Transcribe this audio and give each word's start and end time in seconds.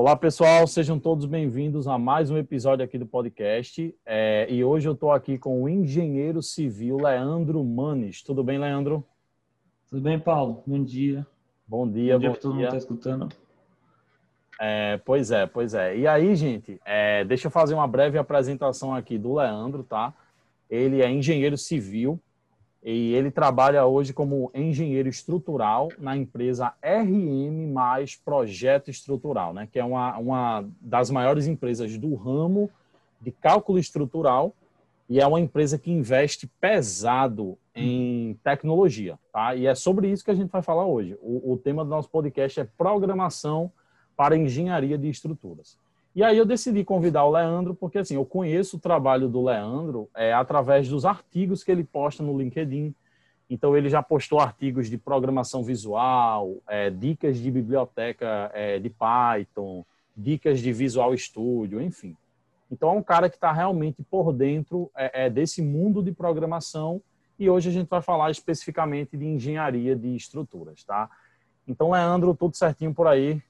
Olá, 0.00 0.16
pessoal, 0.16 0.66
sejam 0.66 0.98
todos 0.98 1.26
bem-vindos 1.26 1.86
a 1.86 1.98
mais 1.98 2.30
um 2.30 2.38
episódio 2.38 2.82
aqui 2.82 2.96
do 2.96 3.04
podcast. 3.04 3.94
É, 4.06 4.46
e 4.48 4.64
hoje 4.64 4.88
eu 4.88 4.94
estou 4.94 5.12
aqui 5.12 5.36
com 5.36 5.62
o 5.62 5.68
engenheiro 5.68 6.42
civil 6.42 6.96
Leandro 6.96 7.62
Manes. 7.62 8.22
Tudo 8.22 8.42
bem, 8.42 8.58
Leandro? 8.58 9.06
Tudo 9.90 10.00
bem, 10.00 10.18
Paulo? 10.18 10.62
Bom 10.66 10.82
dia. 10.82 11.26
Bom 11.68 11.86
dia, 11.86 12.14
bom 12.14 12.20
dia. 12.20 12.30
Bom 12.30 12.36
todo 12.36 12.54
mundo 12.54 12.64
está 12.64 12.78
escutando. 12.78 13.28
É, 14.58 14.96
pois 15.04 15.30
é, 15.30 15.44
pois 15.44 15.74
é. 15.74 15.94
E 15.94 16.06
aí, 16.06 16.34
gente, 16.34 16.80
é, 16.86 17.22
deixa 17.22 17.48
eu 17.48 17.50
fazer 17.50 17.74
uma 17.74 17.86
breve 17.86 18.16
apresentação 18.16 18.94
aqui 18.94 19.18
do 19.18 19.34
Leandro, 19.34 19.84
tá? 19.84 20.14
Ele 20.70 21.02
é 21.02 21.10
engenheiro 21.10 21.58
civil, 21.58 22.18
e 22.82 23.12
ele 23.14 23.30
trabalha 23.30 23.84
hoje 23.84 24.12
como 24.12 24.50
engenheiro 24.54 25.08
estrutural 25.08 25.90
na 25.98 26.16
empresa 26.16 26.72
RM 26.82 27.70
mais 27.70 28.16
Projeto 28.16 28.90
Estrutural, 28.90 29.52
né? 29.52 29.68
que 29.70 29.78
é 29.78 29.84
uma, 29.84 30.16
uma 30.16 30.64
das 30.80 31.10
maiores 31.10 31.46
empresas 31.46 31.98
do 31.98 32.14
ramo 32.14 32.70
de 33.20 33.30
cálculo 33.30 33.78
estrutural 33.78 34.54
e 35.10 35.20
é 35.20 35.26
uma 35.26 35.40
empresa 35.40 35.78
que 35.78 35.90
investe 35.90 36.46
pesado 36.58 37.58
em 37.74 38.38
tecnologia. 38.42 39.18
Tá? 39.30 39.54
E 39.54 39.66
é 39.66 39.74
sobre 39.74 40.08
isso 40.10 40.24
que 40.24 40.30
a 40.30 40.34
gente 40.34 40.50
vai 40.50 40.62
falar 40.62 40.86
hoje. 40.86 41.18
O, 41.20 41.52
o 41.52 41.56
tema 41.58 41.84
do 41.84 41.90
nosso 41.90 42.08
podcast 42.08 42.60
é 42.60 42.64
programação 42.64 43.70
para 44.16 44.36
engenharia 44.36 44.96
de 44.96 45.08
estruturas. 45.10 45.76
E 46.14 46.24
aí 46.24 46.36
eu 46.36 46.44
decidi 46.44 46.84
convidar 46.84 47.24
o 47.24 47.30
Leandro, 47.30 47.74
porque 47.74 47.98
assim, 47.98 48.14
eu 48.14 48.24
conheço 48.24 48.76
o 48.76 48.80
trabalho 48.80 49.28
do 49.28 49.44
Leandro 49.44 50.08
é, 50.14 50.32
através 50.32 50.88
dos 50.88 51.04
artigos 51.04 51.62
que 51.62 51.70
ele 51.70 51.84
posta 51.84 52.22
no 52.22 52.36
LinkedIn. 52.36 52.94
Então 53.48 53.76
ele 53.76 53.88
já 53.88 54.02
postou 54.02 54.40
artigos 54.40 54.90
de 54.90 54.98
programação 54.98 55.62
visual, 55.62 56.56
é, 56.68 56.90
dicas 56.90 57.38
de 57.38 57.50
biblioteca 57.50 58.50
é, 58.54 58.78
de 58.78 58.90
Python, 58.90 59.84
dicas 60.16 60.60
de 60.60 60.72
Visual 60.72 61.16
Studio, 61.16 61.80
enfim. 61.80 62.16
Então 62.70 62.90
é 62.90 62.92
um 62.92 63.02
cara 63.02 63.28
que 63.28 63.36
está 63.36 63.52
realmente 63.52 64.02
por 64.08 64.32
dentro 64.32 64.90
é, 64.96 65.26
é, 65.26 65.30
desse 65.30 65.62
mundo 65.62 66.02
de 66.02 66.12
programação 66.12 67.00
e 67.38 67.48
hoje 67.48 67.70
a 67.70 67.72
gente 67.72 67.88
vai 67.88 68.02
falar 68.02 68.30
especificamente 68.30 69.16
de 69.16 69.24
engenharia 69.24 69.96
de 69.96 70.14
estruturas, 70.14 70.84
tá? 70.84 71.08
Então, 71.66 71.90
Leandro, 71.90 72.34
tudo 72.34 72.54
certinho 72.54 72.92
por 72.92 73.06
aí? 73.06 73.42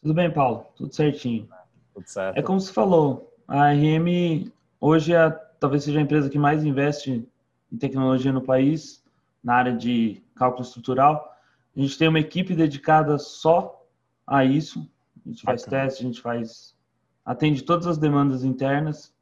Tudo 0.00 0.14
bem, 0.14 0.32
Paulo? 0.32 0.66
Tudo 0.76 0.94
certinho. 0.94 1.48
Tudo 1.94 2.06
certo. 2.06 2.38
É 2.38 2.42
como 2.42 2.60
você 2.60 2.72
falou, 2.72 3.34
a 3.48 3.72
RM 3.72 4.50
hoje 4.80 5.14
é, 5.14 5.30
talvez 5.58 5.84
seja 5.84 5.98
a 5.98 6.02
empresa 6.02 6.30
que 6.30 6.38
mais 6.38 6.64
investe 6.64 7.26
em 7.72 7.76
tecnologia 7.76 8.32
no 8.32 8.42
país, 8.42 9.02
na 9.42 9.54
área 9.54 9.76
de 9.76 10.22
cálculo 10.34 10.62
estrutural. 10.62 11.36
A 11.76 11.80
gente 11.80 11.98
tem 11.98 12.08
uma 12.08 12.20
equipe 12.20 12.54
dedicada 12.54 13.18
só 13.18 13.84
a 14.26 14.44
isso. 14.44 14.88
A 15.24 15.28
gente 15.28 15.42
faz 15.42 15.64
Bacana. 15.64 15.82
testes, 15.82 16.04
a 16.04 16.08
gente 16.08 16.20
faz. 16.20 16.76
atende 17.24 17.62
todas 17.62 17.86
as 17.86 17.98
demandas 17.98 18.44
internas. 18.44 19.14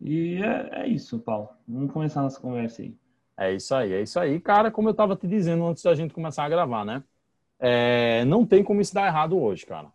E 0.00 0.42
é, 0.42 0.82
é 0.82 0.88
isso, 0.88 1.18
Paulo. 1.20 1.50
Vamos 1.66 1.92
começar 1.92 2.22
nossa 2.22 2.40
conversa 2.40 2.82
aí. 2.82 2.94
É 3.36 3.52
isso 3.52 3.74
aí, 3.74 3.92
é 3.92 4.02
isso 4.02 4.18
aí. 4.18 4.40
Cara, 4.40 4.70
como 4.70 4.88
eu 4.88 4.92
estava 4.92 5.16
te 5.16 5.26
dizendo 5.26 5.64
antes 5.64 5.82
da 5.82 5.94
gente 5.94 6.12
começar 6.12 6.44
a 6.44 6.48
gravar, 6.48 6.84
né? 6.84 7.02
É, 7.64 8.24
não 8.24 8.44
tem 8.44 8.64
como 8.64 8.80
isso 8.80 8.92
dar 8.92 9.06
errado 9.06 9.40
hoje, 9.40 9.64
cara. 9.64 9.86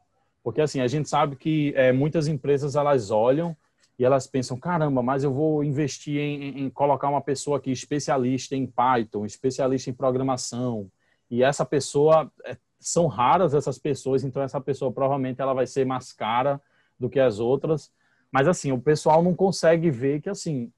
Porque 0.41 0.61
assim, 0.61 0.79
a 0.79 0.87
gente 0.87 1.09
sabe 1.09 1.35
que 1.35 1.73
é, 1.75 1.91
muitas 1.91 2.29
empresas 2.29 2.77
elas 2.77 3.11
olham 3.11 3.55
e 3.99 4.05
elas 4.05 4.25
pensam, 4.25 4.57
caramba, 4.57 5.03
mas 5.03 5.25
eu 5.25 5.33
vou 5.33 5.61
investir 5.65 6.17
em, 6.17 6.61
em, 6.61 6.69
colocar 6.69 7.09
uma 7.09 7.19
pessoa 7.19 7.57
aqui 7.57 7.69
especialista 7.69 8.55
em 8.55 8.65
Python, 8.65 9.25
especialista 9.25 9.89
em 9.89 9.93
programação, 9.93 10.89
e 11.29 11.43
essa 11.43 11.65
pessoa 11.65 12.31
é, 12.45 12.55
são 12.79 13.07
raras 13.07 13.53
essas 13.53 13.77
pessoas, 13.77 14.23
então 14.23 14.41
essa 14.41 14.61
pessoa 14.61 14.89
provavelmente 14.89 15.41
ela 15.41 15.53
vai 15.53 15.67
ser 15.67 15.85
mais 15.85 16.13
cara 16.13 16.61
do 16.97 17.09
que 17.09 17.19
as 17.19 17.37
outras. 17.37 17.91
Mas 18.31 18.47
assim, 18.47 18.71
o 18.71 18.79
pessoal 18.79 19.21
não 19.21 19.35
consegue 19.35 19.91
ver 19.91 20.21
que 20.21 20.29
assim, 20.29 20.71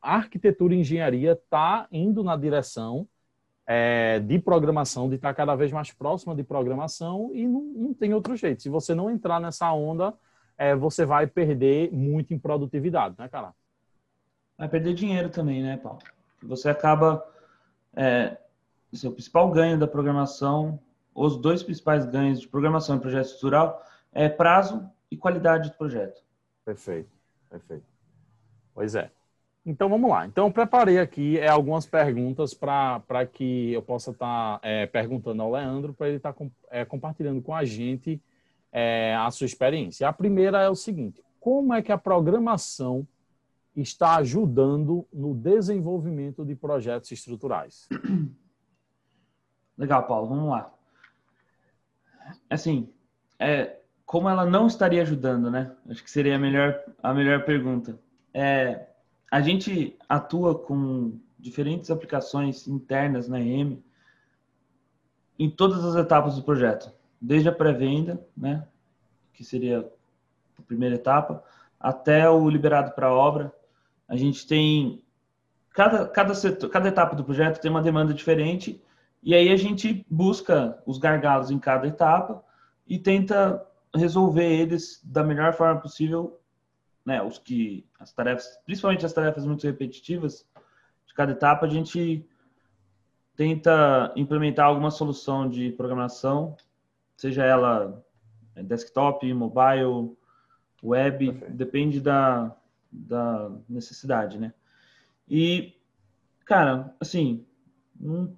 a 0.00 0.14
arquitetura 0.14 0.76
e 0.76 0.78
engenharia 0.78 1.32
está 1.32 1.88
indo 1.90 2.22
na 2.22 2.36
direção 2.36 3.08
é, 3.66 4.20
de 4.20 4.38
programação, 4.38 5.08
de 5.08 5.16
estar 5.16 5.34
cada 5.34 5.54
vez 5.56 5.72
mais 5.72 5.90
próxima 5.90 6.34
de 6.34 6.44
programação 6.44 7.30
e 7.34 7.46
não, 7.46 7.62
não 7.62 7.94
tem 7.94 8.14
outro 8.14 8.36
jeito. 8.36 8.62
Se 8.62 8.68
você 8.68 8.94
não 8.94 9.10
entrar 9.10 9.40
nessa 9.40 9.72
onda, 9.72 10.14
é, 10.56 10.74
você 10.74 11.04
vai 11.04 11.26
perder 11.26 11.92
muito 11.92 12.32
em 12.32 12.38
produtividade, 12.38 13.16
né, 13.18 13.28
cara? 13.28 13.52
Vai 14.56 14.68
perder 14.68 14.94
dinheiro 14.94 15.28
também, 15.28 15.62
né, 15.62 15.76
Paulo? 15.76 15.98
Você 16.42 16.68
acaba. 16.68 17.26
É, 17.94 18.36
seu 18.92 19.12
principal 19.12 19.50
ganho 19.50 19.78
da 19.78 19.86
programação, 19.86 20.80
os 21.14 21.36
dois 21.36 21.62
principais 21.62 22.06
ganhos 22.06 22.40
de 22.40 22.48
programação 22.48 22.96
e 22.96 23.00
projeto 23.00 23.26
estrutural 23.26 23.82
é 24.12 24.28
prazo 24.28 24.88
e 25.10 25.16
qualidade 25.16 25.70
do 25.70 25.76
projeto. 25.76 26.22
Perfeito, 26.64 27.10
perfeito. 27.50 27.84
Pois 28.74 28.94
é. 28.94 29.10
Então 29.66 29.88
vamos 29.88 30.08
lá. 30.08 30.24
Então 30.24 30.46
eu 30.46 30.52
preparei 30.52 31.00
aqui 31.00 31.40
é, 31.40 31.48
algumas 31.48 31.84
perguntas 31.84 32.54
para 32.54 33.26
que 33.26 33.72
eu 33.72 33.82
possa 33.82 34.12
estar 34.12 34.60
tá, 34.60 34.66
é, 34.66 34.86
perguntando 34.86 35.42
ao 35.42 35.50
Leandro 35.50 35.92
para 35.92 36.06
ele 36.06 36.18
estar 36.18 36.32
tá, 36.32 36.46
é, 36.70 36.84
compartilhando 36.84 37.42
com 37.42 37.52
a 37.52 37.64
gente 37.64 38.22
é, 38.70 39.16
a 39.16 39.28
sua 39.32 39.44
experiência. 39.44 40.08
A 40.08 40.12
primeira 40.12 40.62
é 40.62 40.70
o 40.70 40.76
seguinte: 40.76 41.20
como 41.40 41.74
é 41.74 41.82
que 41.82 41.90
a 41.90 41.98
programação 41.98 43.04
está 43.74 44.16
ajudando 44.18 45.04
no 45.12 45.34
desenvolvimento 45.34 46.44
de 46.44 46.54
projetos 46.54 47.10
estruturais? 47.10 47.88
Legal, 49.76 50.06
Paulo. 50.06 50.28
Vamos 50.28 50.48
lá. 50.48 50.72
Assim, 52.48 52.88
é, 53.36 53.80
como 54.04 54.28
ela 54.28 54.46
não 54.46 54.68
estaria 54.68 55.02
ajudando, 55.02 55.50
né? 55.50 55.74
Acho 55.88 56.04
que 56.04 56.10
seria 56.10 56.36
a 56.36 56.38
melhor 56.38 56.80
a 57.02 57.12
melhor 57.12 57.44
pergunta. 57.44 57.98
É, 58.32 58.86
a 59.36 59.40
gente 59.42 59.94
atua 60.08 60.58
com 60.58 61.20
diferentes 61.38 61.90
aplicações 61.90 62.66
internas 62.66 63.28
na 63.28 63.38
EM 63.38 63.84
em 65.38 65.50
todas 65.50 65.84
as 65.84 65.94
etapas 65.94 66.36
do 66.36 66.42
projeto, 66.42 66.90
desde 67.20 67.46
a 67.46 67.52
pré-venda, 67.52 68.26
né, 68.34 68.66
que 69.34 69.44
seria 69.44 69.86
a 70.58 70.62
primeira 70.62 70.94
etapa, 70.94 71.44
até 71.78 72.30
o 72.30 72.48
liberado 72.48 72.92
para 72.92 73.12
obra. 73.12 73.52
A 74.08 74.16
gente 74.16 74.46
tem 74.46 75.04
cada 75.74 76.08
cada 76.08 76.32
setor, 76.32 76.70
cada 76.70 76.88
etapa 76.88 77.14
do 77.14 77.22
projeto 77.22 77.60
tem 77.60 77.70
uma 77.70 77.82
demanda 77.82 78.14
diferente 78.14 78.82
e 79.22 79.34
aí 79.34 79.50
a 79.50 79.56
gente 79.56 80.02
busca 80.08 80.82
os 80.86 80.96
gargalos 80.96 81.50
em 81.50 81.58
cada 81.58 81.86
etapa 81.86 82.42
e 82.88 82.98
tenta 82.98 83.62
resolver 83.94 84.50
eles 84.50 84.98
da 85.04 85.22
melhor 85.22 85.52
forma 85.52 85.78
possível 85.78 86.40
né, 87.06 87.22
os 87.22 87.38
que 87.38 87.86
as 88.00 88.12
tarefas, 88.12 88.58
principalmente 88.66 89.06
as 89.06 89.12
tarefas 89.12 89.46
muito 89.46 89.64
repetitivas 89.64 90.44
de 91.06 91.14
cada 91.14 91.32
etapa, 91.32 91.64
a 91.64 91.68
gente 91.68 92.28
tenta 93.36 94.12
implementar 94.16 94.66
alguma 94.66 94.90
solução 94.90 95.48
de 95.48 95.70
programação, 95.72 96.56
seja 97.16 97.44
ela 97.44 98.04
desktop, 98.56 99.32
mobile, 99.32 100.16
web, 100.82 101.26
Perfeito. 101.26 101.54
depende 101.54 102.00
da, 102.00 102.56
da 102.90 103.50
necessidade, 103.68 104.38
né? 104.38 104.52
E, 105.28 105.74
cara, 106.44 106.94
assim, 106.98 107.46
não, 107.98 108.36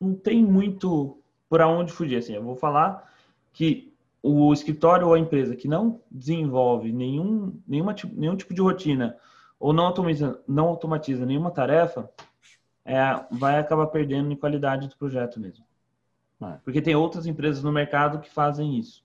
não 0.00 0.14
tem 0.14 0.44
muito 0.44 1.18
por 1.48 1.60
onde 1.60 1.92
fugir, 1.92 2.16
assim, 2.16 2.34
eu 2.34 2.42
vou 2.42 2.56
falar 2.56 3.10
que 3.52 3.91
o 4.22 4.52
escritório 4.52 5.08
ou 5.08 5.14
a 5.14 5.18
empresa 5.18 5.56
que 5.56 5.66
não 5.66 6.00
desenvolve 6.10 6.92
nenhum, 6.92 7.60
nenhuma, 7.66 7.94
nenhum 8.12 8.36
tipo 8.36 8.54
de 8.54 8.60
rotina 8.60 9.16
ou 9.58 9.72
não 9.72 9.86
automatiza, 9.86 10.40
não 10.46 10.68
automatiza 10.68 11.26
nenhuma 11.26 11.50
tarefa, 11.50 12.10
é, 12.84 12.96
vai 13.30 13.58
acabar 13.58 13.86
perdendo 13.86 14.32
em 14.32 14.36
qualidade 14.36 14.88
do 14.88 14.96
projeto 14.96 15.38
mesmo. 15.38 15.64
É. 16.42 16.58
Porque 16.64 16.82
tem 16.82 16.96
outras 16.96 17.26
empresas 17.26 17.62
no 17.62 17.70
mercado 17.70 18.18
que 18.18 18.30
fazem 18.30 18.76
isso. 18.76 19.04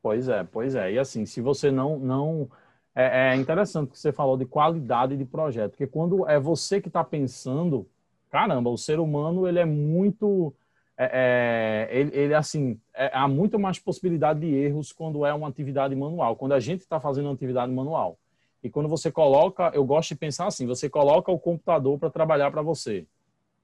Pois 0.00 0.28
é, 0.28 0.44
pois 0.44 0.74
é. 0.74 0.92
E 0.92 0.98
assim, 0.98 1.26
se 1.26 1.40
você 1.40 1.70
não. 1.70 1.98
não 1.98 2.48
é, 2.94 3.32
é 3.32 3.36
interessante 3.36 3.90
que 3.90 3.98
você 3.98 4.12
falou 4.12 4.36
de 4.36 4.46
qualidade 4.46 5.16
de 5.16 5.24
projeto, 5.24 5.72
porque 5.72 5.86
quando 5.86 6.28
é 6.28 6.38
você 6.38 6.80
que 6.80 6.88
está 6.88 7.02
pensando, 7.02 7.88
caramba, 8.30 8.70
o 8.70 8.78
ser 8.78 9.00
humano 9.00 9.46
ele 9.46 9.58
é 9.58 9.64
muito 9.64 10.54
é, 11.00 11.88
é, 11.92 11.96
ele, 11.96 12.10
ele, 12.12 12.34
assim, 12.34 12.78
é, 12.92 13.08
há 13.14 13.28
muito 13.28 13.56
mais 13.56 13.78
possibilidade 13.78 14.40
de 14.40 14.52
erros 14.52 14.90
quando 14.90 15.24
é 15.24 15.32
uma 15.32 15.46
atividade 15.46 15.94
manual, 15.94 16.34
quando 16.34 16.52
a 16.52 16.60
gente 16.60 16.80
está 16.80 16.98
fazendo 16.98 17.26
uma 17.26 17.34
atividade 17.34 17.70
manual. 17.70 18.18
E 18.64 18.68
quando 18.68 18.88
você 18.88 19.12
coloca, 19.12 19.70
eu 19.72 19.84
gosto 19.84 20.08
de 20.08 20.16
pensar 20.16 20.48
assim, 20.48 20.66
você 20.66 20.90
coloca 20.90 21.30
o 21.30 21.38
computador 21.38 21.96
para 22.00 22.10
trabalhar 22.10 22.50
para 22.50 22.62
você. 22.62 23.06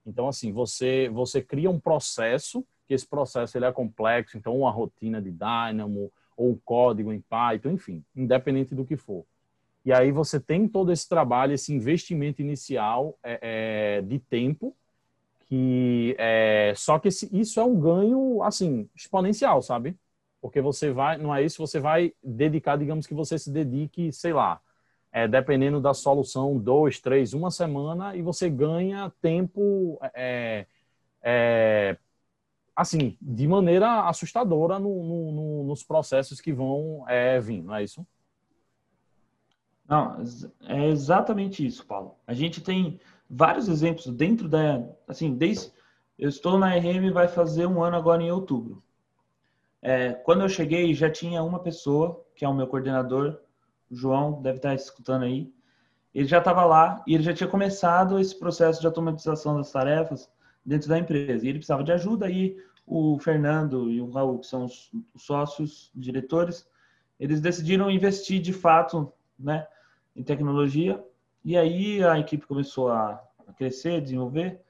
Então, 0.06 0.28
assim, 0.28 0.52
você, 0.52 1.08
você 1.12 1.42
cria 1.42 1.68
um 1.68 1.80
processo, 1.80 2.64
que 2.86 2.94
esse 2.94 3.06
processo 3.06 3.58
ele 3.58 3.64
é 3.64 3.72
complexo, 3.72 4.38
então 4.38 4.56
uma 4.56 4.70
rotina 4.70 5.20
de 5.20 5.32
Dynamo, 5.32 6.12
ou 6.36 6.50
um 6.50 6.58
código 6.64 7.12
em 7.12 7.20
Python, 7.20 7.70
enfim, 7.70 8.04
independente 8.14 8.76
do 8.76 8.84
que 8.84 8.96
for. 8.96 9.24
E 9.84 9.92
aí 9.92 10.12
você 10.12 10.38
tem 10.38 10.68
todo 10.68 10.92
esse 10.92 11.08
trabalho, 11.08 11.52
esse 11.52 11.74
investimento 11.74 12.40
inicial 12.40 13.18
é, 13.22 13.38
é, 13.98 14.02
de 14.02 14.20
tempo, 14.20 14.74
que 15.46 16.16
é, 16.18 16.72
só 16.76 16.98
que 16.98 17.08
esse, 17.08 17.28
isso 17.36 17.60
é 17.60 17.64
um 17.64 17.78
ganho 17.78 18.42
assim 18.42 18.88
exponencial, 18.94 19.62
sabe? 19.62 19.96
Porque 20.40 20.60
você 20.60 20.92
vai, 20.92 21.16
não 21.16 21.34
é 21.34 21.42
isso, 21.42 21.58
você 21.58 21.80
vai 21.80 22.12
dedicar, 22.22 22.76
digamos 22.76 23.06
que 23.06 23.14
você 23.14 23.38
se 23.38 23.50
dedique, 23.50 24.12
sei 24.12 24.32
lá, 24.32 24.60
é, 25.12 25.28
dependendo 25.28 25.80
da 25.80 25.94
solução, 25.94 26.58
dois, 26.58 27.00
três, 27.00 27.32
uma 27.34 27.50
semana, 27.50 28.16
e 28.16 28.22
você 28.22 28.50
ganha 28.50 29.12
tempo, 29.22 29.98
é, 30.14 30.66
é, 31.22 31.96
assim, 32.74 33.16
de 33.22 33.46
maneira 33.46 34.08
assustadora 34.08 34.78
no, 34.78 35.02
no, 35.02 35.32
no, 35.32 35.64
nos 35.64 35.82
processos 35.82 36.40
que 36.40 36.52
vão 36.52 37.04
é, 37.08 37.40
vir, 37.40 37.62
não 37.62 37.74
é 37.74 37.84
isso? 37.84 38.06
Não, 39.88 40.16
é 40.66 40.88
exatamente 40.88 41.64
isso, 41.64 41.86
Paulo. 41.86 42.16
A 42.26 42.32
gente 42.32 42.60
tem 42.60 42.98
vários 43.28 43.68
exemplos 43.68 44.06
dentro 44.06 44.48
da, 44.48 44.84
assim, 45.08 45.34
desde 45.34 45.72
eu 46.18 46.28
estou 46.28 46.58
na 46.58 46.74
RM 46.76 47.12
vai 47.12 47.26
fazer 47.26 47.66
um 47.66 47.82
ano 47.82 47.96
agora 47.96 48.22
em 48.22 48.30
outubro. 48.30 48.82
É, 49.82 50.12
quando 50.12 50.42
eu 50.42 50.48
cheguei 50.48 50.94
já 50.94 51.10
tinha 51.10 51.42
uma 51.42 51.58
pessoa 51.58 52.24
que 52.34 52.44
é 52.44 52.48
o 52.48 52.54
meu 52.54 52.66
coordenador, 52.66 53.38
o 53.90 53.94
João 53.94 54.40
deve 54.40 54.56
estar 54.56 54.74
escutando 54.74 55.24
aí. 55.24 55.52
Ele 56.14 56.26
já 56.26 56.38
estava 56.38 56.64
lá 56.64 57.02
e 57.06 57.14
ele 57.14 57.22
já 57.22 57.34
tinha 57.34 57.48
começado 57.48 58.18
esse 58.18 58.38
processo 58.38 58.80
de 58.80 58.86
automatização 58.86 59.56
das 59.56 59.70
tarefas 59.70 60.30
dentro 60.64 60.88
da 60.88 60.98
empresa. 60.98 61.44
E 61.44 61.48
ele 61.48 61.58
precisava 61.58 61.82
de 61.82 61.92
ajuda 61.92 62.26
aí 62.26 62.56
o 62.86 63.18
Fernando 63.18 63.90
e 63.90 64.00
o 64.00 64.10
Raul, 64.10 64.38
que 64.38 64.46
são 64.46 64.64
os 64.64 64.90
sócios 65.16 65.90
diretores, 65.94 66.66
eles 67.18 67.40
decidiram 67.40 67.90
investir 67.90 68.40
de 68.40 68.52
fato, 68.52 69.12
né, 69.38 69.66
em 70.14 70.22
tecnologia. 70.22 71.02
E 71.44 71.56
aí 71.56 72.02
a 72.02 72.18
equipe 72.18 72.46
começou 72.46 72.90
a, 72.90 73.22
crescer, 73.56 74.00
desenvolver. 74.00 74.60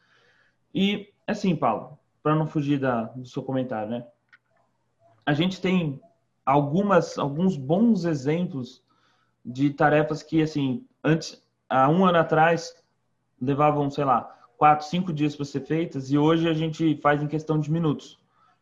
E 0.74 1.12
assim, 1.26 1.54
Paulo, 1.54 1.98
para 2.22 2.34
não 2.34 2.46
fugir 2.46 2.78
da, 2.78 3.04
do 3.04 3.26
seu 3.26 3.42
comentário, 3.42 3.90
né? 3.90 4.06
A 5.24 5.32
gente 5.32 5.60
tem 5.60 6.00
algumas, 6.44 7.16
alguns 7.18 7.56
bons 7.56 8.04
exemplos 8.04 8.82
de 9.44 9.70
tarefas 9.70 10.22
que, 10.22 10.42
assim, 10.42 10.84
antes, 11.02 11.42
há 11.68 11.88
um 11.88 12.04
ano 12.04 12.18
atrás, 12.18 12.74
levavam, 13.40 13.90
sei 13.90 14.04
lá, 14.04 14.22
quatro, 14.56 14.86
cinco 14.86 15.12
dias 15.12 15.36
para 15.36 15.44
ser 15.44 15.60
feitas 15.60 16.10
e 16.10 16.18
hoje 16.18 16.48
a 16.48 16.54
gente 16.54 16.96
faz 17.02 17.22
em 17.22 17.28
questão 17.28 17.58
de 17.58 17.70
minutos. 17.70 18.18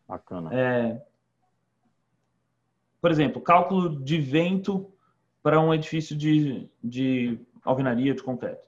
Bacana. 0.07 0.51
É, 0.53 1.03
por 3.01 3.11
exemplo, 3.11 3.43
cálculo 3.43 4.03
de 4.03 4.21
vento 4.21 4.89
para 5.43 5.61
um 5.61 5.75
edifício 5.75 6.17
de, 6.17 6.69
de 6.83 7.41
alvenaria 7.65 8.15
de 8.15 8.23
concreto. 8.23 8.63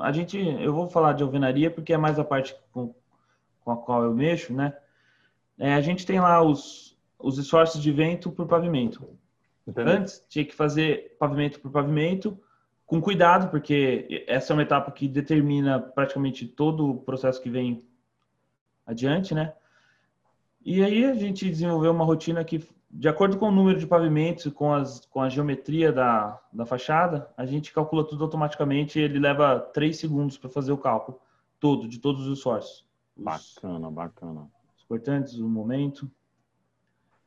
A 0.00 0.12
gente, 0.12 0.38
eu 0.38 0.72
vou 0.72 0.88
falar 0.88 1.12
de 1.12 1.22
alvenaria 1.22 1.70
porque 1.70 1.92
é 1.92 1.96
mais 1.96 2.18
a 2.18 2.24
parte 2.24 2.56
com, 2.72 2.94
com 3.60 3.70
a 3.70 3.76
qual 3.76 4.02
eu 4.02 4.14
mexo, 4.14 4.52
né? 4.52 4.76
É, 5.58 5.74
a 5.74 5.80
gente 5.80 6.06
tem 6.06 6.20
lá 6.20 6.42
os, 6.42 6.96
os 7.18 7.38
esforços 7.38 7.82
de 7.82 7.92
vento 7.92 8.30
por 8.30 8.46
pavimento. 8.46 9.08
Entendi. 9.66 9.90
Antes 9.90 10.24
tinha 10.28 10.44
que 10.44 10.54
fazer 10.54 11.16
pavimento 11.18 11.60
por 11.60 11.70
pavimento, 11.70 12.38
com 12.86 13.00
cuidado, 13.00 13.50
porque 13.50 14.24
essa 14.26 14.52
é 14.52 14.54
uma 14.54 14.62
etapa 14.62 14.90
que 14.90 15.08
determina 15.08 15.80
praticamente 15.80 16.46
todo 16.46 16.90
o 16.90 17.00
processo 17.00 17.42
que 17.42 17.48
vem 17.48 17.84
adiante, 18.86 19.34
né? 19.34 19.54
E 20.64 20.82
aí 20.82 21.04
a 21.04 21.14
gente 21.14 21.48
desenvolveu 21.48 21.92
uma 21.92 22.04
rotina 22.04 22.44
que 22.44 22.62
de 22.96 23.08
acordo 23.08 23.36
com 23.36 23.48
o 23.48 23.52
número 23.52 23.76
de 23.76 23.88
pavimentos 23.88 24.46
e 24.46 24.52
com, 24.52 24.72
as, 24.72 25.04
com 25.06 25.20
a 25.20 25.28
geometria 25.28 25.92
da, 25.92 26.40
da 26.52 26.64
fachada, 26.64 27.28
a 27.36 27.44
gente 27.44 27.72
calcula 27.72 28.06
tudo 28.06 28.22
automaticamente 28.22 29.00
e 29.00 29.02
ele 29.02 29.18
leva 29.18 29.58
três 29.58 29.98
segundos 29.98 30.38
para 30.38 30.48
fazer 30.48 30.70
o 30.70 30.78
cálculo 30.78 31.18
todo, 31.58 31.88
de 31.88 31.98
todos 31.98 32.24
os 32.28 32.38
esforços. 32.38 32.86
Bacana, 33.16 33.90
bacana. 33.90 34.48
Os 34.78 34.84
cortantes, 34.84 35.34
o 35.38 35.48
momento. 35.48 36.08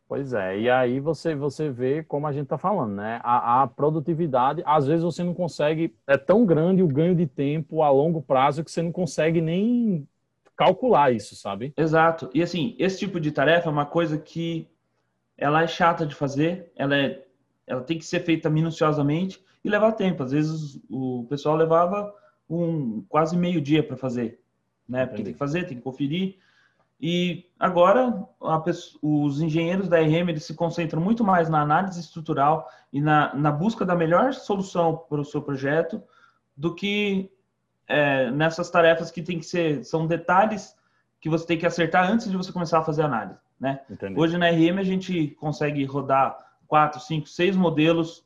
Pois 0.07 0.31
é, 0.31 0.57
e 0.57 0.69
aí 0.69 1.01
você, 1.01 1.35
você 1.35 1.69
vê 1.69 2.01
como 2.01 2.27
a 2.27 2.31
gente 2.31 2.43
está 2.43 2.57
falando, 2.57 2.95
né? 2.95 3.19
A, 3.21 3.63
a, 3.63 3.67
produtividade, 3.67 4.63
às 4.65 4.87
vezes 4.87 5.03
você 5.03 5.21
não 5.21 5.33
consegue, 5.33 5.93
é 6.07 6.17
tão 6.17 6.45
grande 6.45 6.81
o 6.81 6.87
ganho 6.87 7.13
de 7.13 7.27
tempo 7.27 7.81
a 7.81 7.89
longo 7.89 8.21
prazo 8.21 8.63
que 8.63 8.71
você 8.71 8.81
não 8.81 8.91
consegue 8.93 9.41
nem 9.41 10.07
calcular 10.55 11.11
isso, 11.11 11.35
sabe? 11.35 11.73
Exato. 11.75 12.29
E 12.33 12.41
assim, 12.41 12.73
esse 12.79 12.99
tipo 12.99 13.19
de 13.19 13.33
tarefa 13.33 13.67
é 13.67 13.71
uma 13.71 13.85
coisa 13.85 14.17
que 14.17 14.69
ela 15.37 15.61
é 15.61 15.67
chata 15.67 16.05
de 16.05 16.15
fazer, 16.15 16.71
ela, 16.75 16.97
é, 16.97 17.23
ela 17.65 17.81
tem 17.81 17.97
que 17.97 18.05
ser 18.05 18.21
feita 18.21 18.49
minuciosamente 18.49 19.43
e 19.63 19.69
levar 19.69 19.91
tempo. 19.91 20.23
Às 20.23 20.31
vezes 20.31 20.79
o 20.89 21.25
pessoal 21.29 21.55
levava 21.55 22.13
um 22.49 23.01
quase 23.07 23.37
meio 23.37 23.61
dia 23.61 23.83
para 23.83 23.95
fazer, 23.95 24.39
né? 24.87 25.05
Porque 25.05 25.23
tem 25.23 25.33
que 25.33 25.39
fazer, 25.39 25.65
tem 25.65 25.77
que 25.77 25.83
conferir. 25.83 26.37
E 26.99 27.45
agora 27.59 28.27
pessoa, 28.63 28.99
os 29.03 29.39
engenheiros 29.39 29.87
da 29.87 29.99
RM 29.99 30.29
eles 30.29 30.45
se 30.45 30.55
concentram 30.55 30.99
muito 30.99 31.23
mais 31.23 31.47
na 31.47 31.61
análise 31.61 31.99
estrutural 31.99 32.67
e 32.91 32.99
na, 32.99 33.35
na 33.35 33.51
busca 33.51 33.85
da 33.85 33.95
melhor 33.95 34.33
solução 34.33 34.97
para 35.07 35.21
o 35.21 35.25
seu 35.25 35.41
projeto 35.41 36.01
do 36.55 36.73
que 36.73 37.31
é, 37.87 38.31
nessas 38.31 38.71
tarefas 38.71 39.11
que 39.11 39.21
tem 39.21 39.37
que 39.37 39.45
ser 39.45 39.85
são 39.85 40.07
detalhes 40.07 40.75
que 41.21 41.29
você 41.29 41.45
tem 41.45 41.57
que 41.57 41.67
acertar 41.67 42.09
antes 42.09 42.29
de 42.29 42.35
você 42.35 42.51
começar 42.51 42.79
a 42.79 42.83
fazer 42.83 43.03
análise. 43.03 43.39
Né? 43.59 43.79
Hoje 44.15 44.37
na 44.37 44.49
RM 44.49 44.77
a 44.79 44.83
gente 44.83 45.29
consegue 45.39 45.83
rodar 45.83 46.37
quatro, 46.67 46.99
cinco, 46.99 47.27
seis 47.27 47.55
modelos 47.55 48.23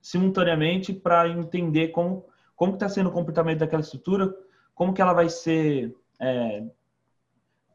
simultaneamente 0.00 0.92
para 0.92 1.28
entender 1.28 1.88
como 1.88 2.24
como 2.54 2.74
está 2.74 2.88
sendo 2.88 3.08
o 3.08 3.12
comportamento 3.12 3.60
daquela 3.60 3.82
estrutura, 3.82 4.34
como 4.74 4.92
que 4.92 5.00
ela 5.00 5.12
vai 5.12 5.28
ser 5.28 5.94
é, 6.18 6.64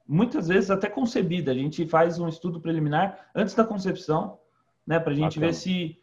muitas 0.06 0.50
vezes 0.50 0.70
até 0.70 0.90
concebida. 0.90 1.52
A 1.52 1.56
gente 1.56 1.88
faz 1.88 2.20
um 2.20 2.28
estudo 2.28 2.60
preliminar 2.60 3.30
antes 3.34 3.56
da 3.56 3.64
concepção, 3.64 4.40
né, 4.86 5.00
para 5.00 5.14
a 5.14 5.16
gente 5.16 5.40
Bacana. 5.40 5.48
ver 5.48 5.54
se 5.54 5.98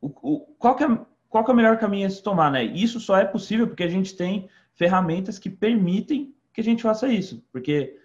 o, 0.00 0.06
o, 0.22 0.40
qual 0.58 0.76
que 0.76 0.84
é 0.84 0.98
qual 1.28 1.44
que 1.44 1.50
é 1.50 1.54
o 1.54 1.56
melhor 1.56 1.78
caminho 1.78 2.06
a 2.06 2.10
se 2.10 2.22
tomar, 2.22 2.52
né? 2.52 2.62
Isso 2.62 3.00
só 3.00 3.16
é 3.16 3.24
possível 3.24 3.66
porque 3.66 3.82
a 3.82 3.88
gente 3.88 4.14
tem 4.14 4.48
ferramentas 4.74 5.38
que 5.38 5.48
permitem 5.48 6.34
que 6.52 6.60
a 6.60 6.64
gente 6.64 6.82
faça 6.82 7.08
isso, 7.08 7.42
porque 7.50 7.98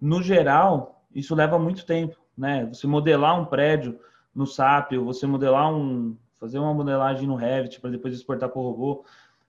no 0.00 0.20
geral 0.22 0.95
isso 1.16 1.34
leva 1.34 1.58
muito 1.58 1.86
tempo, 1.86 2.14
né? 2.36 2.66
Você 2.66 2.86
modelar 2.86 3.40
um 3.40 3.46
prédio 3.46 3.98
no 4.34 4.46
SAP, 4.46 4.92
ou 4.92 5.04
você 5.06 5.26
modelar 5.26 5.74
um, 5.74 6.14
fazer 6.38 6.58
uma 6.58 6.74
modelagem 6.74 7.26
no 7.26 7.36
Revit 7.36 7.80
para 7.80 7.90
depois 7.90 8.14
exportar 8.14 8.50
para 8.50 8.60
o 8.60 8.70
robô, 8.70 9.04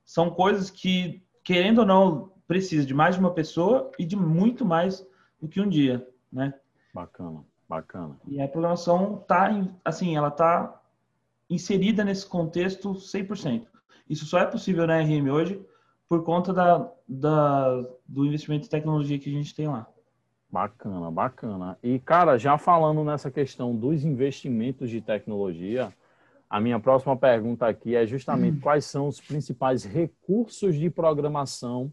são 0.05 0.29
coisas 0.29 0.69
que, 0.69 1.21
querendo 1.43 1.79
ou 1.79 1.85
não, 1.85 2.31
precisa 2.47 2.85
de 2.85 2.93
mais 2.93 3.15
de 3.15 3.21
uma 3.21 3.33
pessoa 3.33 3.91
e 3.99 4.05
de 4.05 4.15
muito 4.15 4.65
mais 4.65 5.05
do 5.41 5.49
que 5.49 5.59
um 5.59 5.67
dia, 5.67 6.07
né? 6.31 6.53
Bacana, 6.93 7.43
bacana. 7.67 8.17
E 8.25 8.41
a 8.41 8.47
programação 8.47 9.17
tá, 9.27 9.49
assim, 9.83 10.15
ela 10.15 10.31
tá 10.31 10.81
inserida 11.49 12.05
nesse 12.05 12.25
contexto 12.25 12.93
100%. 12.93 13.67
Isso 14.09 14.25
só 14.25 14.39
é 14.39 14.45
possível 14.45 14.87
na 14.87 15.01
RM 15.01 15.29
hoje 15.29 15.61
por 16.07 16.23
conta 16.23 16.53
da, 16.53 16.89
da, 17.05 17.81
do 18.07 18.25
investimento 18.25 18.65
em 18.65 18.69
tecnologia 18.69 19.19
que 19.19 19.29
a 19.29 19.33
gente 19.33 19.53
tem 19.53 19.67
lá. 19.67 19.85
Bacana, 20.49 21.11
bacana. 21.11 21.77
E, 21.83 21.99
cara, 21.99 22.37
já 22.37 22.57
falando 22.57 23.03
nessa 23.03 23.29
questão 23.29 23.75
dos 23.75 24.05
investimentos 24.05 24.89
de 24.89 25.01
tecnologia, 25.01 25.93
a 26.49 26.61
minha 26.61 26.79
próxima 26.79 27.17
pergunta 27.17 27.67
aqui 27.67 27.95
é 27.95 28.05
justamente 28.07 28.61
quais 28.61 28.85
são 28.85 29.07
os 29.07 29.19
principais 29.19 29.83
recursos 29.83 30.75
de 30.75 30.89
programação 30.89 31.91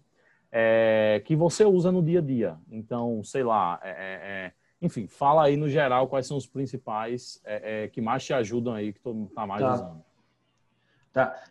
é, 0.53 1.21
que 1.25 1.35
você 1.35 1.65
usa 1.65 1.91
no 1.91 2.01
dia 2.01 2.21
a 2.21 2.23
dia. 2.23 2.57
Então, 2.71 3.25
sei 3.25 3.43
lá, 3.43 3.81
é, 3.83 3.91
é, 3.91 3.95
é 4.47 4.53
enfim, 4.81 5.09
fala 5.09 5.45
aí 5.45 5.57
no 5.57 5.69
geral 5.69 6.07
quais 6.07 6.27
são 6.27 6.37
os 6.37 6.47
principais 6.47 7.41
é, 7.45 7.85
é, 7.85 7.89
que 7.89 8.01
mais 8.01 8.25
te 8.25 8.33
ajudam 8.33 8.75
aí, 8.75 8.93
que 8.93 9.01
mundo 9.05 9.29
está 9.31 9.47
mais 9.47 9.63
tá. 9.63 9.75
usando. 9.75 10.05
Tá. 11.13 11.45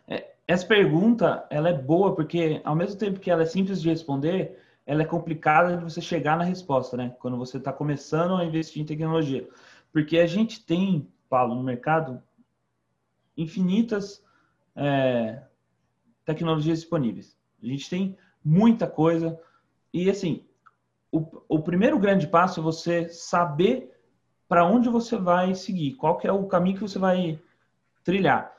Essa 0.46 0.66
pergunta, 0.66 1.46
ela 1.50 1.68
é 1.68 1.72
boa 1.72 2.14
porque, 2.14 2.60
ao 2.64 2.76
mesmo 2.76 2.98
tempo 2.98 3.20
que 3.20 3.30
ela 3.30 3.42
é 3.42 3.46
simples 3.46 3.82
de 3.82 3.88
responder, 3.88 4.58
ela 4.86 5.02
é 5.02 5.06
complicada 5.06 5.76
de 5.76 5.82
você 5.82 6.00
chegar 6.00 6.36
na 6.36 6.44
resposta, 6.44 6.96
né? 6.96 7.14
Quando 7.18 7.36
você 7.36 7.56
está 7.56 7.72
começando 7.72 8.34
a 8.34 8.44
investir 8.44 8.82
em 8.82 8.86
tecnologia. 8.86 9.48
Porque 9.92 10.18
a 10.18 10.26
gente 10.26 10.64
tem, 10.64 11.08
Paulo, 11.28 11.54
no 11.54 11.62
mercado, 11.62 12.22
infinitas 13.36 14.22
é, 14.76 15.42
tecnologias 16.24 16.80
disponíveis. 16.80 17.36
A 17.62 17.66
gente 17.66 17.88
tem 17.88 18.16
muita 18.44 18.86
coisa. 18.86 19.40
E, 19.92 20.10
assim, 20.10 20.44
o, 21.10 21.24
o 21.48 21.62
primeiro 21.62 21.98
grande 21.98 22.26
passo 22.26 22.60
é 22.60 22.62
você 22.62 23.08
saber 23.08 23.90
para 24.46 24.66
onde 24.66 24.88
você 24.88 25.16
vai 25.16 25.54
seguir, 25.54 25.94
qual 25.94 26.18
que 26.18 26.26
é 26.26 26.32
o 26.32 26.46
caminho 26.46 26.76
que 26.76 26.82
você 26.82 26.98
vai 26.98 27.40
trilhar. 28.04 28.52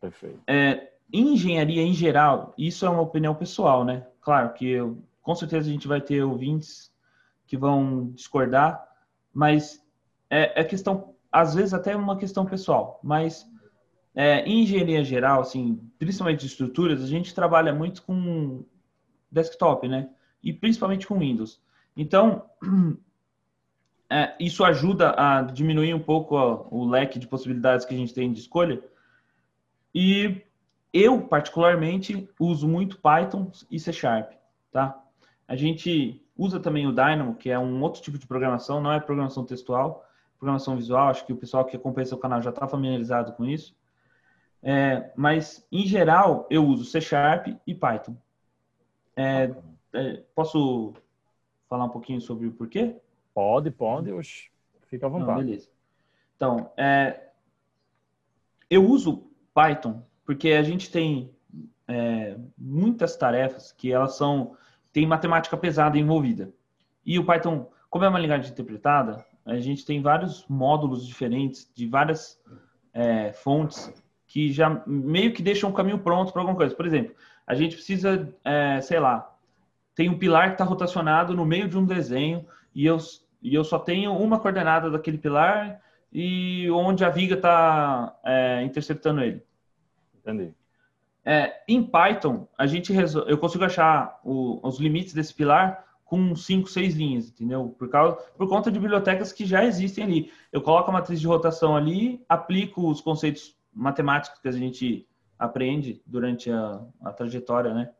Perfeito. 0.00 0.40
É, 0.46 0.92
em 1.12 1.32
engenharia, 1.32 1.82
em 1.82 1.94
geral, 1.94 2.54
isso 2.56 2.84
é 2.84 2.90
uma 2.90 3.00
opinião 3.00 3.34
pessoal, 3.34 3.84
né? 3.84 4.06
Claro 4.20 4.52
que 4.52 4.68
eu 4.68 4.98
com 5.30 5.36
certeza 5.36 5.68
a 5.68 5.72
gente 5.72 5.86
vai 5.86 6.00
ter 6.00 6.24
ouvintes 6.24 6.92
que 7.46 7.56
vão 7.56 8.10
discordar, 8.10 8.84
mas 9.32 9.80
é, 10.28 10.60
é 10.60 10.64
questão, 10.64 11.14
às 11.30 11.54
vezes 11.54 11.72
até 11.72 11.94
uma 11.94 12.16
questão 12.16 12.44
pessoal, 12.44 12.98
mas 13.00 13.48
é, 14.12 14.40
em 14.40 14.64
engenharia 14.64 15.04
geral, 15.04 15.42
assim, 15.42 15.80
principalmente 16.00 16.40
de 16.40 16.46
estruturas, 16.46 17.00
a 17.00 17.06
gente 17.06 17.32
trabalha 17.32 17.72
muito 17.72 18.02
com 18.02 18.64
desktop, 19.30 19.86
né? 19.86 20.10
E 20.42 20.52
principalmente 20.52 21.06
com 21.06 21.20
Windows. 21.20 21.62
Então, 21.96 22.44
é, 24.10 24.34
isso 24.40 24.64
ajuda 24.64 25.14
a 25.16 25.42
diminuir 25.42 25.94
um 25.94 26.00
pouco 26.00 26.34
ó, 26.34 26.66
o 26.72 26.84
leque 26.88 27.20
de 27.20 27.28
possibilidades 27.28 27.86
que 27.86 27.94
a 27.94 27.96
gente 27.96 28.12
tem 28.12 28.32
de 28.32 28.40
escolha. 28.40 28.82
E 29.94 30.42
eu, 30.92 31.22
particularmente, 31.22 32.28
uso 32.36 32.66
muito 32.66 32.98
Python 32.98 33.52
e 33.70 33.78
C 33.78 33.92
Sharp, 33.92 34.32
tá? 34.72 35.00
A 35.50 35.56
gente 35.56 36.24
usa 36.38 36.60
também 36.60 36.86
o 36.86 36.92
Dynamo, 36.92 37.34
que 37.34 37.50
é 37.50 37.58
um 37.58 37.82
outro 37.82 38.00
tipo 38.00 38.16
de 38.16 38.24
programação, 38.24 38.80
não 38.80 38.92
é 38.92 39.00
programação 39.00 39.44
textual, 39.44 40.06
programação 40.38 40.76
visual. 40.76 41.08
Acho 41.08 41.26
que 41.26 41.32
o 41.32 41.36
pessoal 41.36 41.64
que 41.64 41.76
acompanha 41.76 42.06
seu 42.06 42.18
canal 42.18 42.40
já 42.40 42.50
está 42.50 42.68
familiarizado 42.68 43.32
com 43.32 43.44
isso. 43.44 43.74
É, 44.62 45.10
mas, 45.16 45.66
em 45.72 45.84
geral, 45.84 46.46
eu 46.48 46.64
uso 46.64 46.84
C 46.84 47.00
Sharp 47.00 47.48
e 47.66 47.74
Python. 47.74 48.14
É, 49.16 49.52
é, 49.92 50.22
posso 50.36 50.94
falar 51.68 51.86
um 51.86 51.90
pouquinho 51.90 52.20
sobre 52.20 52.46
o 52.46 52.52
porquê? 52.52 52.94
Pode, 53.34 53.72
pode. 53.72 54.12
Oxe, 54.12 54.52
fica 54.86 55.06
à 55.06 55.08
vontade. 55.08 55.40
Não, 55.40 55.46
beleza. 55.46 55.68
Então, 56.36 56.70
é, 56.76 57.28
eu 58.70 58.86
uso 58.86 59.24
Python 59.52 60.00
porque 60.24 60.52
a 60.52 60.62
gente 60.62 60.92
tem 60.92 61.34
é, 61.88 62.38
muitas 62.56 63.16
tarefas 63.16 63.72
que 63.72 63.90
elas 63.90 64.14
são 64.14 64.56
tem 64.92 65.06
matemática 65.06 65.56
pesada 65.56 65.98
envolvida. 65.98 66.52
E 67.04 67.18
o 67.18 67.24
Python, 67.24 67.68
como 67.88 68.04
é 68.04 68.08
uma 68.08 68.18
linguagem 68.18 68.50
interpretada, 68.50 69.24
a 69.44 69.58
gente 69.58 69.84
tem 69.84 70.00
vários 70.00 70.46
módulos 70.48 71.06
diferentes 71.06 71.70
de 71.74 71.86
várias 71.86 72.40
é, 72.92 73.32
fontes 73.32 73.92
que 74.26 74.52
já 74.52 74.82
meio 74.86 75.32
que 75.32 75.42
deixam 75.42 75.70
o 75.70 75.72
caminho 75.72 75.98
pronto 75.98 76.32
para 76.32 76.42
alguma 76.42 76.56
coisa. 76.56 76.74
Por 76.74 76.86
exemplo, 76.86 77.14
a 77.46 77.54
gente 77.54 77.74
precisa, 77.74 78.32
é, 78.44 78.80
sei 78.80 79.00
lá, 79.00 79.34
tem 79.94 80.08
um 80.08 80.18
pilar 80.18 80.48
que 80.48 80.54
está 80.54 80.64
rotacionado 80.64 81.34
no 81.34 81.44
meio 81.44 81.68
de 81.68 81.76
um 81.76 81.84
desenho 81.84 82.46
e 82.74 82.86
eu, 82.86 82.98
e 83.42 83.54
eu 83.54 83.64
só 83.64 83.78
tenho 83.78 84.16
uma 84.16 84.38
coordenada 84.38 84.90
daquele 84.90 85.18
pilar 85.18 85.80
e 86.12 86.70
onde 86.70 87.04
a 87.04 87.10
viga 87.10 87.34
está 87.34 88.16
é, 88.24 88.62
interceptando 88.62 89.20
ele. 89.20 89.42
Entendi. 90.14 90.54
É, 91.24 91.62
em 91.68 91.82
Python, 91.82 92.48
a 92.56 92.66
gente 92.66 92.92
resol... 92.92 93.22
eu 93.24 93.36
consigo 93.38 93.64
achar 93.64 94.18
o, 94.24 94.66
os 94.66 94.78
limites 94.78 95.12
desse 95.12 95.34
pilar 95.34 95.84
com 96.04 96.34
5, 96.34 96.68
6 96.68 96.94
linhas, 96.96 97.28
entendeu? 97.28 97.74
Por, 97.78 97.88
causa, 97.88 98.16
por 98.36 98.48
conta 98.48 98.70
de 98.70 98.80
bibliotecas 98.80 99.32
que 99.32 99.44
já 99.44 99.64
existem 99.64 100.02
ali. 100.02 100.32
Eu 100.50 100.60
coloco 100.60 100.90
a 100.90 100.92
matriz 100.92 101.20
de 101.20 101.26
rotação 101.26 101.76
ali, 101.76 102.24
aplico 102.28 102.90
os 102.90 103.00
conceitos 103.00 103.56
matemáticos 103.72 104.40
que 104.40 104.48
a 104.48 104.52
gente 104.52 105.06
aprende 105.38 106.02
durante 106.04 106.50
a, 106.50 106.80
a 107.02 107.12
trajetória, 107.12 107.72
né? 107.72 107.90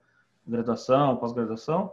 Graduação, 0.47 1.17
pós-graduação. 1.17 1.93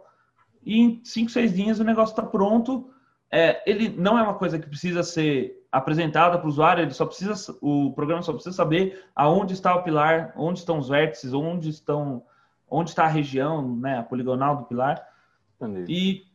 E 0.63 0.79
em 0.79 1.01
5, 1.03 1.29
6 1.29 1.53
linhas 1.53 1.79
o 1.79 1.83
negócio 1.83 2.13
está 2.13 2.23
pronto. 2.23 2.89
É, 3.29 3.61
ele 3.69 3.89
não 3.89 4.17
é 4.17 4.23
uma 4.23 4.33
coisa 4.33 4.57
que 4.57 4.67
precisa 4.67 5.03
ser 5.03 5.56
apresentada 5.71 6.37
para 6.37 6.45
o 6.45 6.49
usuário, 6.49 6.83
ele 6.83 6.93
só 6.93 7.05
precisa, 7.05 7.55
o 7.61 7.91
programa 7.93 8.21
só 8.21 8.33
precisa 8.33 8.55
saber 8.55 9.05
aonde 9.15 9.53
está 9.53 9.75
o 9.75 9.83
pilar, 9.83 10.33
onde 10.35 10.59
estão 10.59 10.77
os 10.77 10.89
vértices, 10.89 11.33
onde 11.33 11.69
estão, 11.69 12.23
onde 12.69 12.89
está 12.89 13.05
a 13.05 13.09
região, 13.09 13.75
né, 13.75 13.99
a 13.99 14.03
poligonal 14.03 14.57
do 14.57 14.65
pilar. 14.65 15.05
Entendi. 15.59 15.85
E 15.91 16.27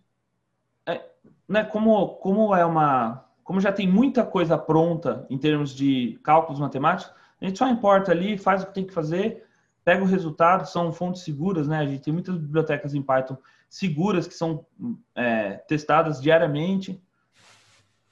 é, 0.87 1.05
né, 1.49 1.65
como, 1.65 2.09
como 2.17 2.55
é 2.55 2.65
uma, 2.65 3.25
como 3.43 3.61
já 3.61 3.73
tem 3.73 3.89
muita 3.89 4.25
coisa 4.25 4.59
pronta 4.59 5.27
em 5.31 5.39
termos 5.39 5.75
de 5.75 6.19
cálculos 6.23 6.61
matemáticos, 6.61 7.15
a 7.41 7.45
gente 7.45 7.59
só 7.59 7.69
importa 7.69 8.13
ali, 8.13 8.39
faz 8.39 8.63
o 8.63 8.67
que 8.67 8.75
tem 8.75 8.87
que 8.87 8.93
fazer, 8.93 9.45
pega 9.85 10.03
o 10.03 10.07
resultado, 10.07 10.67
são 10.67 10.93
fontes 10.93 11.23
seguras, 11.23 11.67
né? 11.67 11.79
A 11.79 11.87
gente 11.87 12.03
tem 12.03 12.13
muitas 12.13 12.37
bibliotecas 12.37 12.95
em 12.95 13.03
Python 13.03 13.37
seguras 13.69 14.29
que 14.29 14.35
são 14.35 14.67
é, 15.15 15.55
testadas 15.67 16.21
diariamente 16.21 17.03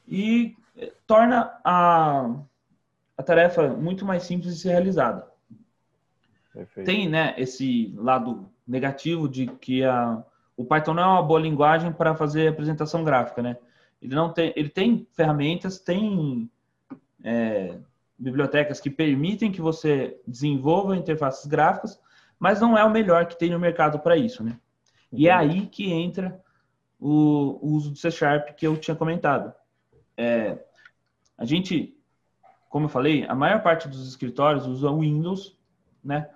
e 0.08 0.56
torna 1.06 1.58
a, 1.64 2.34
a 3.16 3.22
tarefa 3.22 3.68
muito 3.68 4.04
mais 4.04 4.22
simples 4.22 4.54
de 4.54 4.60
ser 4.60 4.70
realizada. 4.70 5.26
Perfeito. 6.52 6.86
Tem 6.86 7.08
né, 7.08 7.34
esse 7.38 7.94
lado 7.96 8.50
negativo 8.66 9.28
de 9.28 9.46
que 9.46 9.84
a, 9.84 10.22
o 10.56 10.64
Python 10.64 10.94
não 10.94 11.02
é 11.02 11.06
uma 11.06 11.22
boa 11.22 11.40
linguagem 11.40 11.92
para 11.92 12.14
fazer 12.14 12.48
apresentação 12.48 13.04
gráfica, 13.04 13.42
né? 13.42 13.56
Ele 14.00 14.14
não 14.14 14.32
tem, 14.32 14.52
ele 14.56 14.68
tem 14.68 15.06
ferramentas, 15.12 15.78
tem 15.78 16.50
é, 17.22 17.76
bibliotecas 18.18 18.80
que 18.80 18.90
permitem 18.90 19.52
que 19.52 19.60
você 19.60 20.18
desenvolva 20.26 20.96
interfaces 20.96 21.46
gráficas, 21.46 22.00
mas 22.38 22.60
não 22.60 22.76
é 22.76 22.84
o 22.84 22.90
melhor 22.90 23.26
que 23.26 23.38
tem 23.38 23.50
no 23.50 23.58
mercado 23.58 23.98
para 23.98 24.16
isso, 24.16 24.42
né? 24.42 24.58
E 25.12 25.28
é 25.28 25.32
aí 25.32 25.66
que 25.66 25.92
entra 25.92 26.40
o, 26.98 27.58
o, 27.60 27.72
uso 27.74 27.90
do 27.90 27.96
C 27.96 28.10
Sharp 28.10 28.50
que 28.50 28.66
eu 28.66 28.76
tinha 28.76 28.94
comentado. 28.94 29.52
É, 30.16 30.58
a 31.40 31.46
gente, 31.46 31.98
como 32.68 32.84
eu 32.84 32.90
falei, 32.90 33.24
a 33.26 33.34
maior 33.34 33.62
parte 33.62 33.88
dos 33.88 34.06
escritórios 34.06 34.66
usa 34.66 34.92
Windows, 34.92 35.58
né? 36.04 36.28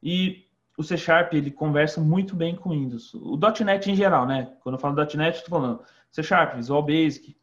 E 0.00 0.46
o 0.78 0.84
C 0.84 0.96
Sharp 0.96 1.34
ele 1.34 1.50
conversa 1.50 2.00
muito 2.00 2.36
bem 2.36 2.54
com 2.54 2.70
o 2.70 2.72
Windows. 2.72 3.12
O 3.12 3.36
.NET 3.64 3.90
em 3.90 3.96
geral, 3.96 4.24
né? 4.24 4.54
Quando 4.62 4.76
eu 4.76 4.78
falo 4.78 4.94
.NET, 4.94 5.36
estou 5.36 5.50
falando 5.50 5.82
C 6.12 6.22
Sharp, 6.22 6.54
Visual 6.54 6.80
Basic. 6.80 7.36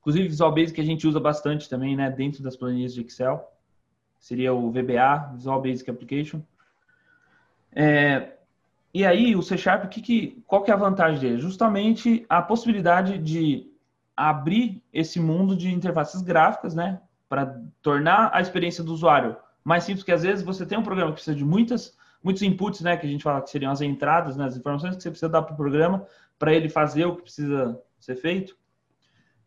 Inclusive 0.00 0.28
Visual 0.28 0.54
Basic 0.54 0.80
a 0.80 0.84
gente 0.84 1.06
usa 1.06 1.20
bastante 1.20 1.68
também, 1.68 1.94
né? 1.94 2.10
Dentro 2.10 2.42
das 2.42 2.56
planilhas 2.56 2.94
de 2.94 3.02
Excel. 3.02 3.46
Seria 4.18 4.54
o 4.54 4.70
VBA, 4.70 5.34
Visual 5.34 5.60
Basic 5.60 5.90
Application. 5.90 6.40
É, 7.70 8.32
e 8.94 9.04
aí 9.04 9.36
o 9.36 9.42
C 9.42 9.58
Sharp, 9.58 9.90
que, 9.90 10.00
que, 10.00 10.42
qual 10.46 10.62
que 10.62 10.70
é 10.70 10.74
a 10.74 10.78
vantagem 10.78 11.20
dele? 11.20 11.38
Justamente 11.38 12.24
a 12.30 12.40
possibilidade 12.40 13.18
de 13.18 13.70
abrir 14.18 14.82
esse 14.92 15.20
mundo 15.20 15.56
de 15.56 15.72
interfaces 15.72 16.22
gráficas, 16.22 16.74
né? 16.74 17.00
Para 17.28 17.60
tornar 17.80 18.30
a 18.32 18.40
experiência 18.40 18.82
do 18.82 18.92
usuário 18.92 19.36
mais 19.64 19.84
simples, 19.84 20.02
que 20.02 20.12
às 20.12 20.22
vezes 20.22 20.44
você 20.44 20.64
tem 20.64 20.78
um 20.78 20.82
programa 20.82 21.10
que 21.10 21.16
precisa 21.16 21.36
de 21.36 21.44
muitas, 21.44 21.96
muitos 22.22 22.42
inputs, 22.42 22.80
né? 22.80 22.96
Que 22.96 23.06
a 23.06 23.08
gente 23.08 23.22
fala 23.22 23.42
que 23.42 23.50
seriam 23.50 23.70
as 23.70 23.80
entradas, 23.80 24.36
né, 24.36 24.46
as 24.46 24.56
informações 24.56 24.96
que 24.96 25.02
você 25.02 25.10
precisa 25.10 25.30
dar 25.30 25.42
para 25.42 25.52
o 25.52 25.56
programa 25.56 26.06
para 26.38 26.54
ele 26.54 26.68
fazer 26.68 27.04
o 27.04 27.16
que 27.16 27.22
precisa 27.22 27.80
ser 28.00 28.16
feito. 28.16 28.56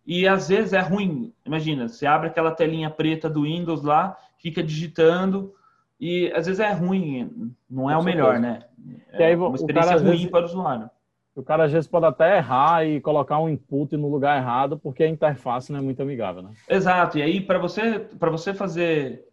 E 0.06 0.28
às 0.28 0.50
vezes 0.50 0.74
é 0.74 0.80
ruim. 0.80 1.34
Imagina, 1.46 1.88
você 1.88 2.06
abre 2.06 2.28
aquela 2.28 2.52
telinha 2.52 2.90
preta 2.90 3.30
do 3.30 3.44
Windows 3.44 3.84
lá, 3.84 4.18
fica 4.38 4.62
digitando, 4.62 5.54
e 6.00 6.32
às 6.36 6.48
vezes 6.48 6.60
é 6.60 6.72
ruim, 6.72 7.54
não 7.70 7.90
é 7.90 7.96
Com 7.96 8.02
o 8.02 8.04
melhor, 8.04 8.40
certeza. 8.40 8.68
né? 8.80 9.00
É 9.12 9.36
uma 9.36 9.56
experiência 9.56 9.98
ruim 9.98 10.10
vezes... 10.12 10.30
para 10.30 10.42
o 10.42 10.46
usuário. 10.46 10.90
O 11.36 11.42
cara 11.42 11.64
às 11.64 11.72
vezes 11.72 11.88
pode 11.88 12.06
até 12.06 12.38
errar 12.38 12.86
e 12.86 13.00
colocar 13.00 13.40
um 13.40 13.48
input 13.48 13.96
no 13.96 14.10
lugar 14.10 14.38
errado 14.38 14.78
porque 14.78 15.04
a 15.04 15.08
interface 15.08 15.72
não 15.72 15.80
é 15.80 15.82
muito 15.82 16.02
amigável, 16.02 16.42
né? 16.42 16.52
Exato. 16.70 17.18
E 17.18 17.22
aí 17.22 17.40
para 17.40 17.58
você 17.58 18.00
para 18.00 18.30
você 18.30 18.54
fazer 18.54 19.26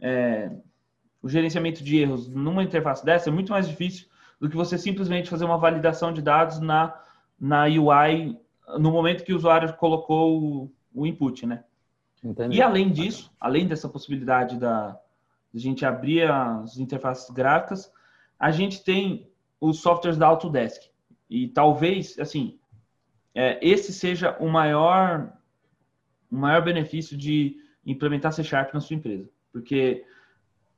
é, 0.00 0.50
o 1.22 1.28
gerenciamento 1.28 1.84
de 1.84 1.98
erros 1.98 2.28
numa 2.28 2.62
interface 2.62 3.04
dessa 3.04 3.28
é 3.28 3.32
muito 3.32 3.52
mais 3.52 3.68
difícil 3.68 4.08
do 4.40 4.48
que 4.48 4.56
você 4.56 4.78
simplesmente 4.78 5.28
fazer 5.28 5.44
uma 5.44 5.58
validação 5.58 6.12
de 6.12 6.22
dados 6.22 6.58
na 6.58 6.98
na 7.38 7.64
UI 7.64 8.38
no 8.78 8.90
momento 8.90 9.24
que 9.24 9.32
o 9.32 9.36
usuário 9.36 9.72
colocou 9.74 10.42
o, 10.42 10.72
o 10.94 11.06
input, 11.06 11.44
né? 11.44 11.64
Entendi. 12.24 12.56
E 12.56 12.62
além 12.62 12.90
disso, 12.90 13.30
além 13.38 13.66
dessa 13.66 13.88
possibilidade 13.88 14.58
da 14.58 14.98
de 15.52 15.58
a 15.58 15.60
gente 15.60 15.84
abrir 15.84 16.30
as 16.30 16.78
interfaces 16.78 17.28
gráficas, 17.28 17.92
a 18.38 18.50
gente 18.50 18.82
tem 18.82 19.30
os 19.60 19.80
softwares 19.80 20.16
da 20.16 20.26
Autodesk. 20.26 20.91
E 21.32 21.48
talvez, 21.48 22.18
assim, 22.18 22.58
é, 23.34 23.58
esse 23.66 23.90
seja 23.90 24.36
o 24.38 24.50
maior, 24.50 25.32
o 26.30 26.36
maior 26.36 26.62
benefício 26.62 27.16
de 27.16 27.56
implementar 27.86 28.34
C 28.34 28.44
Sharp 28.44 28.74
na 28.74 28.80
sua 28.80 28.96
empresa. 28.96 29.26
Porque 29.50 30.04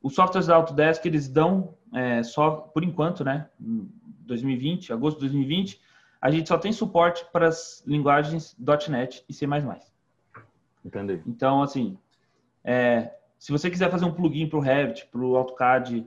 os 0.01 0.15
softwares 0.15 0.47
da 0.47 0.55
Autodesk, 0.55 1.05
eles 1.07 1.29
dão, 1.29 1.75
é, 1.93 2.23
só 2.23 2.53
por 2.53 2.85
enquanto, 2.85 3.25
né, 3.25 3.51
2020, 3.59 4.93
agosto 4.93 5.17
de 5.17 5.23
2020, 5.23 5.81
a 6.21 6.31
gente 6.31 6.49
só 6.49 6.57
tem 6.57 6.73
suporte 6.73 7.27
para 7.33 7.49
as 7.49 7.83
linguagens 7.85 8.57
.NET 8.89 9.25
e 9.29 9.35
C++. 9.35 9.49
Entendi. 10.85 11.21
Então, 11.27 11.63
assim, 11.63 11.99
é, 12.63 13.13
se 13.41 13.51
você 13.51 13.69
quiser 13.69 13.91
fazer 13.91 14.05
um 14.05 14.15
plugin 14.15 14.49
para 14.49 14.59
o 14.59 14.63
Revit, 14.63 15.05
para 15.07 15.21
o 15.21 15.37
AutoCAD 15.37 16.07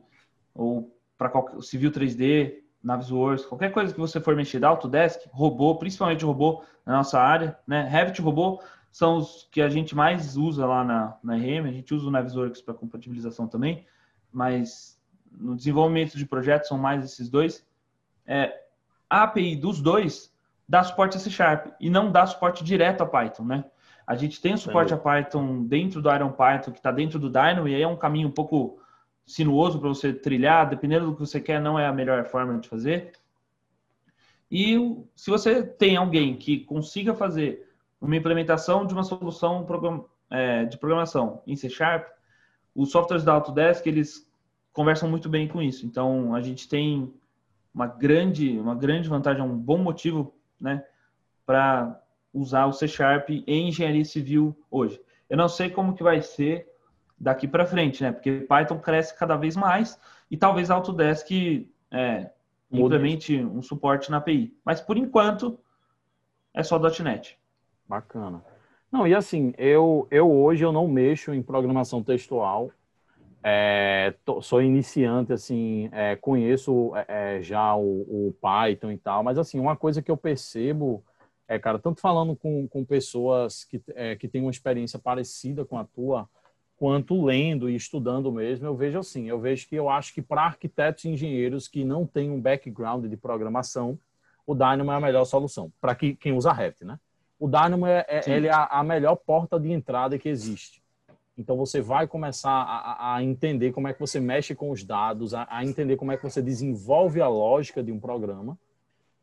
ou 0.55 0.97
para 1.17 1.57
o 1.57 1.61
Civil 1.61 1.91
3D, 1.91 2.65
Navisworks, 2.83 3.45
qualquer 3.45 3.71
coisa 3.71 3.93
que 3.93 3.99
você 3.99 4.19
for 4.19 4.35
mexer 4.35 4.59
da 4.59 4.69
Autodesk, 4.69 5.21
robô, 5.31 5.75
principalmente 5.75 6.23
robô 6.23 6.63
na 6.85 6.97
nossa 6.97 7.19
área, 7.19 7.57
né? 7.67 7.87
Revit 7.87 8.21
robô 8.21 8.61
são 8.91 9.17
os 9.17 9.47
que 9.51 9.61
a 9.61 9.69
gente 9.69 9.95
mais 9.95 10.37
usa 10.37 10.65
lá 10.65 10.83
na, 10.83 11.17
na 11.23 11.35
RM, 11.35 11.67
a 11.67 11.71
gente 11.71 11.93
usa 11.93 12.07
o 12.07 12.11
Navisworks 12.11 12.61
para 12.61 12.73
compatibilização 12.73 13.47
também, 13.47 13.85
mas 14.31 14.99
no 15.31 15.55
desenvolvimento 15.55 16.17
de 16.17 16.25
projetos 16.25 16.69
são 16.69 16.77
mais 16.77 17.03
esses 17.03 17.29
dois. 17.29 17.65
É, 18.25 18.63
a 19.09 19.23
API 19.23 19.55
dos 19.55 19.81
dois 19.81 20.33
dá 20.67 20.83
suporte 20.83 21.17
a 21.17 21.19
C 21.19 21.29
Sharp 21.29 21.67
e 21.79 21.89
não 21.89 22.11
dá 22.11 22.25
suporte 22.25 22.63
direto 22.63 23.01
a 23.01 23.05
Python, 23.05 23.43
né? 23.43 23.65
A 24.05 24.15
gente 24.15 24.39
tem 24.39 24.53
o 24.53 24.57
suporte 24.57 24.93
Entendi. 24.93 25.07
a 25.07 25.21
Python 25.21 25.63
dentro 25.63 26.01
do 26.01 26.13
Iron 26.13 26.31
Python, 26.31 26.71
que 26.71 26.79
está 26.79 26.91
dentro 26.91 27.19
do 27.19 27.29
Dynamo, 27.29 27.67
e 27.67 27.75
aí 27.75 27.81
é 27.81 27.87
um 27.87 27.97
caminho 27.97 28.29
um 28.29 28.31
pouco 28.31 28.79
sinuoso 29.27 29.77
para 29.77 29.89
você 29.89 30.13
trilhar, 30.13 30.69
dependendo 30.69 31.07
do 31.07 31.13
que 31.13 31.19
você 31.19 31.41
quer, 31.41 31.61
não 31.61 31.77
é 31.77 31.85
a 31.85 31.93
melhor 31.93 32.25
forma 32.25 32.57
de 32.57 32.69
fazer. 32.69 33.11
E 34.49 34.77
se 35.13 35.29
você 35.29 35.61
tem 35.61 35.97
alguém 35.97 36.37
que 36.37 36.61
consiga 36.61 37.13
fazer 37.13 37.69
uma 37.99 38.15
implementação 38.15 38.85
de 38.85 38.93
uma 38.93 39.03
solução 39.03 39.67
é, 40.31 40.63
de 40.63 40.77
programação 40.77 41.43
em 41.45 41.57
C 41.57 41.69
Sharp, 41.69 42.07
os 42.73 42.89
softwares 42.89 43.25
da 43.25 43.33
Autodesk, 43.33 43.85
eles 43.85 44.25
conversam 44.71 45.09
muito 45.09 45.27
bem 45.27 45.47
com 45.47 45.61
isso. 45.61 45.85
Então, 45.85 46.33
a 46.33 46.41
gente 46.41 46.69
tem 46.69 47.13
uma 47.73 47.87
grande, 47.87 48.57
uma 48.57 48.75
grande 48.75 49.09
vantagem, 49.09 49.43
um 49.43 49.57
bom 49.57 49.77
motivo 49.77 50.33
né, 50.59 50.85
para 51.45 52.01
usar 52.33 52.65
o 52.65 52.71
C 52.71 52.87
Sharp 52.87 53.29
em 53.29 53.67
engenharia 53.67 54.05
civil 54.05 54.57
hoje. 54.71 55.01
Eu 55.29 55.35
não 55.35 55.49
sei 55.49 55.69
como 55.69 55.95
que 55.95 56.03
vai 56.03 56.21
ser 56.21 56.71
daqui 57.19 57.47
para 57.47 57.65
frente, 57.65 58.03
né? 58.03 58.11
Porque 58.11 58.45
Python 58.47 58.79
cresce 58.79 59.17
cada 59.17 59.35
vez 59.35 59.55
mais 59.55 59.99
e 60.29 60.37
talvez 60.37 60.69
a 60.69 60.75
Autodesk 60.75 61.31
é, 61.91 62.29
implemente 62.71 63.37
um 63.43 63.61
suporte 63.61 64.11
na 64.11 64.17
API. 64.17 64.55
Mas 64.63 64.81
por 64.81 64.97
enquanto 64.97 65.59
é 66.53 66.63
só 66.63 66.79
.NET. 66.79 67.37
Bacana. 67.87 68.43
Não, 68.91 69.07
e 69.07 69.13
assim, 69.13 69.53
eu, 69.57 70.07
eu 70.09 70.31
hoje 70.31 70.63
eu 70.63 70.71
não 70.71 70.87
mexo 70.87 71.33
em 71.33 71.41
programação 71.41 72.03
textual. 72.03 72.71
É, 73.43 74.13
tô, 74.25 74.41
sou 74.41 74.61
iniciante, 74.61 75.31
assim, 75.31 75.89
é, 75.91 76.15
conheço 76.15 76.91
é, 76.95 77.37
é, 77.37 77.41
já 77.41 77.75
o, 77.75 78.01
o, 78.27 78.35
Python 78.41 78.91
e 78.91 78.97
tal, 78.97 79.23
mas 79.23 79.37
assim, 79.37 79.59
uma 79.59 79.75
coisa 79.75 80.01
que 80.01 80.11
eu 80.11 80.17
percebo 80.17 81.03
é, 81.47 81.57
cara, 81.57 81.79
tanto 81.79 82.01
falando 82.01 82.35
com, 82.35 82.67
com 82.67 82.83
pessoas 82.83 83.63
que, 83.63 83.81
é, 83.95 84.15
que 84.15 84.27
têm 84.27 84.41
uma 84.41 84.51
experiência 84.51 84.99
parecida 84.99 85.63
com 85.63 85.77
a 85.77 85.85
tua, 85.85 86.27
quanto 86.77 87.25
lendo 87.25 87.69
e 87.69 87.75
estudando 87.75 88.31
mesmo, 88.31 88.65
eu 88.65 88.75
vejo 88.75 88.99
assim, 88.99 89.27
eu 89.27 89.39
vejo 89.39 89.67
que 89.67 89.75
eu 89.75 89.89
acho 89.89 90.13
que 90.13 90.21
para 90.21 90.43
arquitetos 90.43 91.03
e 91.03 91.09
engenheiros 91.09 91.67
que 91.67 91.83
não 91.83 92.05
têm 92.05 92.29
um 92.29 92.39
background 92.39 93.05
de 93.05 93.17
programação, 93.17 93.99
o 94.45 94.53
Dynamo 94.53 94.91
é 94.91 94.95
a 94.95 95.01
melhor 95.01 95.25
solução, 95.25 95.71
para 95.81 95.93
que, 95.95 96.15
quem 96.15 96.31
usa 96.31 96.53
Revit, 96.53 96.85
né? 96.85 96.99
O 97.39 97.47
Dynamo 97.47 97.85
é, 97.85 98.05
é 98.07 98.23
ele 98.27 98.47
é 98.47 98.51
a, 98.53 98.83
melhor 98.83 99.15
porta 99.15 99.59
de 99.59 99.71
entrada 99.71 100.17
que 100.17 100.29
existe. 100.29 100.81
Então 101.37 101.55
você 101.55 101.81
vai 101.81 102.07
começar 102.07 102.49
a, 102.49 103.15
a 103.15 103.23
entender 103.23 103.71
como 103.71 103.87
é 103.87 103.93
que 103.93 103.99
você 103.99 104.19
mexe 104.19 104.55
com 104.55 104.71
os 104.71 104.83
dados, 104.83 105.33
a, 105.33 105.47
a, 105.49 105.63
entender 105.63 105.97
como 105.97 106.11
é 106.11 106.17
que 106.17 106.23
você 106.23 106.41
desenvolve 106.41 107.21
a 107.21 107.27
lógica 107.27 107.83
de 107.83 107.91
um 107.91 107.99
programa. 107.99 108.57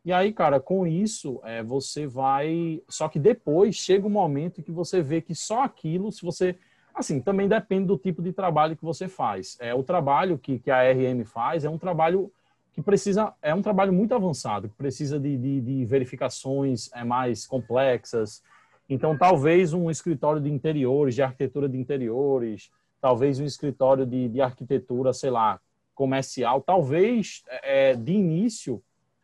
E 0.05 0.13
aí, 0.13 0.33
cara, 0.33 0.61
com 0.61 0.87
isso, 0.87 1.41
é, 1.43 1.63
você 1.63 2.07
vai. 2.07 2.81
Só 2.89 3.09
que 3.09 3.19
depois 3.19 3.75
chega 3.75 4.07
um 4.07 4.11
momento 4.11 4.63
que 4.63 4.71
você 4.71 5.01
vê 5.01 5.21
que 5.21 5.35
só 5.35 5.63
aquilo, 5.63 6.13
se 6.13 6.23
você. 6.23 6.57
Assim, 6.95 7.21
também 7.21 7.49
depende 7.49 7.87
do 7.87 7.99
tipo 7.99 8.23
de 8.23 8.33
trabalho 8.33 8.77
que 8.77 8.85
você 8.85 9.09
faz. 9.09 9.57
É, 9.61 9.75
o 9.75 9.83
trabalho 9.83 10.39
que, 10.39 10.59
que 10.61 10.71
a 10.71 10.83
RM 10.93 11.25
faz 11.25 11.65
é 11.65 11.71
um 11.71 11.77
trabalho 11.77 12.31
que 12.73 12.81
precisa 12.81 13.33
é 13.41 13.55
um 13.55 13.63
trabalho 13.63 13.93
muito 13.93 14.15
avançado, 14.15 14.69
que 14.69 14.77
precisa 14.77 15.19
de, 15.19 15.37
de, 15.37 15.61
de, 15.61 15.85
verificações 15.85 16.91
é, 16.93 17.05
mais 17.05 17.47
complexas. 17.47 18.43
Então, 18.89 19.17
talvez 19.17 19.73
um 19.73 19.91
escritório 19.91 20.41
de 20.41 20.51
interiores, 20.51 21.15
de 21.15 21.23
arquitetura 21.23 21.69
de 21.69 21.79
interiores, 21.79 22.71
talvez 23.01 23.41
um 23.41 23.45
escritório 23.45 24.05
de, 24.05 24.29
de 24.29 24.41
arquitetura, 24.41 25.13
sei 25.13 25.31
lá, 25.31 25.61
comercial, 25.95 26.61
talvez 26.61 27.43
é, 27.63 27.95
de 27.95 28.13
início 28.13 28.83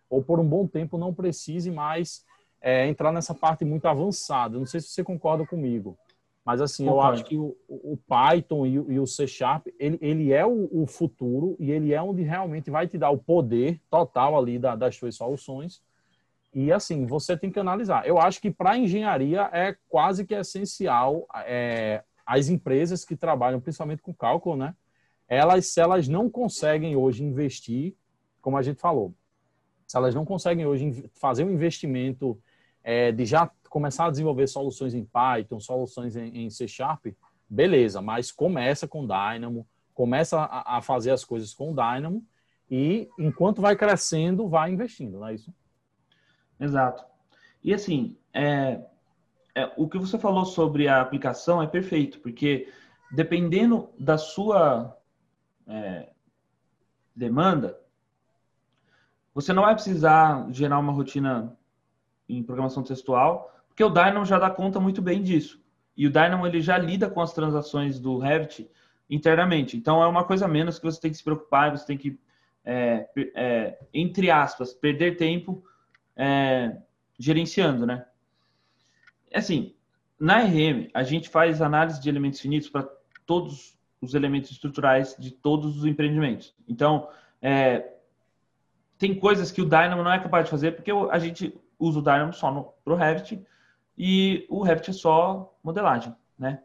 ou 0.08 0.22
por 0.22 0.40
um 0.40 0.46
bom 0.46 0.66
tempo 0.66 0.98
não 0.98 1.14
precise 1.14 1.70
mais 1.70 2.24
é, 2.60 2.86
entrar 2.86 3.12
nessa 3.12 3.34
parte 3.34 3.64
muito 3.64 3.86
avançada. 3.86 4.58
Não 4.58 4.66
sei 4.66 4.80
se 4.80 4.88
você 4.88 5.02
concorda 5.02 5.46
comigo. 5.46 5.96
Mas 6.50 6.60
assim, 6.60 6.84
Concordo. 6.84 7.06
eu 7.06 7.12
acho 7.12 7.24
que 7.26 7.38
o, 7.38 7.56
o 7.68 7.96
Python 8.08 8.66
e 8.66 8.76
o, 8.76 8.90
e 8.90 8.98
o, 8.98 9.06
C 9.06 9.24
Sharp, 9.24 9.68
ele, 9.78 9.96
ele 10.00 10.32
é 10.32 10.44
o, 10.44 10.68
o, 10.72 10.84
futuro 10.84 11.56
e 11.60 11.70
ele 11.70 11.94
é 11.94 12.02
onde 12.02 12.22
realmente 12.22 12.72
vai 12.72 12.88
te 12.88 12.98
dar 12.98 13.10
o 13.10 13.18
poder 13.18 13.80
total 13.88 14.36
ali 14.36 14.58
da, 14.58 14.74
das 14.74 14.96
suas 14.96 15.14
soluções. 15.14 15.80
E 16.52 16.72
assim, 16.72 17.06
você 17.06 17.36
tem 17.36 17.52
que 17.52 17.60
analisar. 17.60 18.04
Eu 18.04 18.18
acho 18.18 18.40
que 18.40 18.50
para 18.50 18.76
engenharia 18.76 19.48
é 19.52 19.76
quase 19.88 20.26
que 20.26 20.34
essencial 20.34 21.24
é, 21.46 22.02
as 22.26 22.48
empresas 22.48 23.04
que 23.04 23.14
trabalham 23.14 23.60
principalmente 23.60 24.02
com 24.02 24.12
cálculo, 24.12 24.56
né? 24.56 24.74
Elas, 25.28 25.68
se 25.68 25.80
elas 25.80 26.08
não 26.08 26.28
conseguem 26.28 26.96
hoje 26.96 27.22
investir, 27.22 27.94
como 28.42 28.56
a 28.56 28.62
gente 28.62 28.80
falou, 28.80 29.14
se 29.86 29.96
elas 29.96 30.16
não 30.16 30.24
conseguem 30.24 30.66
hoje 30.66 31.08
fazer 31.14 31.44
um 31.44 31.50
investimento 31.52 32.36
é, 32.82 33.12
de 33.12 33.24
já 33.24 33.48
começar 33.70 34.06
a 34.06 34.10
desenvolver 34.10 34.48
soluções 34.48 34.92
em 34.92 35.04
Python, 35.04 35.60
soluções 35.60 36.16
em, 36.16 36.44
em 36.44 36.50
C 36.50 36.66
Sharp, 36.66 37.06
beleza, 37.48 38.02
mas 38.02 38.32
começa 38.32 38.86
com 38.86 39.06
Dynamo, 39.06 39.66
começa 39.94 40.40
a, 40.40 40.78
a, 40.78 40.82
fazer 40.82 41.12
as 41.12 41.24
coisas 41.24 41.54
com 41.54 41.72
Dynamo 41.72 42.26
e 42.68 43.08
enquanto 43.16 43.62
vai 43.62 43.76
crescendo, 43.76 44.48
vai 44.48 44.72
investindo, 44.72 45.20
não 45.20 45.28
é 45.28 45.34
isso? 45.34 45.54
Exato. 46.58 47.04
E 47.62 47.72
assim, 47.72 48.18
é, 48.34 48.84
é, 49.54 49.72
o 49.76 49.88
que 49.88 49.98
você 49.98 50.18
falou 50.18 50.44
sobre 50.44 50.88
a 50.88 51.00
aplicação 51.00 51.62
é 51.62 51.66
perfeito, 51.66 52.18
porque 52.20 52.72
dependendo 53.12 53.88
da 53.98 54.18
sua 54.18 54.96
é, 55.66 56.10
demanda, 57.14 57.80
você 59.32 59.52
não 59.52 59.62
vai 59.62 59.74
precisar 59.74 60.48
gerar 60.50 60.80
uma 60.80 60.92
rotina 60.92 61.56
em 62.28 62.42
programação 62.42 62.82
textual, 62.82 63.50
porque 63.80 63.84
o 63.84 63.88
Dynamo 63.88 64.26
já 64.26 64.38
dá 64.38 64.50
conta 64.50 64.78
muito 64.78 65.00
bem 65.00 65.22
disso. 65.22 65.58
E 65.96 66.06
o 66.06 66.10
Dynamo 66.10 66.46
ele 66.46 66.60
já 66.60 66.76
lida 66.76 67.08
com 67.08 67.22
as 67.22 67.32
transações 67.32 67.98
do 67.98 68.18
Revit 68.18 68.70
internamente. 69.08 69.74
Então 69.74 70.02
é 70.02 70.06
uma 70.06 70.22
coisa 70.22 70.46
menos 70.46 70.78
que 70.78 70.84
você 70.84 71.00
tem 71.00 71.10
que 71.10 71.16
se 71.16 71.24
preocupar, 71.24 71.70
você 71.70 71.86
tem 71.86 71.96
que, 71.96 72.20
é, 72.62 73.08
é, 73.34 73.78
entre 73.94 74.30
aspas, 74.30 74.74
perder 74.74 75.16
tempo 75.16 75.64
é, 76.14 76.76
gerenciando, 77.18 77.86
né? 77.86 78.04
Assim, 79.32 79.74
na 80.18 80.40
RM, 80.40 80.90
a 80.92 81.02
gente 81.02 81.30
faz 81.30 81.62
análise 81.62 82.02
de 82.02 82.08
elementos 82.10 82.38
finitos 82.38 82.68
para 82.68 82.86
todos 83.24 83.78
os 83.98 84.12
elementos 84.12 84.50
estruturais 84.50 85.16
de 85.18 85.30
todos 85.30 85.78
os 85.78 85.86
empreendimentos. 85.86 86.54
Então, 86.68 87.08
é, 87.40 87.94
tem 88.98 89.14
coisas 89.14 89.50
que 89.50 89.62
o 89.62 89.64
Dynamo 89.64 90.02
não 90.02 90.12
é 90.12 90.18
capaz 90.18 90.44
de 90.44 90.50
fazer 90.50 90.72
porque 90.72 90.92
a 91.10 91.18
gente 91.18 91.58
usa 91.78 91.98
o 91.98 92.02
Dynamo 92.02 92.34
só 92.34 92.52
no, 92.52 92.74
pro 92.84 92.94
Revit 92.94 93.42
e 94.02 94.46
o 94.48 94.62
Revit 94.62 94.88
é 94.88 94.92
só 94.94 95.54
modelagem, 95.62 96.16
né? 96.38 96.62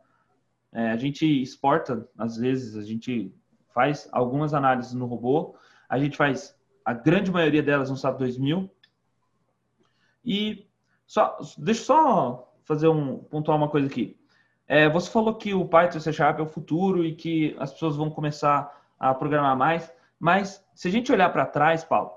É, 0.72 0.92
a 0.92 0.96
gente 0.96 1.26
exporta, 1.26 2.08
às 2.18 2.38
vezes, 2.38 2.78
a 2.78 2.82
gente 2.82 3.36
faz 3.74 4.08
algumas 4.14 4.54
análises 4.54 4.94
no 4.94 5.06
robô, 5.06 5.54
a 5.90 6.00
gente 6.00 6.16
faz 6.16 6.58
a 6.86 6.94
grande 6.94 7.30
maioria 7.30 7.62
delas 7.62 7.90
no 7.90 7.98
SAP 7.98 8.20
2000 8.20 8.72
e 10.24 10.66
só, 11.06 11.38
deixa 11.58 11.82
eu 11.82 11.86
só 11.86 12.54
fazer 12.64 12.88
um 12.88 13.18
pontuar 13.18 13.58
uma 13.58 13.68
coisa 13.68 13.88
aqui. 13.88 14.18
É, 14.66 14.88
você 14.88 15.12
falou 15.12 15.36
que 15.36 15.54
o 15.54 15.68
Python 15.68 15.98
e 15.98 16.02
C 16.02 16.14
Sharp 16.14 16.40
é 16.40 16.42
o 16.42 16.48
futuro 16.48 17.04
e 17.04 17.14
que 17.14 17.54
as 17.60 17.74
pessoas 17.74 17.98
vão 17.98 18.10
começar 18.10 18.82
a 18.98 19.14
programar 19.14 19.58
mais, 19.58 19.94
mas 20.18 20.66
se 20.74 20.88
a 20.88 20.92
gente 20.92 21.12
olhar 21.12 21.34
para 21.34 21.46
trás, 21.46 21.84
Paulo, 21.84 22.14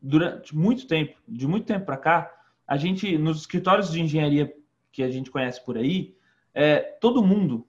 durante 0.00 0.56
muito 0.56 0.86
tempo, 0.86 1.18
de 1.26 1.48
muito 1.48 1.66
tempo 1.66 1.84
para 1.84 1.96
cá, 1.96 2.39
a 2.70 2.76
gente, 2.76 3.18
nos 3.18 3.40
escritórios 3.40 3.90
de 3.90 4.00
engenharia 4.00 4.54
que 4.92 5.02
a 5.02 5.10
gente 5.10 5.28
conhece 5.28 5.60
por 5.64 5.76
aí, 5.76 6.14
é, 6.54 6.78
todo 6.78 7.20
mundo, 7.20 7.66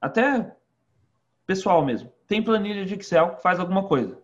até 0.00 0.54
pessoal 1.44 1.84
mesmo, 1.84 2.12
tem 2.28 2.40
planilha 2.40 2.86
de 2.86 2.94
Excel 2.94 3.34
que 3.34 3.42
faz 3.42 3.58
alguma 3.58 3.88
coisa. 3.88 4.16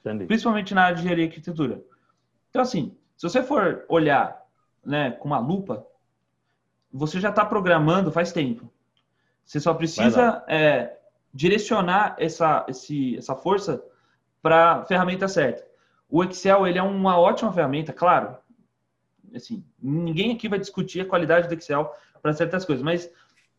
Entendi. 0.00 0.24
Principalmente 0.24 0.72
na 0.72 0.84
área 0.84 0.94
de 0.94 1.02
engenharia 1.02 1.26
e 1.26 1.28
arquitetura. 1.28 1.84
Então, 2.48 2.62
assim, 2.62 2.96
se 3.14 3.28
você 3.28 3.42
for 3.42 3.84
olhar 3.90 4.42
né, 4.82 5.10
com 5.10 5.28
uma 5.28 5.38
lupa, 5.38 5.86
você 6.90 7.20
já 7.20 7.28
está 7.28 7.44
programando 7.44 8.10
faz 8.10 8.32
tempo. 8.32 8.72
Você 9.44 9.60
só 9.60 9.74
precisa 9.74 10.42
é, 10.48 10.96
direcionar 11.34 12.16
essa, 12.18 12.64
esse, 12.70 13.18
essa 13.18 13.34
força 13.34 13.84
para 14.40 14.76
a 14.76 14.84
ferramenta 14.86 15.28
certa. 15.28 15.62
O 16.08 16.24
Excel 16.24 16.66
ele 16.66 16.78
é 16.78 16.82
uma 16.82 17.18
ótima 17.18 17.52
ferramenta, 17.52 17.92
claro. 17.92 18.34
Assim, 19.34 19.64
ninguém 19.80 20.32
aqui 20.32 20.48
vai 20.48 20.58
discutir 20.58 21.00
a 21.00 21.04
qualidade 21.04 21.48
do 21.48 21.54
Excel 21.54 21.92
para 22.20 22.32
certas 22.32 22.64
coisas, 22.64 22.82
mas 22.82 23.10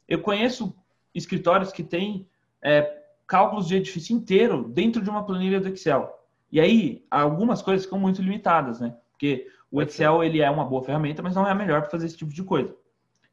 eu 0.08 0.22
conheço 0.22 0.76
escritórios 1.14 1.72
que 1.72 1.84
têm 1.84 2.28
é, 2.62 3.02
cálculos 3.28 3.68
de 3.68 3.76
edifício 3.76 4.16
inteiro 4.16 4.68
dentro 4.68 5.02
de 5.02 5.10
uma 5.10 5.26
planilha 5.26 5.60
do 5.60 5.70
Excel. 5.70 6.18
E 6.52 6.60
aí, 6.60 7.06
algumas 7.12 7.62
coisas 7.62 7.86
ficam 7.86 8.00
muito 8.00 8.22
limitadas, 8.22 8.80
né? 8.80 8.96
Porque 9.12 9.48
o 9.72 9.82
Excel 9.82 10.24
ele 10.24 10.42
é 10.42 10.50
uma 10.50 10.66
boa 10.66 10.84
ferramenta, 10.84 11.22
mas 11.22 11.36
não 11.36 11.48
é 11.48 11.52
a 11.52 11.56
melhor 11.56 11.82
para 11.82 11.92
fazer 11.92 12.08
esse 12.08 12.18
tipo 12.18 12.34
de 12.34 12.44
coisa. 12.44 12.76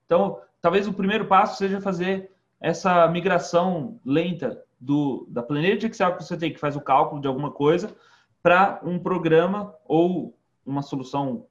Então, 0.04 0.38
talvez 0.60 0.86
o 0.86 0.92
primeiro 0.92 1.26
passo 1.26 1.56
seja 1.56 1.80
fazer 1.80 2.30
essa 2.60 3.08
migração 3.08 3.98
lenta 4.04 4.62
do, 4.78 5.26
da 5.30 5.42
planilha 5.42 5.76
de 5.76 5.86
Excel 5.86 6.14
que 6.14 6.22
você 6.22 6.36
tem, 6.36 6.52
que 6.52 6.60
faz 6.60 6.76
o 6.76 6.80
cálculo 6.80 7.20
de 7.20 7.26
alguma 7.26 7.50
coisa, 7.50 7.94
para 8.42 8.80
um 8.84 8.98
programa 8.98 9.74
ou 9.86 10.36
uma 10.64 10.82
solução 10.82 11.46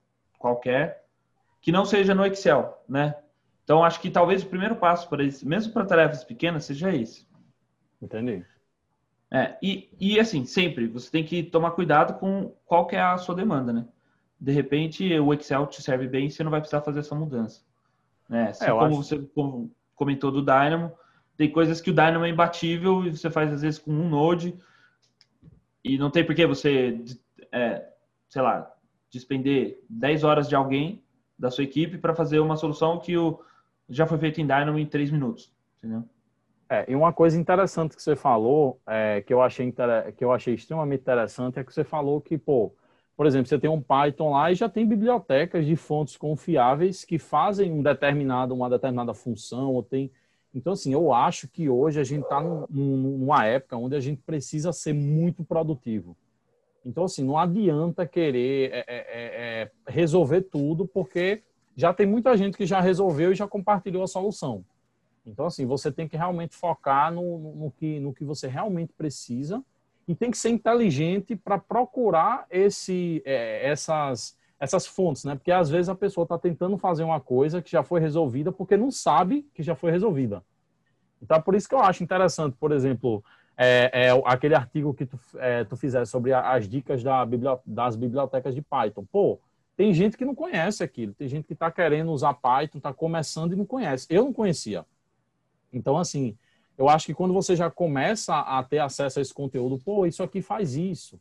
qualquer 0.46 1.04
que 1.60 1.72
não 1.72 1.84
seja 1.84 2.14
no 2.14 2.24
Excel, 2.24 2.80
né? 2.88 3.16
Então, 3.64 3.84
acho 3.84 4.00
que 4.00 4.12
talvez 4.12 4.44
o 4.44 4.48
primeiro 4.48 4.76
passo 4.76 5.10
para 5.10 5.24
isso, 5.24 5.48
mesmo 5.48 5.74
para 5.74 5.86
tarefas 5.86 6.24
pequenas, 6.24 6.66
seja 6.66 6.94
esse. 6.94 7.28
Entendi. 8.00 8.46
É, 9.32 9.58
e, 9.60 9.90
e 10.00 10.20
assim, 10.20 10.46
sempre, 10.46 10.86
você 10.86 11.10
tem 11.10 11.24
que 11.24 11.42
tomar 11.42 11.72
cuidado 11.72 12.20
com 12.20 12.54
qual 12.64 12.86
que 12.86 12.96
é 12.96 13.02
a 13.02 13.18
sua 13.18 13.34
demanda, 13.34 13.74
né? 13.74 13.88
De 14.40 14.52
repente, 14.52 15.20
o 15.20 15.34
Excel 15.34 15.66
te 15.66 15.82
serve 15.82 16.08
bem 16.08 16.28
e 16.28 16.32
você 16.32 16.44
não 16.44 16.52
vai 16.52 16.60
precisar 16.60 16.82
fazer 16.82 17.00
essa 17.00 17.16
mudança. 17.16 17.62
Né? 18.30 18.50
Assim 18.50 18.66
é, 18.66 18.68
como 18.68 18.86
acho... 18.86 18.96
você 18.98 19.28
comentou 19.96 20.32
do 20.32 20.44
Dynamo, 20.44 20.92
tem 21.36 21.52
coisas 21.52 21.82
que 21.82 21.90
o 21.90 21.94
Dynamo 21.94 22.26
é 22.26 22.30
imbatível 22.30 23.04
e 23.04 23.18
você 23.18 23.32
faz 23.32 23.52
às 23.52 23.64
vezes 23.64 23.80
com 23.80 23.92
um 23.92 24.08
Node 24.08 24.56
e 25.84 25.98
não 25.98 26.12
tem 26.12 26.24
por 26.24 26.36
que 26.36 26.46
você, 26.46 27.04
é, 27.52 27.88
sei 28.30 28.42
lá, 28.44 28.75
despender 29.16 29.80
10 29.90 30.24
horas 30.24 30.50
de 30.50 30.56
alguém 30.56 31.02
da 31.38 31.50
sua 31.50 31.64
equipe 31.64 31.98
para 31.98 32.14
fazer 32.14 32.40
uma 32.40 32.58
solução 32.58 33.00
que 33.00 33.18
o, 33.18 33.40
já 33.90 34.06
foi 34.06 34.18
feito 34.18 34.42
em 34.42 34.46
Dynamo 34.46 34.78
em 34.78 34.86
3 34.86 35.12
minutos, 35.12 35.52
entendeu? 35.78 36.04
É, 36.70 36.92
e 36.92 36.96
uma 36.96 37.14
coisa 37.14 37.40
interessante 37.40 37.96
que 37.96 38.02
você 38.02 38.16
falou, 38.16 38.80
é, 38.88 39.22
que, 39.22 39.34
eu 39.34 39.42
achei 39.42 39.74
que 40.18 40.24
eu 40.24 40.32
achei 40.32 40.56
extremamente 40.56 41.02
interessante, 41.02 41.60
é 41.60 41.64
que 41.64 41.72
você 41.72 41.84
falou 41.84 42.20
que, 42.20 42.38
pô, 42.38 42.74
por 43.16 43.26
exemplo, 43.26 43.48
você 43.48 43.60
tem 43.60 43.70
um 43.70 43.82
Python 43.82 44.32
lá 44.32 44.52
e 44.52 44.56
já 44.56 44.68
tem 44.68 44.86
bibliotecas 44.86 45.66
de 45.66 45.76
fontes 45.76 46.18
confiáveis 46.18 47.06
que 47.06 47.18
fazem 47.18 47.72
um 47.72 47.82
determinado, 47.82 48.54
uma 48.54 48.70
determinada 48.70 49.14
função, 49.14 49.74
ou 49.74 49.84
tem. 49.84 50.12
Então, 50.54 50.74
assim, 50.74 50.92
eu 50.92 51.14
acho 51.14 51.48
que 51.48 51.70
hoje 51.70 52.00
a 52.00 52.04
gente 52.04 52.24
está 52.24 52.42
numa 52.42 53.46
época 53.46 53.78
onde 53.78 53.96
a 53.96 54.00
gente 54.00 54.22
precisa 54.24 54.74
ser 54.74 54.94
muito 54.94 55.44
produtivo. 55.44 56.18
Então, 56.86 57.06
assim, 57.06 57.24
não 57.24 57.38
adianta 57.38 58.06
querer 58.06 58.72
é, 58.72 58.78
é, 58.78 58.86
é, 58.88 59.62
é 59.64 59.72
resolver 59.88 60.42
tudo, 60.42 60.88
porque 60.88 61.42
já 61.76 61.92
tem 61.92 62.06
muita 62.06 62.38
gente 62.38 62.56
que 62.56 62.66
já 62.66 62.80
resolveu 62.80 63.32
e 63.32 63.36
já 63.36 63.48
compartilhou 63.48 64.04
a 64.04 64.08
solução. 64.08 64.64
Então, 65.26 65.48
assim, 65.48 65.66
você 65.66 65.92
tem 65.92 66.08
que 66.08 66.16
realmente 66.16 66.56
focar 66.56 67.12
no, 67.12 67.56
no, 67.56 67.72
que, 67.72 68.00
no 68.00 68.14
que 68.14 68.24
você 68.24 68.48
realmente 68.48 68.94
precisa 68.94 69.64
e 70.08 70.14
tem 70.14 70.30
que 70.30 70.38
ser 70.38 70.50
inteligente 70.50 71.36
para 71.36 71.58
procurar 71.58 72.46
esse, 72.52 73.24
é, 73.26 73.68
essas, 73.68 74.38
essas 74.60 74.86
fontes, 74.86 75.24
né? 75.24 75.34
Porque 75.34 75.52
às 75.52 75.68
vezes 75.68 75.90
a 75.90 75.96
pessoa 75.96 76.24
está 76.24 76.38
tentando 76.38 76.78
fazer 76.78 77.04
uma 77.04 77.20
coisa 77.20 77.62
que 77.62 77.72
já 77.72 77.84
foi 77.84 78.00
resolvida 78.00 78.52
porque 78.52 78.78
não 78.78 78.92
sabe 78.92 79.50
que 79.56 79.64
já 79.64 79.74
foi 79.74 79.90
resolvida. 79.90 80.44
Então, 81.20 81.42
por 81.42 81.56
isso 81.56 81.68
que 81.68 81.74
eu 81.74 81.80
acho 81.80 82.04
interessante, 82.04 82.56
por 82.60 82.72
exemplo, 82.72 83.24
é, 83.58 84.08
é 84.08 84.24
aquele 84.26 84.56
artigo 84.56 84.94
que 84.94 85.06
tu, 85.06 85.20
é, 85.36 85.64
tu 85.64 85.78
sobre 86.06 86.34
as 86.34 86.68
dicas 86.68 87.04
da 87.04 87.26
das 87.66 87.96
bibliotecas 87.96 88.54
de 88.54 88.62
Python. 88.62 89.06
Pô, 89.12 89.40
tem 89.76 89.94
gente 89.94 90.18
que 90.18 90.26
não 90.26 90.36
conhece 90.36 90.84
aquilo, 90.84 91.14
tem 91.14 91.28
gente 91.28 91.46
que 91.46 91.54
está 91.54 91.70
querendo 91.70 92.12
usar 92.12 92.34
Python, 92.34 92.78
está 92.78 92.94
começando 92.94 93.54
e 93.54 93.56
não 93.56 93.66
conhece. 93.66 94.08
Eu 94.10 94.26
não 94.26 94.34
conhecia. 94.34 94.86
Então, 95.72 95.98
assim, 95.98 96.38
eu 96.78 96.90
acho 96.90 97.06
que 97.06 97.14
quando 97.14 97.34
você 97.34 97.56
já 97.56 97.70
começa 97.70 98.38
a 98.40 98.64
ter 98.64 98.80
acesso 98.80 99.20
a 99.20 99.22
esse 99.22 99.34
conteúdo, 99.34 99.78
pô, 99.78 100.06
isso 100.06 100.24
aqui 100.24 100.42
faz 100.42 100.76
isso, 100.76 101.20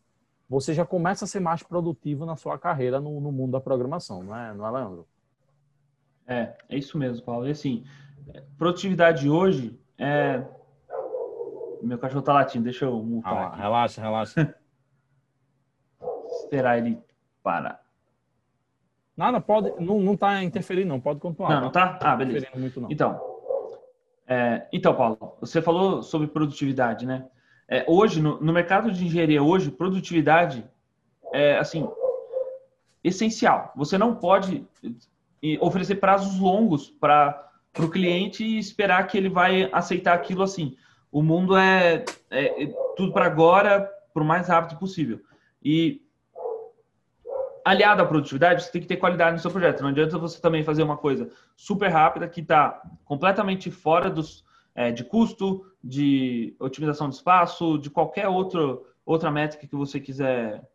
você 0.49 0.75
já 0.75 0.85
começa 0.85 1.25
a 1.25 1.29
ser 1.29 1.41
mais 1.41 1.63
produtivo 1.63 2.27
na 2.27 2.37
sua 2.37 2.59
carreira 2.59 3.01
no, 3.01 3.21
no 3.21 3.33
mundo 3.33 3.53
da 3.53 3.61
programação, 3.61 4.23
não 4.23 4.37
é, 4.37 4.55
não 4.55 4.67
é, 4.67 4.71
Leandro? 4.71 5.07
É, 6.27 6.55
é 6.69 6.79
isso 6.79 6.97
mesmo, 6.99 7.25
Paulo. 7.25 7.47
E 7.47 7.51
assim, 7.51 7.85
produtividade 8.57 9.29
hoje 9.29 9.79
é. 9.99 10.45
Meu 11.85 11.99
cachorro 11.99 12.23
tá 12.23 12.33
latindo, 12.33 12.65
deixa 12.65 12.85
eu 12.85 13.03
multar. 13.03 13.33
Ah, 13.33 13.47
aqui. 13.49 13.59
Relaxa, 13.59 14.01
relaxa. 14.01 14.55
Esperar 16.43 16.79
ele 16.79 16.99
parar. 17.43 17.85
Nada, 19.17 19.41
pode. 19.41 19.73
Não, 19.81 20.01
não 20.01 20.17
tá 20.17 20.43
interferindo, 20.43 20.89
não. 20.89 21.01
Pode 21.01 21.21
continuar. 21.21 21.51
Não, 21.51 21.61
não 21.63 21.71
tá? 21.71 21.99
Ah, 22.03 22.17
beleza. 22.17 22.49
Muito, 22.57 22.81
não. 22.81 22.91
Então, 22.91 23.21
é, 24.27 24.67
então, 24.73 24.95
Paulo, 24.95 25.37
você 25.41 25.61
falou 25.61 26.03
sobre 26.03 26.27
produtividade, 26.27 27.07
né? 27.07 27.27
É, 27.69 27.85
hoje, 27.87 28.21
no, 28.21 28.41
no, 28.41 28.53
mercado 28.53 28.91
de 28.91 29.05
engenharia, 29.05 29.43
hoje, 29.43 29.71
produtividade 29.71 30.65
é, 31.33 31.57
assim, 31.59 31.89
essencial. 33.03 33.73
Você 33.77 33.97
não 33.97 34.17
pode 34.17 34.67
oferecer 35.61 35.97
prazos 35.97 36.39
longos 36.39 36.91
para 36.91 37.51
o 37.79 37.89
cliente 37.89 38.45
e 38.45 38.59
esperar 38.59 39.07
que 39.07 39.17
ele 39.17 39.29
vai 39.29 39.69
aceitar 39.73 40.15
aquilo 40.15 40.43
assim. 40.43 40.77
O 41.15 41.23
mundo 41.23 41.57
é, 41.57 42.05
é, 42.29 42.65
é 42.65 42.67
tudo 42.97 43.13
para 43.13 43.27
agora, 43.27 43.89
para 44.13 44.21
o 44.21 44.27
mais 44.27 44.49
rápido 44.49 44.77
possível. 44.77 45.21
E 45.63 46.03
aliado 47.65 48.03
à 48.03 48.05
produtividade, 48.05 48.65
você 48.65 48.73
tem 48.73 48.83
que 48.83 48.89
ter 48.89 48.97
qualidade 48.97 49.37
no 49.37 49.39
seu 49.39 49.53
projeto. 49.53 49.81
Não 49.81 49.91
adianta 49.91 50.19
você 50.19 50.41
também 50.41 50.65
fazer 50.65 50.83
uma 50.83 50.97
coisa 50.97 51.31
super 51.55 51.87
rápida 51.89 52.27
que 52.27 52.41
está 52.41 52.83
completamente 53.05 53.71
fora 53.71 54.11
dos, 54.11 54.45
é, 54.75 54.91
de 54.91 55.05
custo, 55.05 55.65
de 55.83 56.57
otimização 56.59 57.09
de 57.09 57.15
espaço, 57.15 57.79
de 57.79 57.91
qualquer 57.91 58.27
outro, 58.27 58.85
outra 59.07 59.31
métrica 59.31 59.69
que 59.69 59.77
você 59.77 60.01
quiser 60.01 60.69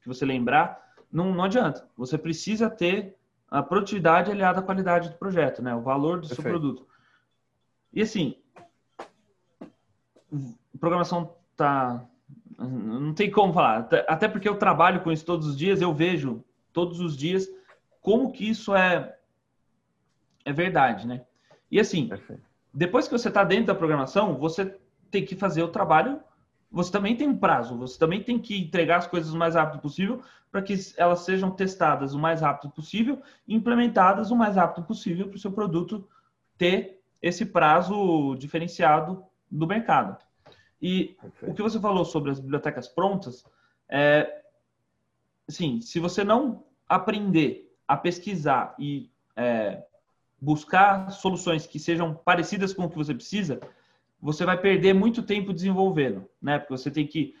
que 0.00 0.06
você 0.06 0.24
lembrar. 0.24 0.80
Não, 1.10 1.34
não 1.34 1.42
adianta. 1.42 1.88
Você 1.96 2.16
precisa 2.16 2.70
ter 2.70 3.16
a 3.50 3.64
produtividade 3.64 4.30
aliada 4.30 4.60
à 4.60 4.62
qualidade 4.62 5.08
do 5.08 5.16
projeto, 5.16 5.60
né? 5.60 5.74
O 5.74 5.82
valor 5.82 6.20
do 6.20 6.28
Perfeito. 6.28 6.40
seu 6.40 6.50
produto. 6.52 6.86
E 7.92 8.00
assim, 8.00 8.36
programação 10.78 11.34
tá 11.56 12.04
não 12.58 13.12
tem 13.14 13.30
como 13.30 13.52
falar. 13.52 13.88
Até 14.08 14.28
porque 14.28 14.48
eu 14.48 14.56
trabalho 14.56 15.02
com 15.02 15.10
isso 15.10 15.24
todos 15.24 15.46
os 15.46 15.56
dias, 15.56 15.80
eu 15.80 15.92
vejo 15.92 16.44
todos 16.72 17.00
os 17.00 17.16
dias 17.16 17.48
como 18.00 18.32
que 18.32 18.48
isso 18.48 18.74
é, 18.74 19.16
é 20.44 20.52
verdade, 20.52 21.06
né? 21.06 21.24
E 21.70 21.80
assim, 21.80 22.08
depois 22.72 23.08
que 23.08 23.18
você 23.18 23.28
está 23.28 23.42
dentro 23.42 23.66
da 23.66 23.74
programação, 23.74 24.36
você 24.38 24.76
tem 25.10 25.24
que 25.24 25.34
fazer 25.34 25.62
o 25.62 25.68
trabalho. 25.68 26.20
Você 26.70 26.90
também 26.90 27.16
tem 27.16 27.28
um 27.28 27.36
prazo, 27.36 27.78
você 27.78 27.96
também 27.96 28.22
tem 28.22 28.38
que 28.38 28.60
entregar 28.60 28.96
as 28.96 29.06
coisas 29.06 29.32
o 29.32 29.38
mais 29.38 29.54
rápido 29.54 29.80
possível 29.80 30.20
para 30.50 30.60
que 30.60 30.74
elas 30.96 31.20
sejam 31.20 31.50
testadas 31.50 32.14
o 32.14 32.18
mais 32.18 32.40
rápido 32.40 32.72
possível 32.72 33.22
e 33.46 33.54
implementadas 33.54 34.30
o 34.30 34.36
mais 34.36 34.56
rápido 34.56 34.84
possível 34.84 35.28
para 35.28 35.36
o 35.36 35.38
seu 35.38 35.52
produto 35.52 36.08
ter 36.58 37.00
esse 37.22 37.46
prazo 37.46 38.34
diferenciado 38.36 39.24
do 39.54 39.66
mercado. 39.66 40.16
E 40.82 41.16
Perfeito. 41.20 41.52
o 41.52 41.54
que 41.54 41.62
você 41.62 41.80
falou 41.80 42.04
sobre 42.04 42.30
as 42.30 42.40
bibliotecas 42.40 42.88
prontas, 42.88 43.44
é, 43.88 44.42
sim, 45.48 45.80
se 45.80 46.00
você 46.00 46.24
não 46.24 46.64
aprender 46.88 47.72
a 47.86 47.96
pesquisar 47.96 48.74
e 48.78 49.10
é, 49.36 49.82
buscar 50.40 51.10
soluções 51.10 51.66
que 51.66 51.78
sejam 51.78 52.14
parecidas 52.14 52.74
com 52.74 52.84
o 52.84 52.90
que 52.90 52.96
você 52.96 53.14
precisa, 53.14 53.60
você 54.20 54.44
vai 54.44 54.58
perder 54.58 54.92
muito 54.92 55.22
tempo 55.22 55.52
desenvolvendo, 55.52 56.28
né? 56.40 56.58
Porque 56.58 56.76
você 56.76 56.90
tem 56.90 57.06
que 57.06 57.34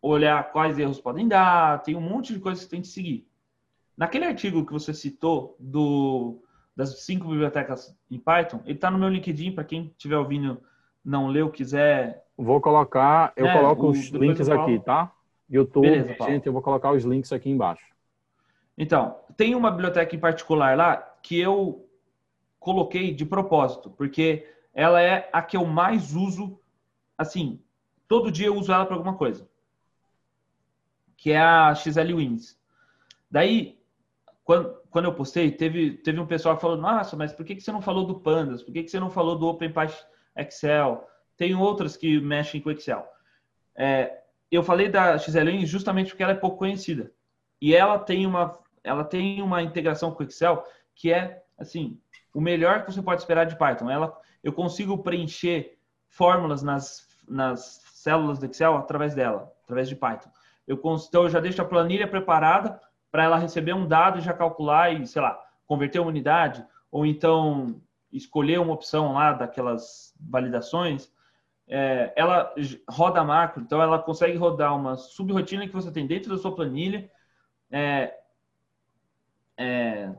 olhar 0.00 0.52
quais 0.52 0.78
erros 0.78 1.00
podem 1.00 1.28
dar, 1.28 1.82
tem 1.82 1.94
um 1.94 2.00
monte 2.00 2.34
de 2.34 2.40
coisas 2.40 2.64
que 2.64 2.70
tem 2.70 2.80
que 2.80 2.88
seguir. 2.88 3.26
Naquele 3.96 4.24
artigo 4.24 4.66
que 4.66 4.72
você 4.72 4.92
citou 4.92 5.56
do 5.58 6.40
das 6.76 7.04
cinco 7.04 7.28
bibliotecas 7.28 7.96
em 8.10 8.18
Python, 8.18 8.60
ele 8.64 8.74
está 8.74 8.90
no 8.90 8.98
meu 8.98 9.08
LinkedIn 9.08 9.52
para 9.52 9.62
quem 9.62 9.86
estiver 9.96 10.18
ouvindo 10.18 10.60
não 11.04 11.28
leu, 11.28 11.50
quiser. 11.50 12.24
Vou 12.36 12.60
colocar, 12.60 13.32
eu 13.36 13.46
é, 13.46 13.52
coloco 13.52 13.86
o, 13.86 13.90
os 13.90 14.08
links 14.08 14.48
aqui, 14.48 14.78
tá? 14.80 15.12
YouTube, 15.48 15.88
Beleza, 15.88 16.16
gente, 16.24 16.46
eu 16.46 16.52
vou 16.52 16.62
colocar 16.62 16.92
os 16.92 17.04
links 17.04 17.32
aqui 17.32 17.50
embaixo. 17.50 17.84
Então, 18.76 19.16
tem 19.36 19.54
uma 19.54 19.70
biblioteca 19.70 20.16
em 20.16 20.18
particular 20.18 20.76
lá 20.76 20.96
que 21.22 21.38
eu 21.38 21.88
coloquei 22.58 23.12
de 23.14 23.24
propósito, 23.24 23.90
porque 23.90 24.48
ela 24.72 25.00
é 25.00 25.28
a 25.32 25.42
que 25.42 25.56
eu 25.56 25.64
mais 25.64 26.14
uso, 26.14 26.58
assim, 27.16 27.60
todo 28.08 28.32
dia 28.32 28.46
eu 28.46 28.56
uso 28.56 28.72
ela 28.72 28.86
para 28.86 28.96
alguma 28.96 29.14
coisa. 29.14 29.48
Que 31.16 31.30
é 31.30 31.38
a 31.38 31.74
XL 31.74 32.16
Wins. 32.16 32.58
Daí, 33.30 33.78
quando, 34.42 34.74
quando 34.90 35.04
eu 35.04 35.14
postei, 35.14 35.52
teve, 35.52 35.92
teve 35.98 36.18
um 36.18 36.26
pessoal 36.26 36.58
falou, 36.58 36.76
nossa, 36.76 37.16
mas 37.16 37.32
por 37.32 37.44
que, 37.44 37.54
que 37.54 37.60
você 37.60 37.70
não 37.70 37.82
falou 37.82 38.06
do 38.06 38.18
Pandas? 38.20 38.62
Por 38.62 38.72
que, 38.72 38.82
que 38.82 38.90
você 38.90 38.98
não 38.98 39.10
falou 39.10 39.38
do 39.38 39.46
OpenPython 39.46 40.13
Excel, 40.36 41.06
tem 41.36 41.54
outras 41.54 41.96
que 41.96 42.20
mexem 42.20 42.60
com 42.60 42.70
Excel. 42.70 43.06
É, 43.76 44.20
eu 44.50 44.62
falei 44.62 44.88
da 44.88 45.18
XLN 45.18 45.66
justamente 45.66 46.10
porque 46.10 46.22
ela 46.22 46.32
é 46.32 46.36
pouco 46.36 46.58
conhecida. 46.58 47.12
E 47.60 47.74
ela 47.74 47.98
tem 47.98 48.26
uma, 48.26 48.58
ela 48.82 49.04
tem 49.04 49.42
uma 49.42 49.62
integração 49.62 50.12
com 50.12 50.22
Excel 50.22 50.64
que 50.94 51.12
é, 51.12 51.42
assim, 51.58 51.98
o 52.32 52.40
melhor 52.40 52.84
que 52.84 52.92
você 52.92 53.02
pode 53.02 53.20
esperar 53.20 53.46
de 53.46 53.56
Python. 53.56 53.90
Ela, 53.90 54.16
eu 54.42 54.52
consigo 54.52 55.02
preencher 55.02 55.78
fórmulas 56.08 56.62
nas, 56.62 57.08
nas 57.28 57.82
células 57.92 58.38
do 58.38 58.46
Excel 58.46 58.76
através 58.76 59.14
dela, 59.14 59.52
através 59.64 59.88
de 59.88 59.96
Python. 59.96 60.30
Eu, 60.66 60.80
então, 61.08 61.24
eu 61.24 61.30
já 61.30 61.40
deixo 61.40 61.60
a 61.60 61.64
planilha 61.64 62.06
preparada 62.06 62.80
para 63.10 63.24
ela 63.24 63.38
receber 63.38 63.74
um 63.74 63.86
dado 63.86 64.18
e 64.18 64.22
já 64.22 64.32
calcular 64.32 64.92
e, 64.92 65.06
sei 65.06 65.22
lá, 65.22 65.40
converter 65.66 66.00
uma 66.00 66.08
unidade, 66.08 66.64
ou 66.90 67.06
então 67.06 67.80
escolher 68.16 68.60
uma 68.60 68.72
opção 68.72 69.12
lá 69.12 69.32
daquelas 69.32 70.14
validações, 70.18 71.12
é, 71.66 72.12
ela 72.14 72.54
roda 72.88 73.24
macro, 73.24 73.62
então 73.62 73.80
ela 73.80 73.98
consegue 73.98 74.36
rodar 74.36 74.76
uma 74.76 74.96
subrotina 74.96 75.66
que 75.66 75.72
você 75.72 75.90
tem 75.90 76.06
dentro 76.06 76.30
da 76.30 76.38
sua 76.38 76.54
planilha. 76.54 77.10
É, 77.70 78.14
é, 79.56 80.14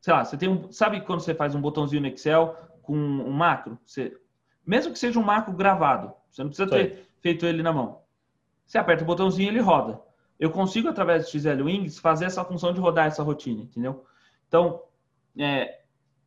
sei 0.00 0.12
lá, 0.12 0.24
você 0.24 0.36
tem 0.36 0.48
um, 0.48 0.70
sabe 0.70 1.00
quando 1.02 1.20
você 1.20 1.34
faz 1.34 1.54
um 1.54 1.60
botãozinho 1.60 2.02
no 2.02 2.08
Excel 2.08 2.56
com 2.82 2.94
um 2.96 3.32
macro? 3.32 3.78
Você, 3.86 4.16
mesmo 4.66 4.92
que 4.92 4.98
seja 4.98 5.18
um 5.18 5.24
macro 5.24 5.54
gravado, 5.54 6.12
você 6.30 6.42
não 6.42 6.50
precisa 6.50 6.68
ter 6.68 7.06
feito 7.20 7.46
ele 7.46 7.62
na 7.62 7.72
mão. 7.72 8.02
Você 8.66 8.78
aperta 8.78 9.02
o 9.02 9.06
botãozinho 9.06 9.46
e 9.46 9.48
ele 9.48 9.60
roda. 9.60 10.00
Eu 10.38 10.50
consigo, 10.50 10.88
através 10.88 11.24
do 11.24 11.30
XL 11.30 11.62
Wings, 11.62 11.98
fazer 11.98 12.24
essa 12.24 12.44
função 12.44 12.72
de 12.72 12.80
rodar 12.80 13.06
essa 13.06 13.22
rotina, 13.22 13.62
entendeu? 13.62 14.04
Então, 14.48 14.82
é, 15.38 15.80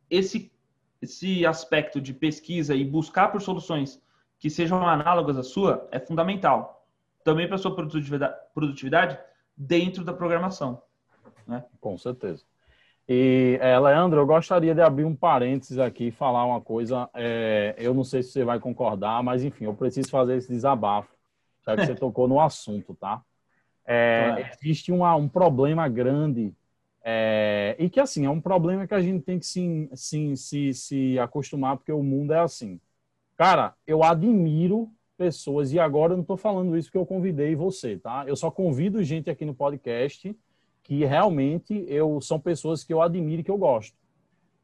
esse, 0.08 0.52
esse 1.00 1.44
aspecto 1.44 2.00
de 2.00 2.12
pesquisa 2.12 2.74
e 2.74 2.84
buscar 2.84 3.28
por 3.28 3.40
soluções 3.40 4.02
que 4.38 4.50
sejam 4.50 4.86
análogas 4.86 5.36
à 5.36 5.42
sua 5.42 5.88
é 5.90 5.98
fundamental. 5.98 6.86
Também 7.22 7.46
para 7.46 7.56
a 7.56 7.58
sua 7.58 7.74
produtividade, 7.74 9.18
dentro 9.56 10.04
da 10.04 10.12
programação. 10.12 10.82
Né? 11.46 11.64
Com 11.80 11.96
certeza. 11.96 12.44
E, 13.08 13.58
é, 13.60 13.78
Leandro, 13.78 14.20
eu 14.20 14.26
gostaria 14.26 14.74
de 14.74 14.80
abrir 14.80 15.04
um 15.04 15.14
parênteses 15.14 15.78
aqui 15.78 16.08
e 16.08 16.10
falar 16.10 16.44
uma 16.44 16.60
coisa. 16.60 17.08
É, 17.14 17.74
eu 17.78 17.92
não 17.92 18.04
sei 18.04 18.22
se 18.22 18.30
você 18.30 18.44
vai 18.44 18.58
concordar, 18.58 19.22
mas 19.22 19.44
enfim, 19.44 19.64
eu 19.64 19.74
preciso 19.74 20.10
fazer 20.10 20.36
esse 20.36 20.48
desabafo, 20.48 21.14
já 21.66 21.76
que 21.76 21.86
você 21.86 21.94
tocou 21.96 22.26
no 22.26 22.40
assunto, 22.40 22.94
tá? 22.94 23.22
É, 23.86 24.50
existe 24.54 24.90
uma, 24.90 25.14
um 25.14 25.28
problema 25.28 25.86
grande 25.88 26.54
é, 27.06 27.76
e 27.78 27.90
que, 27.90 28.00
assim, 28.00 28.24
é 28.24 28.30
um 28.30 28.40
problema 28.40 28.86
que 28.86 28.94
a 28.94 29.00
gente 29.00 29.22
tem 29.22 29.38
que 29.38 29.46
sim, 29.46 29.90
sim, 29.94 30.34
se, 30.34 30.72
se 30.72 31.18
acostumar, 31.18 31.76
porque 31.76 31.92
o 31.92 32.02
mundo 32.02 32.32
é 32.32 32.40
assim. 32.40 32.80
Cara, 33.36 33.74
eu 33.86 34.02
admiro 34.02 34.90
pessoas, 35.16 35.72
e 35.72 35.78
agora 35.78 36.14
eu 36.14 36.16
não 36.16 36.22
estou 36.22 36.38
falando 36.38 36.76
isso 36.76 36.88
porque 36.88 36.96
eu 36.96 37.04
convidei 37.04 37.54
você, 37.54 37.98
tá? 37.98 38.24
Eu 38.26 38.34
só 38.34 38.50
convido 38.50 39.04
gente 39.04 39.28
aqui 39.28 39.44
no 39.44 39.54
podcast 39.54 40.34
que 40.82 41.04
realmente 41.04 41.84
eu 41.88 42.20
são 42.20 42.40
pessoas 42.40 42.82
que 42.82 42.92
eu 42.92 43.02
admiro 43.02 43.40
e 43.40 43.44
que 43.44 43.50
eu 43.50 43.58
gosto. 43.58 43.96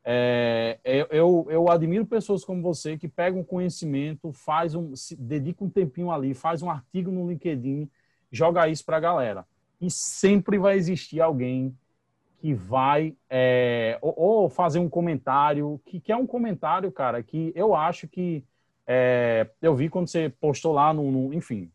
É, 0.02 0.78
eu, 1.10 1.46
eu 1.50 1.70
admiro 1.70 2.06
pessoas 2.06 2.42
como 2.42 2.62
você 2.62 2.96
que 2.96 3.06
pegam 3.06 3.44
conhecimento, 3.44 4.32
faz 4.32 4.74
um, 4.74 4.96
se 4.96 5.14
dedica 5.14 5.62
um 5.62 5.68
tempinho 5.68 6.10
ali, 6.10 6.32
faz 6.32 6.62
um 6.62 6.70
artigo 6.70 7.10
no 7.10 7.28
LinkedIn, 7.28 7.88
joga 8.32 8.68
isso 8.68 8.84
para 8.84 8.96
a 8.96 9.00
galera. 9.00 9.46
E 9.78 9.90
sempre 9.90 10.58
vai 10.58 10.76
existir 10.76 11.20
alguém 11.20 11.74
que 12.40 12.54
vai 12.54 13.14
é, 13.28 13.98
ou, 14.00 14.14
ou, 14.16 14.48
fazer 14.48 14.78
um 14.78 14.88
comentário, 14.88 15.78
que, 15.84 16.00
que 16.00 16.10
é 16.10 16.16
um 16.16 16.26
comentário, 16.26 16.90
cara, 16.90 17.22
que 17.22 17.52
eu 17.54 17.74
acho 17.74 18.08
que 18.08 18.42
é, 18.86 19.46
eu 19.60 19.74
vi 19.76 19.90
quando 19.90 20.08
você 20.08 20.30
postou 20.30 20.72
lá 20.72 20.92
no, 20.94 21.10
no 21.10 21.34
enfim, 21.34 21.70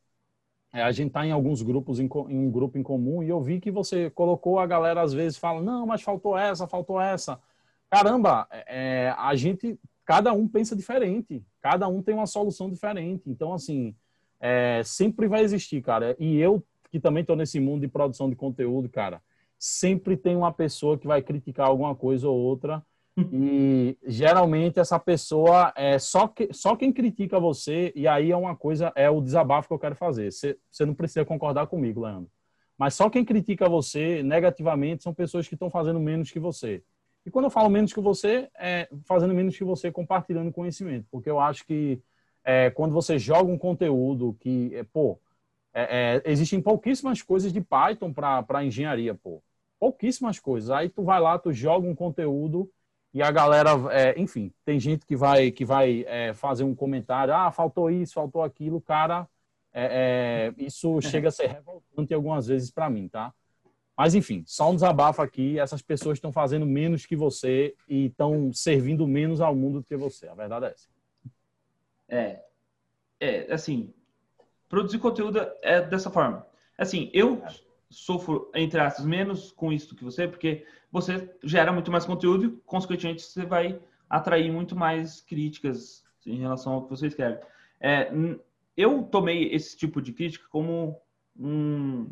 é, 0.74 0.82
a 0.82 0.92
gente 0.92 1.12
tá 1.12 1.24
em 1.24 1.32
alguns 1.32 1.62
grupos, 1.62 2.00
em, 2.00 2.06
em, 2.06 2.40
um 2.40 2.50
grupo 2.50 2.80
em 2.80 2.84
comum, 2.84 3.22
e 3.22 3.30
eu 3.30 3.40
vi 3.42 3.60
que 3.60 3.70
você 3.70 4.10
colocou 4.10 4.58
a 4.60 4.66
galera 4.66 5.02
às 5.04 5.14
vezes 5.14 5.38
fala, 5.38 5.62
não, 5.62 5.86
mas 5.86 6.02
faltou 6.02 6.36
essa, 6.36 6.68
faltou 6.68 7.00
essa. 7.00 7.40
Caramba, 7.92 8.48
é, 8.52 9.14
a 9.18 9.36
gente, 9.36 9.80
cada 10.04 10.34
um 10.34 10.48
pensa 10.48 10.76
diferente, 10.76 11.46
cada 11.62 11.88
um 11.88 12.02
tem 12.02 12.16
uma 12.16 12.26
solução 12.26 12.70
diferente. 12.72 13.30
Então, 13.30 13.54
assim, 13.54 13.96
é, 14.40 14.82
sempre 14.84 15.28
vai 15.28 15.44
existir, 15.44 15.82
cara. 15.84 16.16
E 16.20 16.38
eu, 16.40 16.66
que 16.92 17.00
também 17.00 17.22
estou 17.22 17.36
nesse 17.36 17.60
mundo 17.60 17.82
de 17.82 17.88
produção 17.88 18.30
de 18.30 18.36
conteúdo, 18.36 18.90
cara, 18.90 19.22
sempre 19.58 20.18
tem 20.18 20.36
uma 20.36 20.52
pessoa 20.52 20.98
que 20.98 21.08
vai 21.08 21.22
criticar 21.22 21.68
alguma 21.68 21.96
coisa 21.96 22.28
ou 22.28 22.38
outra. 22.38 22.84
E 23.32 23.98
geralmente 24.06 24.78
essa 24.78 25.00
pessoa 25.00 25.72
é 25.76 25.98
só, 25.98 26.28
que, 26.28 26.50
só 26.52 26.76
quem 26.76 26.92
critica 26.92 27.40
você, 27.40 27.94
e 27.96 28.08
aí 28.08 28.30
é 28.30 28.36
uma 28.36 28.56
coisa, 28.56 28.92
é 28.94 29.10
o 29.10 29.22
desabafo 29.22 29.70
que 29.70 29.74
eu 29.74 29.80
quero 29.80 29.96
fazer. 29.96 30.32
Você, 30.32 30.58
não 30.86 30.94
precisa 30.94 31.24
concordar 31.24 31.68
comigo, 31.68 32.02
Leandro. 32.02 32.30
Mas 32.78 32.94
só 32.94 33.10
quem 33.10 33.24
critica 33.24 33.70
você 33.70 34.22
negativamente 34.22 35.04
são 35.04 35.14
pessoas 35.14 35.48
que 35.48 35.56
estão 35.56 35.70
fazendo 35.70 36.00
menos 36.00 36.30
que 36.30 36.40
você. 36.40 36.84
E 37.26 37.32
quando 37.32 37.46
eu 37.46 37.52
falo 37.52 37.70
menos 37.70 37.94
que 37.94 38.02
você, 38.02 38.50
é 38.60 38.90
fazendo 39.06 39.34
menos 39.34 39.58
que 39.58 39.64
você, 39.64 39.90
compartilhando 39.92 40.52
conhecimento. 40.52 41.08
Porque 41.10 41.30
eu 41.30 41.40
acho 41.40 41.66
que 41.66 42.02
é, 42.44 42.70
quando 42.70 42.92
você 42.94 43.18
joga 43.18 43.50
um 43.50 43.58
conteúdo 43.58 44.36
que, 44.42 44.76
é, 44.76 44.84
pô, 44.84 45.18
é, 45.78 46.22
é, 46.26 46.32
existem 46.32 46.62
pouquíssimas 46.62 47.22
coisas 47.22 47.52
de 47.52 47.60
Python 47.60 48.14
para 48.14 48.64
engenharia, 48.64 49.14
pô. 49.14 49.44
Pouquíssimas 49.78 50.40
coisas. 50.40 50.70
Aí 50.70 50.88
tu 50.88 51.04
vai 51.04 51.20
lá, 51.20 51.38
tu 51.38 51.52
joga 51.52 51.86
um 51.86 51.94
conteúdo 51.94 52.72
e 53.14 53.22
a 53.22 53.30
galera, 53.30 53.72
é, 53.92 54.18
enfim, 54.18 54.54
tem 54.64 54.80
gente 54.80 55.06
que 55.06 55.18
vai 55.18 55.52
que 55.52 55.66
vai 55.66 56.06
é, 56.08 56.34
fazer 56.34 56.64
um 56.64 56.74
comentário, 56.74 57.34
ah, 57.34 57.52
faltou 57.52 57.92
isso, 57.92 58.14
faltou 58.14 58.42
aquilo, 58.42 58.80
cara, 58.80 59.28
é, 59.74 60.54
é 60.58 60.64
isso 60.64 61.00
chega 61.04 61.28
a 61.28 61.32
ser 61.32 61.48
revoltante 61.48 62.14
algumas 62.14 62.48
vezes 62.48 62.72
para 62.72 62.90
mim, 62.90 63.10
tá? 63.10 63.34
Mas 63.98 64.16
enfim, 64.16 64.44
só 64.46 64.72
um 64.72 64.76
desabafo 64.76 65.22
aqui, 65.22 65.60
essas 65.60 65.82
pessoas 65.82 66.18
estão 66.18 66.32
fazendo 66.32 66.66
menos 66.66 67.06
que 67.06 67.16
você 67.18 67.76
e 67.88 68.06
estão 68.06 68.52
servindo 68.54 69.06
menos 69.06 69.42
ao 69.42 69.56
mundo 69.56 69.80
do 69.80 69.86
que 69.86 69.98
você, 69.98 70.28
a 70.28 70.34
verdade 70.34 70.68
é 70.68 70.70
essa. 70.72 70.88
É, 72.08 72.44
é 73.20 73.54
assim, 73.54 73.94
produzir 74.70 75.00
conteúdo 75.00 75.40
é 75.62 75.82
dessa 75.82 76.10
forma. 76.10 76.46
Assim, 76.78 77.10
eu 77.14 77.42
sofro, 77.90 78.52
entre 78.54 78.80
aspas, 78.80 79.06
menos 79.06 79.52
com 79.52 79.72
isso 79.72 79.96
que 79.96 80.04
você, 80.04 80.28
porque 80.28 80.66
você 80.92 81.34
gera 81.44 81.72
muito 81.72 81.92
mais 81.92 82.06
conteúdo 82.06 82.46
e, 82.46 82.52
consequentemente, 82.66 83.22
você 83.22 83.46
vai 83.46 83.80
atrair 84.10 84.52
muito 84.52 84.76
mais 84.76 85.22
críticas 85.22 86.04
em 86.26 86.40
relação 86.40 86.74
ao 86.74 86.84
que 86.84 86.90
vocês 86.90 87.14
querem. 87.14 87.40
É, 87.80 88.12
eu 88.76 89.04
tomei 89.04 89.54
esse 89.54 89.78
tipo 89.78 90.02
de 90.02 90.12
crítica 90.12 90.46
como 90.50 91.00
um, 91.38 92.12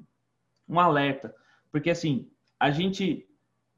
um 0.67 0.79
alerta, 0.79 1.35
porque, 1.71 1.89
assim, 1.89 2.29
a 2.59 2.71
gente 2.71 3.27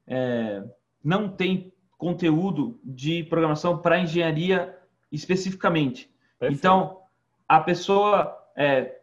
é, 0.06 0.62
não 1.02 1.28
tem 1.28 1.72
conteúdo 1.98 2.78
de 2.84 3.24
programação 3.24 3.78
para 3.78 3.98
engenharia 3.98 4.78
especificamente. 5.10 6.10
Perfeito. 6.38 6.58
Então, 6.58 7.02
a 7.48 7.60
pessoa 7.60 8.45
é, 8.56 8.96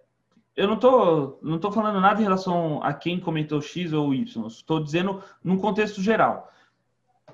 eu 0.56 0.68
não 0.68 0.78
tô, 0.78 1.40
não 1.42 1.60
tô 1.60 1.72
falando 1.72 2.00
nada 2.00 2.20
em 2.20 2.24
relação 2.24 2.82
a 2.84 2.94
quem 2.94 3.20
comentou 3.20 3.62
X 3.62 3.94
ou 3.94 4.14
Y. 4.14 4.48
Estou 4.48 4.84
dizendo 4.84 5.22
num 5.44 5.58
contexto 5.58 6.02
geral. 6.02 6.52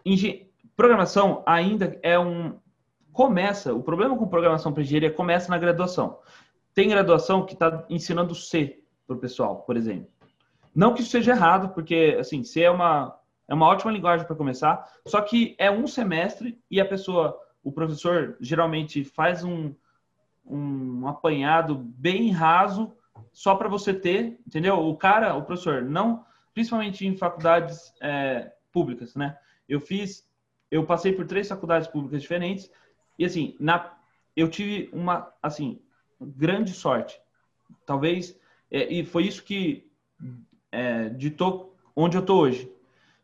Engen... 0.06 0.48
Programação 0.76 1.44
ainda 1.46 2.00
é 2.02 2.18
um 2.18 2.58
começa. 3.12 3.74
O 3.74 3.84
problema 3.84 4.18
com 4.18 4.28
programação 4.28 4.72
para 4.72 4.82
engenharia 4.82 5.12
começa 5.12 5.50
na 5.50 5.58
graduação. 5.58 6.20
Tem 6.74 6.88
graduação 6.88 7.46
que 7.46 7.54
está 7.54 7.86
ensinando 7.90 8.34
C 8.34 8.82
para 9.06 9.18
o 9.18 9.20
pessoal, 9.20 9.64
por 9.64 9.76
exemplo. 9.76 10.08
Não 10.74 10.94
que 10.94 11.02
isso 11.02 11.10
seja 11.10 11.32
errado, 11.32 11.74
porque 11.74 12.16
assim 12.18 12.44
C 12.44 12.62
é 12.62 12.72
uma 12.72 13.20
é 13.50 13.54
uma 13.54 13.66
ótima 13.66 13.92
linguagem 13.92 14.26
para 14.26 14.36
começar. 14.36 14.88
Só 15.06 15.20
que 15.20 15.56
é 15.58 15.70
um 15.70 15.86
semestre 15.88 16.58
e 16.72 16.80
a 16.80 16.86
pessoa, 16.86 17.38
o 17.62 17.72
professor 17.72 18.38
geralmente 18.40 19.04
faz 19.04 19.44
um 19.44 19.74
um 20.50 21.08
apanhado 21.08 21.76
bem 21.76 22.32
raso 22.32 22.92
só 23.32 23.56
para 23.56 23.70
você 23.70 23.94
ter, 23.94 24.40
entendeu? 24.46 24.80
O 24.80 24.98
cara, 24.98 25.36
o 25.36 25.44
professor, 25.44 25.84
não, 25.84 26.26
principalmente 26.54 27.06
em 27.06 27.16
faculdades 27.16 27.94
é, 28.02 28.52
públicas, 28.72 29.16
né? 29.16 29.38
Eu 29.68 29.80
fiz, 29.80 30.28
eu 30.72 30.86
passei 30.86 31.14
por 31.14 31.26
três 31.26 31.48
faculdades 31.48 31.88
públicas 31.88 32.22
diferentes 32.22 32.72
e 33.18 33.26
assim, 33.26 33.56
na, 33.60 33.94
eu 34.36 34.50
tive 34.50 34.90
uma, 34.92 35.32
assim, 35.42 35.80
grande 36.20 36.74
sorte. 36.74 37.20
Talvez, 37.86 38.38
é, 38.72 38.92
e 38.92 39.06
foi 39.06 39.26
isso 39.26 39.44
que 39.44 39.90
é, 40.72 41.10
ditou 41.10 41.76
onde 41.96 42.18
eu 42.18 42.26
tô 42.26 42.40
hoje, 42.40 42.72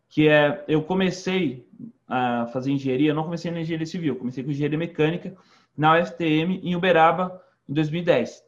que 0.10 0.28
é, 0.28 0.64
eu 0.68 0.84
comecei 0.84 1.68
a 2.08 2.46
fazer 2.48 2.72
engenharia, 2.72 3.14
não 3.14 3.24
comecei 3.24 3.50
na 3.52 3.62
engenharia 3.62 3.88
civil, 3.88 4.16
comecei 4.16 4.44
com 4.44 4.52
engenharia 4.52 4.78
mecânica, 4.78 5.36
na 5.78 6.00
UFTM, 6.00 6.60
em 6.64 6.76
Uberaba, 6.76 7.42
em 7.68 7.74
2010. 7.74 8.44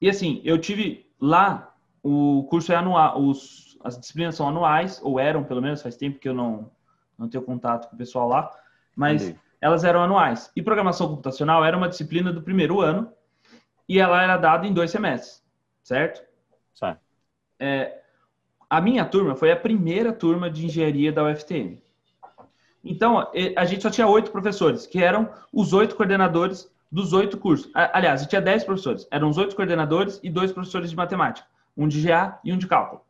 E 0.00 0.10
assim, 0.10 0.40
eu 0.44 0.58
tive 0.58 1.06
lá, 1.20 1.74
o 2.02 2.46
curso 2.50 2.72
é 2.72 2.76
anual, 2.76 3.20
os, 3.20 3.78
as 3.82 3.98
disciplinas 3.98 4.34
são 4.34 4.48
anuais, 4.48 5.00
ou 5.02 5.18
eram 5.18 5.44
pelo 5.44 5.62
menos, 5.62 5.82
faz 5.82 5.96
tempo 5.96 6.18
que 6.18 6.28
eu 6.28 6.34
não, 6.34 6.70
não 7.18 7.28
tenho 7.28 7.44
contato 7.44 7.88
com 7.88 7.94
o 7.94 7.98
pessoal 7.98 8.28
lá, 8.28 8.50
mas 8.94 9.22
Entendi. 9.22 9.40
elas 9.60 9.84
eram 9.84 10.02
anuais. 10.02 10.50
E 10.54 10.62
programação 10.62 11.08
computacional 11.08 11.64
era 11.64 11.76
uma 11.76 11.88
disciplina 11.88 12.32
do 12.32 12.42
primeiro 12.42 12.80
ano, 12.80 13.12
e 13.88 14.00
ela 14.00 14.22
era 14.22 14.36
dada 14.36 14.66
em 14.66 14.72
dois 14.72 14.90
semestres, 14.90 15.42
certo? 15.82 16.26
Certo. 16.74 17.00
É, 17.58 18.00
a 18.68 18.80
minha 18.80 19.04
turma 19.04 19.34
foi 19.34 19.52
a 19.52 19.56
primeira 19.56 20.12
turma 20.12 20.50
de 20.50 20.66
engenharia 20.66 21.12
da 21.12 21.24
UFTM. 21.24 21.80
Então, 22.86 23.30
a 23.56 23.64
gente 23.64 23.82
só 23.82 23.90
tinha 23.90 24.06
oito 24.06 24.30
professores, 24.30 24.86
que 24.86 25.02
eram 25.02 25.32
os 25.52 25.72
oito 25.72 25.96
coordenadores 25.96 26.70
dos 26.90 27.12
oito 27.12 27.36
cursos. 27.36 27.70
Aliás, 27.74 28.24
tinha 28.26 28.40
dez 28.40 28.64
professores. 28.64 29.06
Eram 29.10 29.28
os 29.28 29.36
oito 29.38 29.56
coordenadores 29.56 30.20
e 30.22 30.30
dois 30.30 30.52
professores 30.52 30.90
de 30.90 30.96
matemática. 30.96 31.46
Um 31.76 31.88
de 31.88 32.00
GA 32.02 32.38
e 32.44 32.52
um 32.52 32.58
de 32.58 32.66
cálculo. 32.66 33.02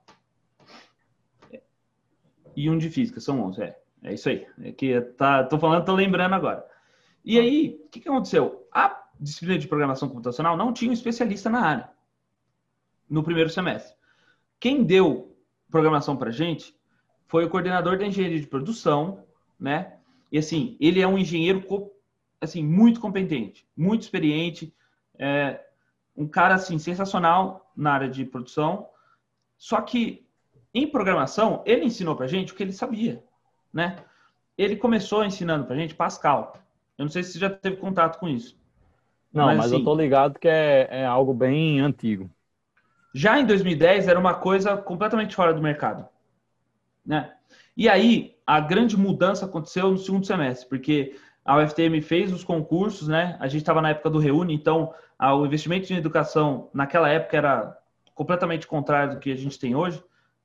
E 2.57 2.71
um 2.71 2.79
de 2.79 2.89
física, 2.89 3.21
são 3.21 3.43
onze. 3.43 3.63
É, 3.63 3.79
é 4.03 4.15
isso 4.15 4.29
aí. 4.29 4.47
É 4.63 4.73
que 4.73 5.01
tá, 5.01 5.45
tô 5.45 5.59
falando, 5.59 5.85
tô 5.85 5.95
lembrando 5.95 6.35
agora. 6.35 6.65
E 7.25 7.39
aí, 7.39 7.81
o 7.85 7.89
que, 7.89 8.01
que 8.01 8.09
aconteceu? 8.09 8.67
A 8.73 9.05
disciplina 9.21 9.59
de 9.59 9.69
programação 9.69 10.09
computacional 10.09 10.57
não 10.57 10.73
tinha 10.73 10.91
um 10.91 10.95
especialista 10.95 11.51
na 11.51 11.61
área 11.61 11.91
no 13.09 13.23
primeiro 13.23 13.51
semestre. 13.51 13.95
Quem 14.59 14.83
deu 14.83 15.37
programação 15.71 16.17
para 16.17 16.31
gente 16.31 16.75
foi 17.27 17.45
o 17.45 17.51
coordenador 17.51 17.99
da 17.99 18.07
engenharia 18.07 18.41
de 18.41 18.47
produção, 18.47 19.26
né? 19.59 19.95
E 20.31 20.39
assim, 20.39 20.77
ele 20.81 21.01
é 21.01 21.07
um 21.07 21.19
engenheiro 21.19 21.65
assim 22.41 22.63
muito 22.63 23.01
competente, 23.01 23.67
muito 23.77 24.03
experiente, 24.03 24.75
é, 25.19 25.61
um 26.17 26.27
cara 26.27 26.55
assim 26.55 26.79
sensacional 26.79 27.73
na 27.77 27.93
área 27.93 28.09
de 28.09 28.25
produção. 28.25 28.89
Só 29.57 29.81
que 29.81 30.27
em 30.75 30.87
programação 30.87 31.63
ele 31.65 31.85
ensinou 31.85 32.17
para 32.17 32.27
gente 32.27 32.53
o 32.53 32.57
que 32.57 32.63
ele 32.63 32.73
sabia, 32.73 33.23
né? 33.73 34.05
ele 34.57 34.77
começou 34.77 35.25
ensinando 35.25 35.67
para 35.67 35.77
gente 35.77 35.95
Pascal. 35.95 36.55
Eu 36.97 37.05
não 37.05 37.11
sei 37.11 37.23
se 37.23 37.33
você 37.33 37.39
já 37.39 37.51
teve 37.51 37.77
contato 37.77 38.19
com 38.19 38.29
isso. 38.29 38.59
Não, 39.33 39.47
mas, 39.47 39.59
mas 39.59 39.67
assim, 39.67 39.79
eu 39.79 39.85
tô 39.85 39.95
ligado 39.95 40.39
que 40.39 40.49
é, 40.49 40.89
é 40.91 41.05
algo 41.05 41.35
bem 41.35 41.81
antigo. 41.81 42.31
Já 43.15 43.39
em 43.39 43.47
2010 43.47 44.09
era 44.09 44.19
uma 44.19 44.35
coisa 44.35 44.77
completamente 44.77 45.35
fora 45.35 45.53
do 45.53 45.63
mercado, 45.63 46.09
né? 47.05 47.35
E 47.77 47.89
aí 47.89 48.36
a 48.47 48.61
grande 48.61 48.97
mudança 48.97 49.45
aconteceu 49.45 49.91
no 49.91 49.99
segundo 49.99 50.25
semestre, 50.25 50.69
porque 50.69 51.17
a 51.45 51.59
UFTM 51.59 52.01
fez 52.01 52.33
os 52.33 52.45
concursos, 52.45 53.09
né? 53.09 53.37
A 53.41 53.49
gente 53.49 53.63
estava 53.63 53.83
na 53.83 53.91
época 53.91 54.11
do 54.11 54.19
Reúne, 54.19 54.55
então 54.55 54.95
a, 55.19 55.35
o 55.35 55.45
investimento 55.45 55.93
em 55.93 55.97
educação 55.97 56.71
naquela 56.73 57.09
época 57.09 57.37
era 57.37 57.79
completamente 58.15 58.67
contrário 58.67 59.15
do 59.15 59.21
que 59.21 59.33
a 59.33 59.37
gente 59.37 59.59
tem 59.59 59.75
hoje, 59.75 60.03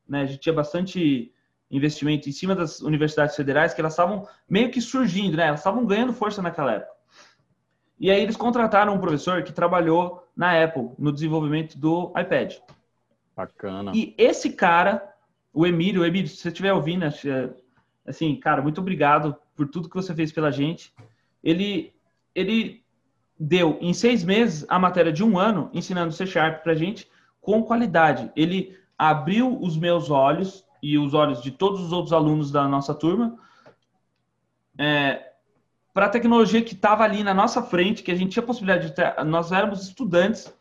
né? 0.08 0.22
A 0.22 0.26
gente 0.26 0.40
tinha 0.40 0.54
bastante 0.54 1.32
investimento 1.70 2.28
em 2.28 2.32
cima 2.32 2.54
das 2.54 2.82
universidades 2.82 3.36
federais 3.36 3.74
que 3.74 3.80
elas 3.80 3.94
estavam 3.94 4.28
meio 4.50 4.70
que 4.70 4.82
surgindo, 4.82 5.38
né? 5.38 5.48
Elas 5.48 5.60
estavam 5.60 5.86
ganhando 5.86 6.14
força 6.14 6.42
naquela 6.42 6.74
época. 6.74 6.92
E 8.00 8.10
aí 8.10 8.22
eles 8.22 8.36
contrataram 8.36 8.96
um 8.96 9.00
professor 9.00 9.44
que 9.44 9.54
trabalhou 9.54 10.28
na 10.36 10.64
Apple 10.64 10.90
no 10.98 11.12
desenvolvimento 11.12 11.78
do 11.78 12.12
iPad. 12.20 12.56
Bacana. 13.36 13.92
E 13.96 14.14
esse 14.18 14.52
cara, 14.54 15.08
o 15.54 15.66
Emílio, 15.66 16.02
o 16.02 16.06
Emílio, 16.06 16.28
se 16.28 16.38
você 16.38 16.50
estiver 16.50 16.74
ouvindo, 16.74 17.06
assim, 18.12 18.36
cara, 18.36 18.62
muito 18.62 18.80
obrigado 18.80 19.36
por 19.56 19.68
tudo 19.68 19.90
que 19.90 19.96
você 19.96 20.14
fez 20.14 20.32
pela 20.32 20.52
gente. 20.52 20.94
Ele, 21.44 21.94
ele 22.36 22.84
deu 23.40 23.78
em 23.82 23.94
seis 23.94 24.24
meses 24.24 24.66
a 24.70 24.78
matéria 24.78 25.12
de 25.12 25.24
um 25.24 25.38
ano 25.38 25.70
ensinando 25.74 26.14
C 26.14 26.26
Sharp 26.26 26.64
para 26.64 26.76
gente 26.76 27.10
com 27.42 27.64
qualidade. 27.64 28.32
Ele 28.36 28.78
abriu 28.98 29.60
os 29.60 29.78
meus 29.78 30.10
olhos 30.10 30.66
e 30.82 30.98
os 30.98 31.14
olhos 31.14 31.42
de 31.42 31.52
todos 31.52 31.82
os 31.82 31.92
outros 31.92 32.14
alunos 32.14 32.52
da 32.52 32.68
nossa 32.68 32.94
turma 32.94 33.38
é, 34.78 35.32
para 35.94 36.06
a 36.06 36.10
tecnologia 36.10 36.62
que 36.62 36.74
estava 36.74 37.04
ali 37.04 37.24
na 37.24 37.34
nossa 37.34 37.62
frente, 37.62 38.04
que 38.04 38.12
a 38.12 38.16
gente 38.16 38.32
tinha 38.32 38.44
possibilidade 38.44 38.88
de 38.88 38.96
ter, 38.96 39.24
nós 39.26 39.52
éramos 39.52 39.84
estudantes. 39.84 40.54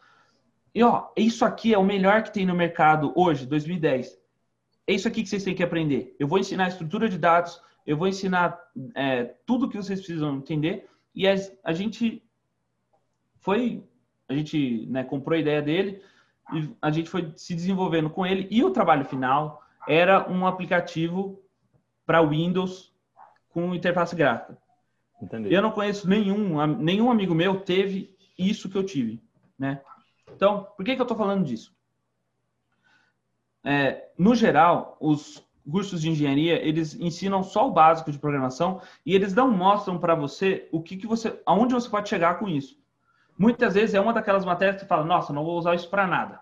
E 0.74 0.82
ó, 0.82 1.08
isso 1.16 1.44
aqui 1.44 1.72
é 1.72 1.78
o 1.78 1.84
melhor 1.84 2.22
que 2.22 2.32
tem 2.32 2.44
no 2.44 2.54
mercado 2.54 3.12
hoje, 3.16 3.46
2010. 3.46 4.18
É 4.90 4.92
isso 4.92 5.06
aqui 5.06 5.22
que 5.22 5.28
vocês 5.28 5.44
têm 5.44 5.54
que 5.54 5.62
aprender. 5.62 6.16
Eu 6.18 6.26
vou 6.26 6.36
ensinar 6.36 6.66
estrutura 6.66 7.08
de 7.08 7.16
dados, 7.16 7.62
eu 7.86 7.96
vou 7.96 8.08
ensinar 8.08 8.58
é, 8.96 9.36
tudo 9.46 9.68
que 9.68 9.76
vocês 9.76 10.00
precisam 10.00 10.38
entender. 10.38 10.90
E 11.14 11.28
a, 11.28 11.34
a 11.62 11.72
gente 11.72 12.20
foi, 13.38 13.84
a 14.28 14.34
gente 14.34 14.86
né, 14.86 15.04
comprou 15.04 15.36
a 15.36 15.40
ideia 15.40 15.62
dele 15.62 16.02
e 16.52 16.74
a 16.82 16.90
gente 16.90 17.08
foi 17.08 17.32
se 17.36 17.54
desenvolvendo 17.54 18.10
com 18.10 18.26
ele. 18.26 18.48
E 18.50 18.64
o 18.64 18.72
trabalho 18.72 19.04
final 19.04 19.62
era 19.86 20.28
um 20.28 20.44
aplicativo 20.44 21.40
para 22.04 22.20
Windows 22.20 22.92
com 23.50 23.72
interface 23.72 24.16
gráfica. 24.16 24.58
Entendi. 25.22 25.54
Eu 25.54 25.62
não 25.62 25.70
conheço 25.70 26.08
nenhum, 26.08 26.66
nenhum 26.78 27.12
amigo 27.12 27.32
meu 27.32 27.60
teve 27.60 28.12
isso 28.36 28.68
que 28.68 28.76
eu 28.76 28.82
tive, 28.82 29.22
né? 29.56 29.80
Então, 30.34 30.66
por 30.76 30.84
que, 30.84 30.96
que 30.96 31.00
eu 31.00 31.04
estou 31.04 31.16
falando 31.16 31.44
disso? 31.44 31.72
É, 33.64 34.08
no 34.16 34.34
geral, 34.34 34.96
os 35.00 35.42
cursos 35.70 36.00
de 36.00 36.10
engenharia 36.10 36.54
eles 36.66 36.94
ensinam 36.94 37.42
só 37.42 37.68
o 37.68 37.72
básico 37.72 38.10
de 38.10 38.18
programação 38.18 38.80
e 39.04 39.14
eles 39.14 39.34
não 39.34 39.50
mostram 39.50 39.98
para 39.98 40.14
você 40.14 40.68
o 40.72 40.82
que, 40.82 40.96
que 40.96 41.06
você, 41.06 41.40
aonde 41.46 41.74
você 41.74 41.88
pode 41.88 42.08
chegar 42.08 42.38
com 42.38 42.48
isso. 42.48 42.78
Muitas 43.38 43.74
vezes 43.74 43.94
é 43.94 44.00
uma 44.00 44.12
daquelas 44.12 44.44
matérias 44.44 44.80
que 44.80 44.88
fala, 44.88 45.04
nossa, 45.04 45.32
não 45.32 45.44
vou 45.44 45.58
usar 45.58 45.74
isso 45.74 45.88
para 45.88 46.06
nada. 46.06 46.40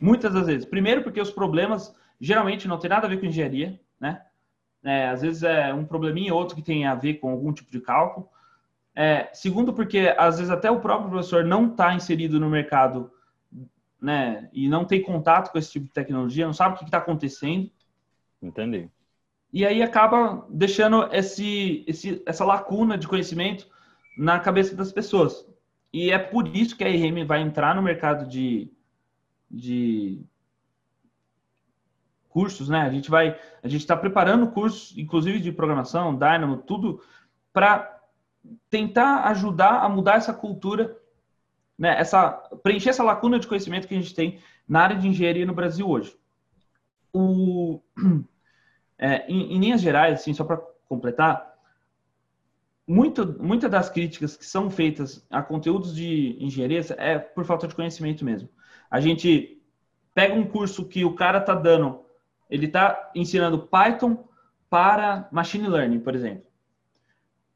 Muitas 0.00 0.32
das 0.32 0.46
vezes. 0.46 0.64
Primeiro, 0.64 1.02
porque 1.02 1.20
os 1.20 1.30
problemas 1.30 1.94
geralmente 2.20 2.68
não 2.68 2.78
tem 2.78 2.90
nada 2.90 3.06
a 3.06 3.10
ver 3.10 3.18
com 3.18 3.26
engenharia, 3.26 3.80
né? 3.98 4.22
É, 4.84 5.08
às 5.08 5.22
vezes 5.22 5.42
é 5.42 5.72
um 5.72 5.84
probleminha 5.84 6.34
outro 6.34 6.54
que 6.54 6.62
tem 6.62 6.86
a 6.86 6.94
ver 6.94 7.14
com 7.14 7.30
algum 7.30 7.52
tipo 7.52 7.70
de 7.70 7.80
cálculo. 7.80 8.28
É, 8.94 9.28
segundo, 9.32 9.72
porque 9.72 10.14
às 10.16 10.36
vezes 10.36 10.52
até 10.52 10.70
o 10.70 10.80
próprio 10.80 11.10
professor 11.10 11.42
não 11.44 11.68
está 11.68 11.94
inserido 11.94 12.38
no 12.38 12.50
mercado, 12.50 13.10
né? 14.04 14.50
E 14.52 14.68
não 14.68 14.84
tem 14.84 15.02
contato 15.02 15.50
com 15.50 15.58
esse 15.58 15.72
tipo 15.72 15.86
de 15.86 15.92
tecnologia, 15.92 16.44
não 16.44 16.52
sabe 16.52 16.74
o 16.74 16.78
que 16.78 16.84
está 16.84 16.98
acontecendo. 16.98 17.70
Entendi. 18.42 18.90
E 19.50 19.64
aí 19.64 19.82
acaba 19.82 20.46
deixando 20.50 21.08
esse, 21.10 21.84
esse, 21.88 22.22
essa 22.26 22.44
lacuna 22.44 22.98
de 22.98 23.08
conhecimento 23.08 23.66
na 24.18 24.38
cabeça 24.38 24.76
das 24.76 24.92
pessoas. 24.92 25.48
E 25.90 26.10
é 26.10 26.18
por 26.18 26.46
isso 26.54 26.76
que 26.76 26.84
a 26.84 26.88
IRM 26.88 27.24
vai 27.24 27.40
entrar 27.40 27.74
no 27.74 27.80
mercado 27.80 28.28
de, 28.28 28.70
de 29.50 30.22
cursos, 32.28 32.68
né? 32.68 32.82
A 32.82 32.90
gente 32.90 33.08
vai, 33.08 33.40
a 33.62 33.68
gente 33.68 33.80
está 33.80 33.96
preparando 33.96 34.50
cursos, 34.50 34.92
inclusive 34.98 35.40
de 35.40 35.50
programação, 35.50 36.14
Dynamo, 36.14 36.58
tudo 36.58 37.02
para 37.54 38.02
tentar 38.68 39.24
ajudar 39.28 39.82
a 39.82 39.88
mudar 39.88 40.16
essa 40.16 40.34
cultura, 40.34 40.94
né? 41.78 41.98
Essa 41.98 42.30
preencher 42.62 42.90
essa 42.90 43.02
lacuna 43.02 43.38
de 43.38 43.46
conhecimento 43.46 43.88
que 43.88 43.94
a 43.94 44.00
gente 44.00 44.14
tem 44.14 44.40
na 44.68 44.80
área 44.80 44.96
de 44.96 45.08
engenharia 45.08 45.46
no 45.46 45.54
Brasil 45.54 45.88
hoje. 45.88 46.16
O, 47.12 47.80
é, 48.98 49.26
em, 49.30 49.54
em, 49.54 49.58
linhas 49.58 49.80
gerais, 49.80 50.20
assim, 50.20 50.34
só 50.34 50.44
para 50.44 50.56
completar, 50.88 51.54
muito, 52.86 53.36
muitas 53.42 53.70
das 53.70 53.88
críticas 53.88 54.36
que 54.36 54.44
são 54.44 54.70
feitas 54.70 55.26
a 55.30 55.42
conteúdos 55.42 55.94
de 55.94 56.36
engenharia 56.38 56.80
é 56.98 57.18
por 57.18 57.44
falta 57.44 57.66
de 57.66 57.74
conhecimento 57.74 58.24
mesmo. 58.24 58.48
A 58.90 59.00
gente 59.00 59.62
pega 60.14 60.34
um 60.34 60.46
curso 60.46 60.86
que 60.86 61.04
o 61.04 61.14
cara 61.14 61.38
está 61.38 61.54
dando 61.54 62.04
ele 62.48 62.66
está 62.66 63.10
ensinando 63.14 63.66
Python 63.66 64.28
para 64.68 65.28
machine 65.32 65.68
learning, 65.68 66.00
por 66.00 66.14
exemplo. 66.14 66.46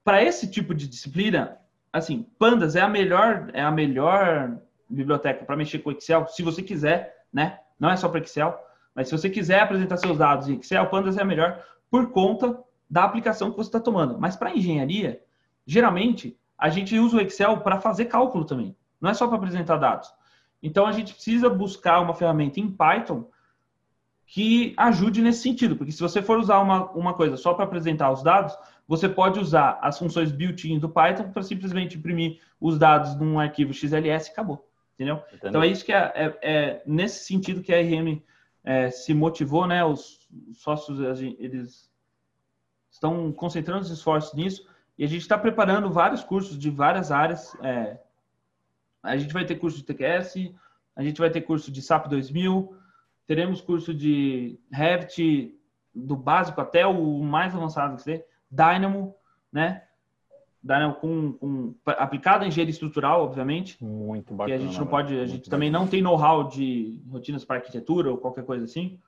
Para 0.02 0.22
esse 0.22 0.50
tipo 0.50 0.74
de 0.74 0.88
disciplina, 0.88 1.58
assim, 1.92 2.26
Pandas 2.38 2.76
é 2.76 2.80
a 2.80 2.88
melhor 2.88 3.50
é 3.52 3.62
a 3.62 3.70
melhor 3.70 4.58
biblioteca 4.88 5.44
para 5.44 5.56
mexer 5.56 5.78
com 5.80 5.92
Excel, 5.92 6.26
se 6.28 6.42
você 6.42 6.62
quiser, 6.62 7.24
né? 7.32 7.58
Não 7.78 7.90
é 7.90 7.96
só 7.96 8.08
para 8.08 8.20
Excel, 8.20 8.58
mas 8.94 9.08
se 9.08 9.16
você 9.16 9.28
quiser 9.28 9.60
apresentar 9.60 9.96
seus 9.96 10.18
dados 10.18 10.48
em 10.48 10.54
Excel, 10.54 10.86
Pandas 10.86 11.16
é 11.16 11.22
a 11.22 11.24
melhor 11.24 11.62
por 11.90 12.10
conta 12.10 12.58
da 12.88 13.04
aplicação 13.04 13.50
que 13.50 13.56
você 13.56 13.68
está 13.68 13.80
tomando. 13.80 14.18
Mas 14.18 14.36
para 14.36 14.54
engenharia, 14.54 15.20
geralmente 15.66 16.36
a 16.56 16.68
gente 16.68 16.98
usa 16.98 17.18
o 17.18 17.20
Excel 17.20 17.58
para 17.60 17.80
fazer 17.80 18.06
cálculo 18.06 18.44
também. 18.44 18.74
Não 19.00 19.10
é 19.10 19.14
só 19.14 19.28
para 19.28 19.36
apresentar 19.36 19.76
dados. 19.76 20.12
Então 20.62 20.86
a 20.86 20.92
gente 20.92 21.14
precisa 21.14 21.48
buscar 21.48 22.00
uma 22.00 22.14
ferramenta 22.14 22.58
em 22.58 22.70
Python 22.70 23.24
que 24.30 24.74
ajude 24.76 25.22
nesse 25.22 25.42
sentido, 25.42 25.74
porque 25.74 25.90
se 25.90 26.02
você 26.02 26.20
for 26.20 26.38
usar 26.38 26.58
uma, 26.60 26.90
uma 26.90 27.14
coisa 27.14 27.34
só 27.38 27.54
para 27.54 27.64
apresentar 27.64 28.12
os 28.12 28.22
dados, 28.22 28.54
você 28.86 29.08
pode 29.08 29.40
usar 29.40 29.78
as 29.80 29.98
funções 29.98 30.30
built-in 30.30 30.78
do 30.78 30.88
Python 30.88 31.30
para 31.30 31.42
simplesmente 31.42 31.96
imprimir 31.96 32.38
os 32.60 32.78
dados 32.78 33.16
num 33.16 33.40
arquivo 33.40 33.72
XLS 33.72 34.28
e 34.28 34.32
acabou. 34.32 34.68
Entendeu? 34.94 35.16
Entendeu? 35.28 35.48
Então 35.48 35.62
é 35.62 35.66
isso 35.66 35.82
que 35.82 35.94
é, 35.94 36.12
é, 36.14 36.38
é, 36.42 36.82
nesse 36.84 37.24
sentido 37.24 37.62
que 37.62 37.72
a 37.72 37.80
RM 37.80 38.20
é, 38.62 38.90
se 38.90 39.14
motivou, 39.14 39.66
né? 39.66 39.82
Os 39.82 40.28
sócios 40.52 41.00
eles 41.38 41.90
estão 42.90 43.32
concentrando 43.32 43.80
os 43.80 43.90
esforços 43.90 44.34
nisso 44.34 44.68
e 44.98 45.04
a 45.04 45.08
gente 45.08 45.22
está 45.22 45.38
preparando 45.38 45.90
vários 45.90 46.22
cursos 46.22 46.58
de 46.58 46.68
várias 46.68 47.10
áreas. 47.10 47.56
É, 47.62 47.98
a 49.02 49.16
gente 49.16 49.32
vai 49.32 49.46
ter 49.46 49.54
curso 49.54 49.78
de 49.78 49.84
TQS, 49.84 50.52
a 50.94 51.02
gente 51.02 51.18
vai 51.18 51.30
ter 51.30 51.40
curso 51.40 51.72
de 51.72 51.80
SAP 51.80 52.08
2000, 52.08 52.76
teremos 53.28 53.60
curso 53.60 53.92
de 53.92 54.58
Revit 54.72 55.54
do 55.94 56.16
básico 56.16 56.60
até 56.62 56.86
o 56.86 57.22
mais 57.22 57.54
avançado 57.54 57.96
que 57.96 58.02
ser, 58.02 58.26
Dynamo, 58.50 59.14
né? 59.52 59.84
Dynamo 60.62 60.94
com, 60.94 61.32
com 61.34 61.74
aplicado 61.86 62.44
em 62.44 62.48
engenharia 62.48 62.72
estrutural, 62.72 63.22
obviamente. 63.22 63.82
Muito 63.84 64.34
bacana. 64.34 64.58
Que 64.58 64.64
a 64.64 64.66
gente 64.66 64.80
não 64.80 64.86
pode, 64.86 65.20
a 65.20 65.26
gente 65.26 65.48
também 65.50 65.70
não 65.70 65.86
tem 65.86 66.00
know-how 66.00 66.48
de 66.48 67.02
rotinas 67.10 67.44
para 67.44 67.56
arquitetura 67.56 68.10
ou 68.10 68.16
qualquer 68.16 68.44
coisa 68.44 68.64
assim. 68.64 68.98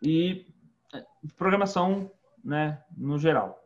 E 0.00 0.46
é, 0.94 1.04
programação, 1.36 2.10
né, 2.42 2.80
no 2.96 3.18
geral. 3.18 3.62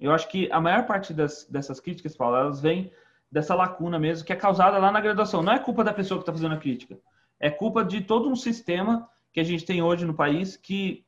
Eu 0.00 0.10
acho 0.12 0.28
que 0.28 0.50
a 0.50 0.60
maior 0.60 0.86
parte 0.86 1.14
das, 1.14 1.44
dessas 1.48 1.78
críticas, 1.78 2.16
Paulo, 2.16 2.36
elas 2.36 2.60
vêm 2.60 2.90
dessa 3.30 3.54
lacuna 3.54 3.98
mesmo 3.98 4.26
que 4.26 4.32
é 4.32 4.36
causada 4.36 4.76
lá 4.78 4.90
na 4.90 5.00
graduação. 5.00 5.40
Não 5.40 5.52
é 5.52 5.58
culpa 5.60 5.84
da 5.84 5.94
pessoa 5.94 6.18
que 6.18 6.22
está 6.22 6.32
fazendo 6.32 6.54
a 6.54 6.58
crítica 6.58 6.98
é 7.44 7.50
culpa 7.50 7.84
de 7.84 8.00
todo 8.00 8.26
um 8.26 8.34
sistema 8.34 9.06
que 9.30 9.38
a 9.38 9.44
gente 9.44 9.66
tem 9.66 9.82
hoje 9.82 10.06
no 10.06 10.14
país 10.14 10.56
que, 10.56 11.04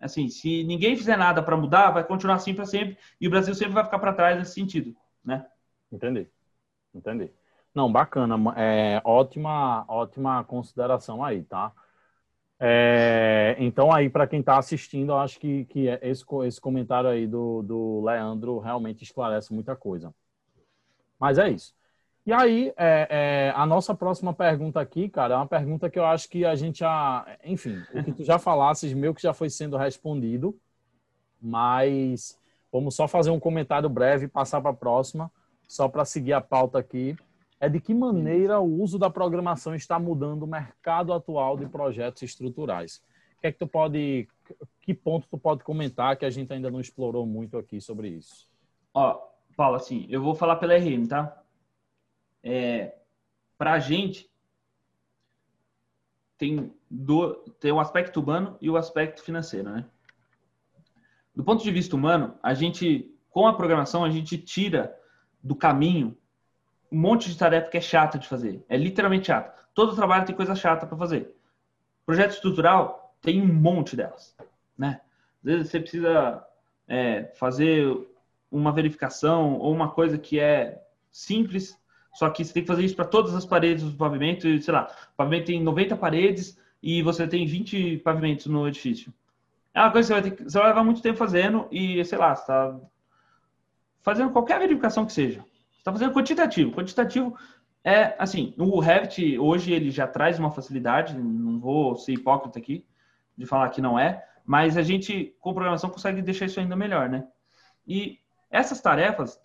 assim, 0.00 0.26
se 0.30 0.64
ninguém 0.64 0.96
fizer 0.96 1.18
nada 1.18 1.42
para 1.42 1.54
mudar, 1.54 1.90
vai 1.90 2.02
continuar 2.02 2.36
assim 2.36 2.54
para 2.54 2.64
sempre 2.64 2.96
e 3.20 3.28
o 3.28 3.30
Brasil 3.30 3.54
sempre 3.54 3.74
vai 3.74 3.84
ficar 3.84 3.98
para 3.98 4.14
trás 4.14 4.38
nesse 4.38 4.54
sentido, 4.54 4.96
né? 5.22 5.46
Entendi, 5.92 6.30
entendi. 6.94 7.30
Não, 7.74 7.92
bacana, 7.92 8.36
é, 8.56 9.02
ótima, 9.04 9.84
ótima 9.86 10.42
consideração 10.44 11.22
aí, 11.22 11.42
tá? 11.44 11.72
É, 12.58 13.54
então 13.58 13.92
aí 13.92 14.08
para 14.08 14.26
quem 14.26 14.40
está 14.40 14.56
assistindo, 14.56 15.12
eu 15.12 15.18
acho 15.18 15.38
que, 15.38 15.66
que 15.66 15.88
esse, 16.00 16.24
esse 16.46 16.60
comentário 16.60 17.10
aí 17.10 17.26
do, 17.26 17.60
do 17.60 18.02
Leandro 18.02 18.58
realmente 18.60 19.04
esclarece 19.04 19.52
muita 19.52 19.76
coisa. 19.76 20.14
Mas 21.20 21.36
é 21.36 21.50
isso. 21.50 21.74
E 22.24 22.32
aí, 22.32 22.72
é, 22.76 23.08
é, 23.10 23.52
a 23.56 23.66
nossa 23.66 23.94
próxima 23.94 24.32
pergunta 24.32 24.80
aqui, 24.80 25.08
cara, 25.08 25.34
é 25.34 25.36
uma 25.36 25.46
pergunta 25.46 25.90
que 25.90 25.98
eu 25.98 26.06
acho 26.06 26.28
que 26.28 26.44
a 26.44 26.54
gente 26.54 26.78
já. 26.80 27.26
Enfim, 27.44 27.82
o 27.92 28.04
que 28.04 28.12
tu 28.12 28.24
já 28.24 28.38
falasses, 28.38 28.92
meu 28.92 29.12
que 29.12 29.22
já 29.22 29.34
foi 29.34 29.50
sendo 29.50 29.76
respondido. 29.76 30.56
mas 31.40 32.38
vamos 32.70 32.94
só 32.94 33.08
fazer 33.08 33.30
um 33.30 33.40
comentário 33.40 33.88
breve 33.88 34.26
e 34.26 34.28
passar 34.28 34.60
para 34.60 34.70
a 34.70 34.74
próxima, 34.74 35.30
só 35.66 35.88
para 35.88 36.04
seguir 36.04 36.32
a 36.32 36.40
pauta 36.40 36.78
aqui. 36.78 37.16
É 37.58 37.68
de 37.68 37.80
que 37.80 37.94
maneira 37.94 38.60
o 38.60 38.80
uso 38.80 38.98
da 38.98 39.10
programação 39.10 39.74
está 39.74 39.98
mudando 39.98 40.44
o 40.44 40.46
mercado 40.46 41.12
atual 41.12 41.56
de 41.56 41.66
projetos 41.66 42.22
estruturais. 42.22 43.02
O 43.36 43.40
que 43.40 43.48
é 43.48 43.52
que 43.52 43.58
tu 43.58 43.66
pode, 43.66 44.28
que 44.80 44.94
ponto 44.94 45.26
tu 45.28 45.38
pode 45.38 45.64
comentar 45.64 46.16
que 46.16 46.24
a 46.24 46.30
gente 46.30 46.52
ainda 46.52 46.70
não 46.70 46.80
explorou 46.80 47.26
muito 47.26 47.58
aqui 47.58 47.80
sobre 47.80 48.08
isso? 48.08 48.48
Ó, 48.94 49.20
Paulo, 49.56 49.76
assim, 49.76 50.06
eu 50.08 50.22
vou 50.22 50.34
falar 50.34 50.56
pela 50.56 50.76
RM, 50.76 51.06
tá? 51.08 51.41
É, 52.42 52.94
para 53.56 53.74
a 53.74 53.78
gente, 53.78 54.30
tem, 56.36 56.74
do, 56.90 57.34
tem 57.60 57.70
o 57.70 57.78
aspecto 57.78 58.20
humano 58.20 58.56
e 58.60 58.68
o 58.68 58.76
aspecto 58.76 59.22
financeiro, 59.22 59.70
né? 59.70 59.84
Do 61.34 61.44
ponto 61.44 61.62
de 61.62 61.70
vista 61.70 61.94
humano, 61.96 62.36
a 62.42 62.52
gente, 62.52 63.14
com 63.30 63.46
a 63.46 63.54
programação, 63.54 64.04
a 64.04 64.10
gente 64.10 64.36
tira 64.36 64.98
do 65.42 65.54
caminho 65.54 66.16
um 66.90 66.98
monte 66.98 67.30
de 67.30 67.38
tarefa 67.38 67.70
que 67.70 67.78
é 67.78 67.80
chata 67.80 68.18
de 68.18 68.28
fazer. 68.28 68.62
É 68.68 68.76
literalmente 68.76 69.28
chata. 69.28 69.54
Todo 69.72 69.96
trabalho 69.96 70.26
tem 70.26 70.36
coisa 70.36 70.54
chata 70.54 70.86
para 70.86 70.98
fazer. 70.98 71.34
Projeto 72.04 72.32
estrutural 72.32 73.16
tem 73.22 73.40
um 73.40 73.52
monte 73.52 73.96
delas, 73.96 74.36
né? 74.76 75.00
Às 75.38 75.44
vezes 75.44 75.70
você 75.70 75.80
precisa 75.80 76.46
é, 76.86 77.24
fazer 77.36 77.96
uma 78.50 78.72
verificação 78.72 79.58
ou 79.58 79.72
uma 79.72 79.90
coisa 79.90 80.18
que 80.18 80.38
é 80.38 80.84
simples 81.10 81.80
só 82.12 82.28
que 82.30 82.44
você 82.44 82.52
tem 82.52 82.62
que 82.62 82.68
fazer 82.68 82.84
isso 82.84 82.96
para 82.96 83.04
todas 83.04 83.34
as 83.34 83.44
paredes 83.44 83.84
do 83.84 83.96
pavimento, 83.96 84.46
e, 84.46 84.60
sei 84.60 84.74
lá, 84.74 84.90
o 85.12 85.16
pavimento 85.16 85.46
tem 85.46 85.62
90 85.62 85.96
paredes 85.96 86.58
e 86.82 87.02
você 87.02 87.26
tem 87.26 87.46
20 87.46 87.98
pavimentos 87.98 88.46
no 88.46 88.66
edifício. 88.68 89.12
É 89.74 89.80
uma 89.80 89.90
coisa 89.90 90.14
que 90.14 90.20
você 90.20 90.28
vai, 90.28 90.30
ter, 90.30 90.44
você 90.44 90.58
vai 90.58 90.68
levar 90.68 90.84
muito 90.84 91.00
tempo 91.00 91.18
fazendo 91.18 91.66
e, 91.70 92.04
sei 92.04 92.18
lá, 92.18 92.34
você 92.34 92.42
está 92.42 92.80
fazendo 94.02 94.30
qualquer 94.30 94.58
verificação 94.58 95.06
que 95.06 95.12
seja. 95.12 95.40
Você 95.40 95.78
está 95.78 95.92
fazendo 95.92 96.12
quantitativo. 96.12 96.72
Quantitativo 96.72 97.36
é, 97.84 98.14
assim, 98.18 98.54
o 98.58 98.78
Revit 98.78 99.38
hoje 99.38 99.72
ele 99.72 99.90
já 99.90 100.06
traz 100.06 100.38
uma 100.38 100.50
facilidade, 100.50 101.16
não 101.16 101.58
vou 101.58 101.96
ser 101.96 102.12
hipócrita 102.12 102.58
aqui 102.58 102.84
de 103.36 103.44
falar 103.44 103.70
que 103.70 103.80
não 103.80 103.98
é, 103.98 104.24
mas 104.44 104.76
a 104.76 104.82
gente, 104.82 105.34
com 105.40 105.54
programação, 105.54 105.90
consegue 105.90 106.22
deixar 106.22 106.46
isso 106.46 106.60
ainda 106.60 106.76
melhor, 106.76 107.08
né? 107.08 107.26
E 107.86 108.18
essas 108.50 108.80
tarefas, 108.80 109.40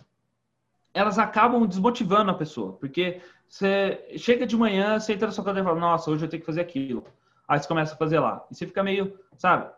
elas 0.97 1.19
acabam 1.19 1.67
desmotivando 1.67 2.31
a 2.31 2.33
pessoa, 2.33 2.73
porque 2.73 3.21
você 3.47 4.03
chega 4.17 4.47
de 4.47 4.57
manhã, 4.57 4.99
você 4.99 5.13
entra 5.13 5.27
na 5.27 5.31
sua 5.31 5.43
cadeira 5.43 5.63
e 5.63 5.69
fala, 5.69 5.79
nossa, 5.79 6.09
hoje 6.09 6.25
eu 6.25 6.29
tenho 6.29 6.41
que 6.41 6.45
fazer 6.45 6.61
aquilo. 6.61 7.05
Aí 7.47 7.59
você 7.59 7.67
começa 7.67 7.93
a 7.93 7.97
fazer 7.97 8.19
lá. 8.19 8.43
E 8.49 8.55
você 8.55 8.65
fica 8.65 8.81
meio, 8.81 9.17
sabe? 9.37 9.71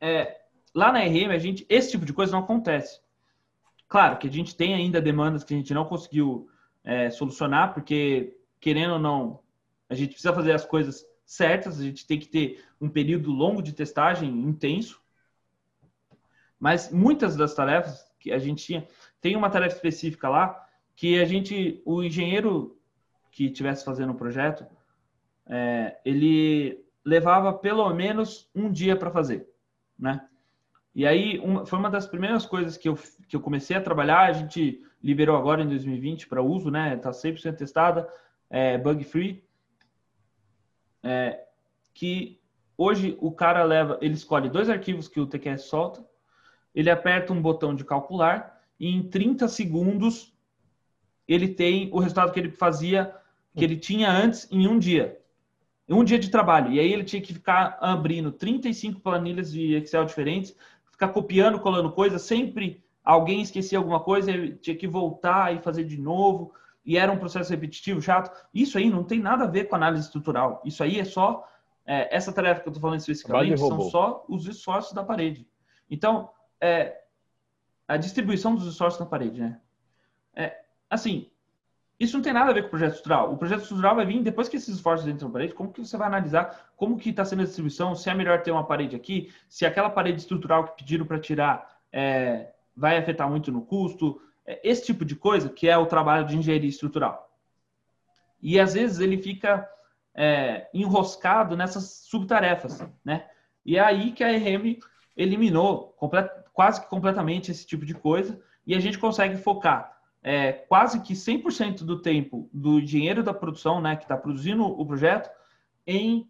É, 0.00 0.40
lá 0.74 0.90
na 0.90 1.00
RM, 1.00 1.30
a 1.30 1.38
gente, 1.38 1.66
esse 1.68 1.90
tipo 1.90 2.06
de 2.06 2.14
coisa 2.14 2.32
não 2.32 2.40
acontece. 2.40 2.98
Claro 3.86 4.16
que 4.16 4.26
a 4.26 4.30
gente 4.30 4.56
tem 4.56 4.74
ainda 4.74 5.02
demandas 5.02 5.44
que 5.44 5.52
a 5.52 5.56
gente 5.56 5.74
não 5.74 5.84
conseguiu 5.84 6.48
é, 6.82 7.10
solucionar, 7.10 7.74
porque, 7.74 8.34
querendo 8.58 8.94
ou 8.94 8.98
não, 8.98 9.40
a 9.90 9.94
gente 9.94 10.12
precisa 10.12 10.32
fazer 10.32 10.52
as 10.52 10.64
coisas 10.64 11.04
certas, 11.26 11.78
a 11.78 11.82
gente 11.82 12.06
tem 12.06 12.18
que 12.18 12.26
ter 12.26 12.64
um 12.80 12.88
período 12.88 13.30
longo 13.30 13.62
de 13.62 13.74
testagem 13.74 14.30
intenso. 14.30 14.98
Mas 16.58 16.90
muitas 16.90 17.36
das 17.36 17.54
tarefas 17.54 18.08
que 18.18 18.32
a 18.32 18.38
gente 18.38 18.64
tinha, 18.64 18.86
tem 19.20 19.36
uma 19.36 19.50
tarefa 19.50 19.74
específica 19.74 20.28
lá 20.28 20.66
que 20.94 21.20
a 21.20 21.24
gente, 21.24 21.80
o 21.84 22.02
engenheiro 22.02 22.76
que 23.30 23.46
estivesse 23.46 23.84
fazendo 23.84 24.12
o 24.12 24.16
projeto, 24.16 24.66
é, 25.46 25.96
ele 26.04 26.84
levava 27.04 27.52
pelo 27.52 27.88
menos 27.94 28.50
um 28.54 28.70
dia 28.70 28.96
para 28.96 29.10
fazer, 29.10 29.48
né? 29.98 30.26
E 30.94 31.06
aí 31.06 31.38
uma, 31.38 31.64
foi 31.64 31.78
uma 31.78 31.90
das 31.90 32.06
primeiras 32.06 32.44
coisas 32.44 32.76
que 32.76 32.88
eu, 32.88 32.98
que 33.28 33.36
eu 33.36 33.40
comecei 33.40 33.76
a 33.76 33.80
trabalhar, 33.80 34.26
a 34.26 34.32
gente 34.32 34.84
liberou 35.02 35.36
agora 35.36 35.62
em 35.62 35.68
2020 35.68 36.26
para 36.26 36.42
uso, 36.42 36.70
né? 36.70 36.94
Está 36.94 37.10
100% 37.10 37.56
testada, 37.56 38.08
é, 38.50 38.76
bug 38.76 39.04
free, 39.04 39.44
é, 41.02 41.44
que 41.94 42.40
hoje 42.76 43.16
o 43.20 43.30
cara 43.30 43.62
leva, 43.62 43.98
ele 44.00 44.14
escolhe 44.14 44.48
dois 44.48 44.68
arquivos 44.68 45.06
que 45.06 45.20
o 45.20 45.26
TQS 45.26 45.62
solta, 45.62 46.04
ele 46.74 46.90
aperta 46.90 47.32
um 47.32 47.40
botão 47.40 47.74
de 47.74 47.84
calcular 47.84 48.57
e 48.78 48.88
em 48.88 49.02
30 49.02 49.48
segundos 49.48 50.32
ele 51.26 51.48
tem 51.48 51.90
o 51.92 51.98
resultado 51.98 52.32
que 52.32 52.40
ele 52.40 52.50
fazia, 52.50 53.14
que 53.54 53.64
ele 53.64 53.76
tinha 53.76 54.10
antes 54.10 54.48
em 54.50 54.66
um 54.66 54.78
dia. 54.78 55.20
Em 55.86 55.94
um 55.94 56.04
dia 56.04 56.18
de 56.18 56.30
trabalho. 56.30 56.72
E 56.72 56.80
aí 56.80 56.92
ele 56.92 57.04
tinha 57.04 57.20
que 57.20 57.34
ficar 57.34 57.76
abrindo 57.80 58.32
35 58.32 59.00
planilhas 59.00 59.52
de 59.52 59.74
Excel 59.74 60.04
diferentes, 60.04 60.54
ficar 60.90 61.08
copiando, 61.08 61.60
colando 61.60 61.92
coisas, 61.92 62.22
sempre 62.22 62.82
alguém 63.04 63.40
esquecia 63.40 63.78
alguma 63.78 64.00
coisa, 64.00 64.30
ele 64.30 64.54
tinha 64.56 64.76
que 64.76 64.86
voltar 64.86 65.54
e 65.54 65.60
fazer 65.60 65.84
de 65.84 65.98
novo, 65.98 66.52
e 66.84 66.96
era 66.96 67.12
um 67.12 67.18
processo 67.18 67.50
repetitivo, 67.50 68.00
chato. 68.02 68.30
Isso 68.52 68.76
aí 68.78 68.90
não 68.90 69.04
tem 69.04 69.18
nada 69.18 69.44
a 69.44 69.46
ver 69.46 69.64
com 69.64 69.76
análise 69.76 70.04
estrutural. 70.04 70.62
Isso 70.64 70.82
aí 70.82 70.98
é 70.98 71.04
só 71.04 71.46
é, 71.86 72.14
essa 72.14 72.32
tarefa 72.32 72.60
que 72.60 72.68
eu 72.68 72.70
estou 72.70 72.82
falando 72.82 73.00
especificamente 73.00 73.58
são 73.58 73.80
só 73.90 74.24
os 74.28 74.46
esforços 74.46 74.92
da 74.92 75.02
parede. 75.02 75.48
Então, 75.90 76.28
é, 76.60 76.98
a 77.88 77.96
distribuição 77.96 78.54
dos 78.54 78.66
esforços 78.66 79.00
na 79.00 79.06
parede, 79.06 79.40
né? 79.40 79.58
É, 80.36 80.60
assim, 80.90 81.30
isso 81.98 82.16
não 82.16 82.22
tem 82.22 82.32
nada 82.32 82.50
a 82.50 82.54
ver 82.54 82.62
com 82.62 82.68
o 82.68 82.70
projeto 82.70 82.92
estrutural. 82.92 83.32
O 83.32 83.36
projeto 83.36 83.62
estrutural 83.62 83.96
vai 83.96 84.06
vir 84.06 84.22
depois 84.22 84.48
que 84.48 84.56
esses 84.56 84.76
esforços 84.76 85.08
entram 85.08 85.28
na 85.28 85.32
parede, 85.32 85.54
como 85.54 85.72
que 85.72 85.84
você 85.84 85.96
vai 85.96 86.06
analisar 86.06 86.70
como 86.76 86.96
que 86.96 87.10
está 87.10 87.24
sendo 87.24 87.42
a 87.42 87.44
distribuição, 87.44 87.96
se 87.96 88.08
é 88.08 88.14
melhor 88.14 88.42
ter 88.42 88.52
uma 88.52 88.64
parede 88.64 88.94
aqui, 88.94 89.32
se 89.48 89.66
aquela 89.66 89.90
parede 89.90 90.20
estrutural 90.20 90.64
que 90.64 90.76
pediram 90.76 91.06
para 91.06 91.18
tirar 91.18 91.80
é, 91.90 92.52
vai 92.76 92.98
afetar 92.98 93.28
muito 93.28 93.50
no 93.50 93.62
custo, 93.62 94.20
é, 94.46 94.60
esse 94.62 94.84
tipo 94.84 95.04
de 95.04 95.16
coisa 95.16 95.48
que 95.48 95.68
é 95.68 95.76
o 95.76 95.86
trabalho 95.86 96.26
de 96.26 96.36
engenharia 96.36 96.68
estrutural. 96.68 97.28
E 98.40 98.60
às 98.60 98.74
vezes 98.74 99.00
ele 99.00 99.18
fica 99.18 99.68
é, 100.14 100.68
enroscado 100.72 101.56
nessas 101.56 102.06
subtarefas, 102.08 102.86
né? 103.04 103.26
E 103.64 103.76
é 103.76 103.80
aí 103.80 104.12
que 104.12 104.22
a 104.22 104.30
RM 104.30 104.78
eliminou 105.16 105.94
quase 106.58 106.80
que 106.80 106.88
completamente 106.88 107.52
esse 107.52 107.64
tipo 107.64 107.86
de 107.86 107.94
coisa 107.94 108.42
e 108.66 108.74
a 108.74 108.80
gente 108.80 108.98
consegue 108.98 109.36
focar 109.36 109.96
é, 110.20 110.50
quase 110.50 110.98
que 111.02 111.14
100% 111.14 111.84
do 111.84 112.02
tempo 112.02 112.50
do 112.52 112.82
dinheiro 112.82 113.22
da 113.22 113.32
produção, 113.32 113.80
né, 113.80 113.94
que 113.94 114.02
está 114.02 114.16
produzindo 114.16 114.64
o 114.64 114.84
projeto, 114.84 115.30
em 115.86 116.28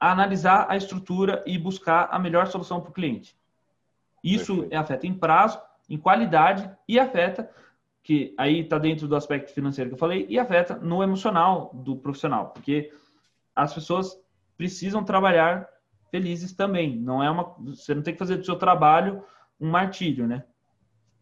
analisar 0.00 0.66
a 0.68 0.76
estrutura 0.76 1.44
e 1.46 1.56
buscar 1.56 2.08
a 2.10 2.18
melhor 2.18 2.48
solução 2.48 2.80
para 2.80 2.90
o 2.90 2.92
cliente. 2.92 3.36
Isso 4.24 4.62
Perfeito. 4.62 4.76
afeta 4.80 5.06
em 5.06 5.14
prazo, 5.14 5.60
em 5.88 5.96
qualidade 5.96 6.68
e 6.88 6.98
afeta, 6.98 7.48
que 8.02 8.34
aí 8.36 8.62
está 8.62 8.78
dentro 8.78 9.06
do 9.06 9.14
aspecto 9.14 9.54
financeiro 9.54 9.90
que 9.90 9.94
eu 9.94 9.98
falei, 9.98 10.26
e 10.28 10.40
afeta 10.40 10.74
no 10.74 11.04
emocional 11.04 11.70
do 11.72 11.94
profissional, 11.94 12.48
porque 12.48 12.92
as 13.54 13.72
pessoas 13.72 14.20
precisam 14.56 15.04
trabalhar 15.04 15.68
felizes 16.10 16.52
também. 16.52 16.96
Não 16.96 17.22
é 17.22 17.30
uma, 17.30 17.54
você 17.60 17.94
não 17.94 18.02
tem 18.02 18.12
que 18.12 18.18
fazer 18.18 18.38
do 18.38 18.44
seu 18.44 18.56
trabalho 18.56 19.22
um 19.62 19.70
martírio, 19.70 20.26
né? 20.26 20.44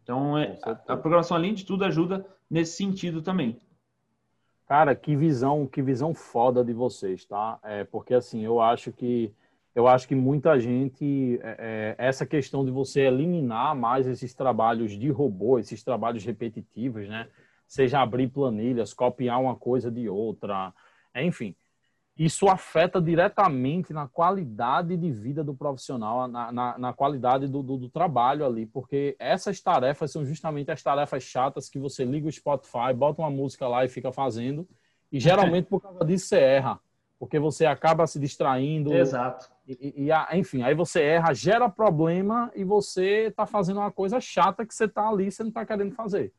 Então, 0.02 0.36
é, 0.36 0.58
a, 0.62 0.70
a 0.70 0.96
programação, 0.96 1.36
além 1.36 1.54
de 1.54 1.64
tudo, 1.64 1.84
ajuda 1.84 2.26
nesse 2.50 2.76
sentido 2.76 3.22
também. 3.22 3.60
Cara, 4.66 4.94
que 4.94 5.14
visão, 5.14 5.66
que 5.66 5.82
visão 5.82 6.14
foda 6.14 6.64
de 6.64 6.72
vocês, 6.72 7.24
tá? 7.24 7.58
É, 7.62 7.84
porque 7.84 8.14
assim, 8.14 8.44
eu 8.44 8.60
acho 8.60 8.92
que 8.92 9.34
eu 9.72 9.86
acho 9.86 10.08
que 10.08 10.16
muita 10.16 10.58
gente 10.58 11.38
é, 11.42 11.96
é, 11.98 12.06
essa 12.06 12.26
questão 12.26 12.64
de 12.64 12.72
você 12.72 13.02
eliminar 13.02 13.74
mais 13.76 14.06
esses 14.06 14.34
trabalhos 14.34 14.98
de 14.98 15.10
robô, 15.10 15.58
esses 15.58 15.82
trabalhos 15.82 16.24
repetitivos, 16.24 17.08
né? 17.08 17.28
Seja 17.68 18.00
abrir 18.00 18.28
planilhas, 18.28 18.92
copiar 18.92 19.40
uma 19.40 19.54
coisa 19.54 19.90
de 19.90 20.08
outra, 20.08 20.72
enfim, 21.14 21.54
isso 22.20 22.50
afeta 22.50 23.00
diretamente 23.00 23.94
na 23.94 24.06
qualidade 24.06 24.94
de 24.94 25.10
vida 25.10 25.42
do 25.42 25.54
profissional, 25.54 26.28
na, 26.28 26.52
na, 26.52 26.78
na 26.78 26.92
qualidade 26.92 27.48
do, 27.48 27.62
do, 27.62 27.78
do, 27.78 27.88
trabalho 27.88 28.44
ali, 28.44 28.66
porque 28.66 29.16
essas 29.18 29.58
tarefas 29.58 30.12
são 30.12 30.22
justamente 30.22 30.70
as 30.70 30.82
tarefas 30.82 31.22
chatas 31.22 31.70
que 31.70 31.78
você 31.78 32.04
liga 32.04 32.28
o 32.28 32.32
Spotify, 32.32 32.92
bota 32.94 33.22
uma 33.22 33.30
música 33.30 33.66
lá 33.66 33.86
e 33.86 33.88
fica 33.88 34.12
fazendo, 34.12 34.68
e 35.10 35.18
geralmente 35.18 35.64
por 35.64 35.80
causa 35.80 36.04
disso 36.04 36.26
você 36.26 36.38
erra, 36.38 36.78
porque 37.18 37.38
você 37.38 37.64
acaba 37.64 38.06
se 38.06 38.20
distraindo. 38.20 38.92
Exato. 38.92 39.50
E, 39.66 40.10
e, 40.10 40.38
enfim, 40.38 40.60
aí 40.60 40.74
você 40.74 41.00
erra, 41.00 41.32
gera 41.32 41.70
problema 41.70 42.52
e 42.54 42.64
você 42.64 43.28
está 43.28 43.46
fazendo 43.46 43.78
uma 43.80 43.90
coisa 43.90 44.20
chata 44.20 44.66
que 44.66 44.74
você 44.74 44.84
está 44.84 45.08
ali 45.08 45.28
e 45.28 45.32
você 45.32 45.42
não 45.42 45.48
está 45.48 45.64
querendo 45.64 45.94
fazer. 45.94 46.34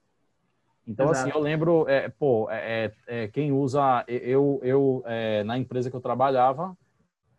Então, 0.87 1.09
assim, 1.09 1.21
Exato. 1.21 1.29
assim, 1.29 1.37
eu 1.37 1.43
lembro, 1.43 1.87
é, 1.87 2.09
pô, 2.09 2.49
é, 2.49 2.91
é, 3.07 3.23
é 3.23 3.27
quem 3.27 3.51
usa, 3.51 4.03
eu, 4.07 4.59
eu 4.63 5.03
é, 5.05 5.43
na 5.43 5.57
empresa 5.57 5.89
que 5.89 5.95
eu 5.95 6.01
trabalhava, 6.01 6.75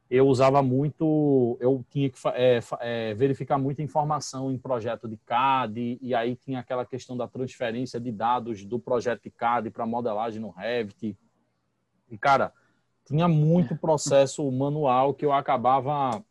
eu 0.08 0.26
usava 0.28 0.62
muito, 0.62 1.56
eu 1.58 1.84
tinha 1.90 2.10
que 2.10 2.18
é, 2.34 2.60
é, 2.80 3.14
verificar 3.14 3.56
muita 3.58 3.82
informação 3.82 4.52
em 4.52 4.58
projeto 4.58 5.08
de 5.08 5.16
CAD, 5.16 5.98
e 6.02 6.14
aí 6.14 6.36
tinha 6.36 6.60
aquela 6.60 6.84
questão 6.84 7.16
da 7.16 7.26
transferência 7.26 7.98
de 7.98 8.12
dados 8.12 8.62
do 8.64 8.78
projeto 8.78 9.22
de 9.22 9.30
CAD 9.30 9.70
para 9.70 9.86
modelagem 9.86 10.38
no 10.38 10.50
Revit. 10.50 11.16
E, 12.10 12.18
cara, 12.18 12.52
tinha 13.06 13.26
muito 13.26 13.74
processo 13.74 14.48
manual 14.52 15.14
que 15.14 15.24
eu 15.24 15.32
acabava 15.32 16.22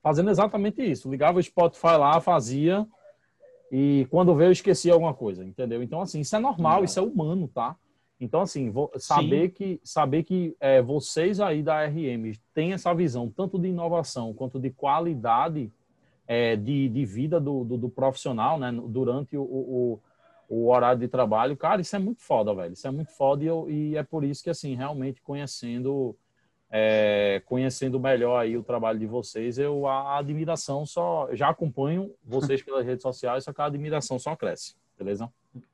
fazendo 0.00 0.30
exatamente 0.30 0.80
isso. 0.80 1.10
Ligava 1.10 1.40
o 1.40 1.42
Spotify 1.42 1.96
lá, 1.98 2.20
fazia, 2.20 2.86
e 3.70 4.06
quando 4.10 4.34
veio 4.34 4.48
eu 4.48 4.52
esquecia 4.52 4.92
alguma 4.92 5.14
coisa, 5.14 5.44
entendeu? 5.44 5.82
Então, 5.82 6.00
assim, 6.00 6.20
isso 6.20 6.34
é 6.34 6.38
normal, 6.38 6.84
isso 6.84 6.98
é 6.98 7.02
humano, 7.02 7.48
tá? 7.48 7.76
Então, 8.20 8.42
assim, 8.42 8.72
saber 8.98 9.48
Sim. 9.48 9.54
que, 9.54 9.80
saber 9.82 10.24
que 10.24 10.54
é, 10.60 10.82
vocês 10.82 11.40
aí 11.40 11.62
da 11.62 11.86
RM 11.86 12.32
têm 12.52 12.74
essa 12.74 12.92
visão 12.92 13.30
tanto 13.30 13.58
de 13.58 13.68
inovação 13.68 14.34
quanto 14.34 14.58
de 14.60 14.70
qualidade 14.70 15.72
é, 16.26 16.54
de, 16.54 16.88
de 16.88 17.04
vida 17.06 17.40
do, 17.40 17.64
do, 17.64 17.78
do, 17.78 17.88
profissional, 17.88 18.58
né? 18.58 18.70
Durante 18.88 19.36
o, 19.36 19.42
o, 19.42 20.00
o, 20.48 20.68
horário 20.68 21.00
de 21.00 21.08
trabalho, 21.08 21.56
cara, 21.56 21.80
isso 21.80 21.96
é 21.96 21.98
muito 21.98 22.20
foda, 22.20 22.54
velho. 22.54 22.74
Isso 22.74 22.86
é 22.86 22.90
muito 22.90 23.10
foda 23.12 23.42
e, 23.42 23.46
eu, 23.46 23.70
e 23.70 23.96
é 23.96 24.02
por 24.02 24.22
isso 24.22 24.42
que, 24.42 24.50
assim, 24.50 24.74
realmente 24.74 25.22
conhecendo 25.22 26.14
é, 26.70 27.42
conhecendo 27.46 27.98
melhor 27.98 28.38
aí 28.38 28.56
o 28.56 28.62
trabalho 28.62 28.98
de 28.98 29.06
vocês, 29.06 29.58
eu 29.58 29.86
a 29.86 30.18
admiração 30.18 30.86
só 30.86 31.28
já 31.32 31.48
acompanho 31.48 32.14
vocês 32.24 32.62
pelas 32.62 32.86
redes 32.86 33.02
sociais, 33.02 33.44
só 33.44 33.52
que 33.52 33.60
a 33.60 33.64
admiração 33.64 34.18
só 34.18 34.36
cresce, 34.36 34.76
beleza? 34.96 35.30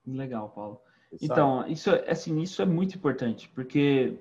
Legal, 0.07 0.49
Paulo. 0.49 0.81
Isso 1.13 1.25
então, 1.25 1.61
aí. 1.61 1.73
isso 1.73 1.91
é 1.91 2.11
assim, 2.11 2.41
isso 2.41 2.63
é 2.63 2.67
muito 2.67 2.97
importante, 2.97 3.49
porque 3.51 4.19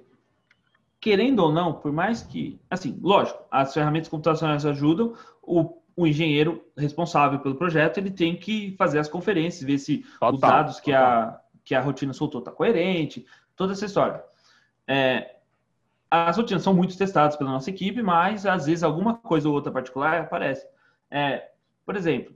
querendo 0.99 1.39
ou 1.39 1.51
não, 1.51 1.71
por 1.71 1.91
mais 1.91 2.23
que, 2.23 2.59
assim, 2.69 2.99
lógico, 3.01 3.39
as 3.51 3.73
ferramentas 3.73 4.09
computacionais 4.09 4.65
ajudam, 4.65 5.13
o, 5.41 5.77
o 5.95 6.07
engenheiro 6.07 6.65
responsável 6.75 7.39
pelo 7.39 7.55
projeto, 7.55 7.99
ele 7.99 8.09
tem 8.09 8.35
que 8.35 8.75
fazer 8.75 8.99
as 8.99 9.07
conferências, 9.07 9.63
ver 9.63 9.77
se 9.77 9.99
total, 10.19 10.33
os 10.33 10.41
dados 10.41 10.79
que 10.79 10.91
a, 10.91 11.39
que 11.63 11.75
a 11.75 11.81
rotina 11.81 12.11
soltou 12.11 12.39
está 12.39 12.51
coerente, 12.51 13.25
toda 13.55 13.73
essa 13.73 13.85
história. 13.85 14.23
É, 14.87 15.34
as 16.09 16.37
rotinas 16.37 16.63
são 16.63 16.73
muito 16.73 16.97
testadas 16.97 17.35
pela 17.35 17.51
nossa 17.51 17.69
equipe, 17.69 18.01
mas 18.01 18.45
às 18.45 18.65
vezes 18.65 18.83
alguma 18.83 19.15
coisa 19.15 19.47
ou 19.49 19.55
outra 19.55 19.71
particular 19.71 20.21
aparece. 20.21 20.65
É, 21.09 21.49
por 21.85 21.95
exemplo, 21.95 22.35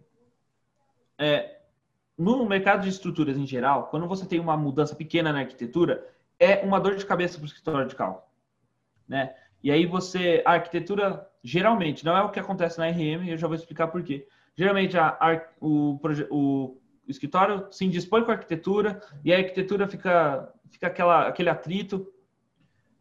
é, 1.18 1.60
no 2.18 2.46
mercado 2.46 2.84
de 2.84 2.90
estruturas 2.90 3.38
em 3.38 3.46
geral, 3.46 3.88
quando 3.88 4.08
você 4.08 4.26
tem 4.26 4.40
uma 4.40 4.58
mudança 4.58 4.96
pequena 4.96 5.32
na 5.32 5.40
arquitetura, 5.40 6.06
é 6.40 6.58
uma 6.66 6.80
dor 6.80 6.96
de 6.96 7.06
cabeça 7.06 7.38
para 7.38 7.44
o 7.44 7.48
escritório 7.48 7.88
de 7.88 7.96
cálculo. 7.96 8.26
Né? 9.08 9.34
E 9.64 9.72
aí 9.72 9.86
você, 9.86 10.42
a 10.46 10.54
arquitetura, 10.54 11.28
geralmente, 11.44 12.06
não 12.06 12.16
é 12.16 12.22
o 12.22 12.30
que 12.30 12.40
acontece 12.40 12.80
na 12.80 12.90
RM, 12.90 13.28
eu 13.28 13.38
já 13.38 13.48
vou 13.48 13.56
explicar 13.56 13.88
por 13.88 14.04
quê. 14.04 14.28
Geralmente 14.56 14.98
a, 14.98 15.18
a, 15.20 15.42
o, 15.60 16.00
o, 16.30 16.78
escritório 17.08 17.68
se 17.72 17.86
indispõe 17.86 18.24
com 18.24 18.32
a 18.32 18.36
arquitetura 18.36 19.02
e 19.24 19.34
a 19.34 19.38
arquitetura 19.38 19.88
fica, 19.88 20.54
fica 20.70 20.88
aquela, 20.88 21.28
aquele 21.28 21.50
atrito 21.50 22.08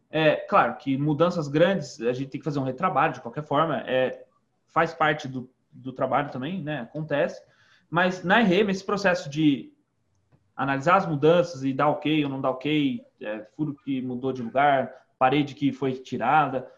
é, 0.09 0.35
claro 0.35 0.75
que 0.77 0.97
mudanças 0.97 1.47
grandes, 1.47 2.01
a 2.01 2.13
gente 2.13 2.31
tem 2.31 2.39
que 2.39 2.45
fazer 2.45 2.59
um 2.59 2.63
retrabalho 2.63 3.13
de 3.13 3.21
qualquer 3.21 3.43
forma, 3.43 3.77
é, 3.81 4.25
faz 4.67 4.93
parte 4.93 5.27
do, 5.27 5.49
do 5.71 5.93
trabalho 5.93 6.31
também, 6.31 6.61
né? 6.61 6.81
Acontece. 6.81 7.41
Mas 7.89 8.23
na 8.23 8.39
RM, 8.39 8.69
esse 8.69 8.83
processo 8.83 9.29
de 9.29 9.71
analisar 10.55 10.97
as 10.97 11.05
mudanças 11.05 11.63
e 11.63 11.73
dar 11.73 11.89
ok 11.89 12.23
ou 12.23 12.29
não 12.29 12.41
dar 12.41 12.51
ok, 12.51 13.01
é, 13.21 13.39
furo 13.55 13.75
que 13.75 14.01
mudou 14.01 14.33
de 14.33 14.41
lugar, 14.41 14.93
parede 15.17 15.53
que 15.53 15.71
foi 15.71 15.93
tirada. 15.93 16.69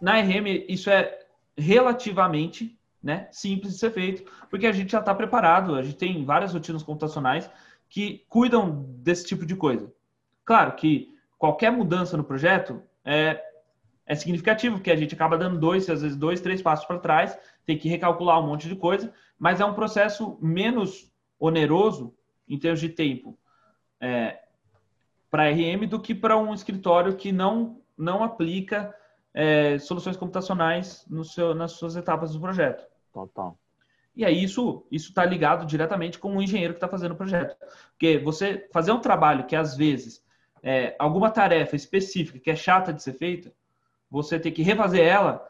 Na 0.00 0.20
RM, 0.20 0.64
isso 0.68 0.90
é 0.90 1.18
relativamente 1.56 2.78
né, 3.02 3.28
simples 3.30 3.74
de 3.74 3.78
ser 3.78 3.90
feito, 3.90 4.30
porque 4.50 4.66
a 4.66 4.72
gente 4.72 4.92
já 4.92 5.00
está 5.00 5.14
preparado, 5.14 5.74
a 5.74 5.82
gente 5.82 5.96
tem 5.96 6.24
várias 6.24 6.52
rotinas 6.52 6.82
computacionais 6.82 7.48
que 7.88 8.24
cuidam 8.28 8.84
desse 8.98 9.24
tipo 9.24 9.46
de 9.46 9.54
coisa. 9.54 9.92
Claro 10.44 10.74
que 10.74 11.15
qualquer 11.38 11.70
mudança 11.70 12.16
no 12.16 12.24
projeto 12.24 12.82
é, 13.04 13.42
é 14.06 14.14
significativo, 14.14 14.76
porque 14.76 14.90
a 14.90 14.96
gente 14.96 15.14
acaba 15.14 15.36
dando 15.38 15.58
dois, 15.58 15.88
às 15.90 16.02
vezes 16.02 16.16
dois, 16.16 16.40
três 16.40 16.62
passos 16.62 16.86
para 16.86 16.98
trás, 16.98 17.38
tem 17.64 17.78
que 17.78 17.88
recalcular 17.88 18.40
um 18.40 18.46
monte 18.46 18.68
de 18.68 18.76
coisa, 18.76 19.12
mas 19.38 19.60
é 19.60 19.64
um 19.64 19.74
processo 19.74 20.38
menos 20.40 21.12
oneroso 21.38 22.14
em 22.48 22.58
termos 22.58 22.80
de 22.80 22.88
tempo 22.88 23.38
é, 24.00 24.40
para 25.30 25.50
RM 25.50 25.86
do 25.88 26.00
que 26.00 26.14
para 26.14 26.36
um 26.36 26.54
escritório 26.54 27.16
que 27.16 27.32
não, 27.32 27.80
não 27.96 28.22
aplica 28.22 28.94
é, 29.34 29.78
soluções 29.78 30.16
computacionais 30.16 31.04
no 31.08 31.24
seu, 31.24 31.54
nas 31.54 31.72
suas 31.72 31.96
etapas 31.96 32.32
do 32.32 32.40
projeto. 32.40 32.86
Total. 33.12 33.58
E 34.14 34.24
aí 34.24 34.42
isso 34.42 34.86
isso 34.90 35.10
está 35.10 35.24
ligado 35.24 35.66
diretamente 35.66 36.18
com 36.18 36.34
o 36.34 36.42
engenheiro 36.42 36.72
que 36.72 36.78
está 36.78 36.88
fazendo 36.88 37.12
o 37.12 37.16
projeto, 37.16 37.54
porque 37.90 38.18
você 38.18 38.66
fazer 38.72 38.92
um 38.92 39.00
trabalho 39.00 39.44
que 39.44 39.54
às 39.54 39.76
vezes 39.76 40.24
é, 40.66 40.96
alguma 40.98 41.30
tarefa 41.30 41.76
específica 41.76 42.40
que 42.40 42.50
é 42.50 42.56
chata 42.56 42.92
de 42.92 43.00
ser 43.00 43.12
feita, 43.12 43.52
você 44.10 44.36
tem 44.36 44.50
que 44.50 44.64
refazer 44.64 45.06
ela, 45.06 45.48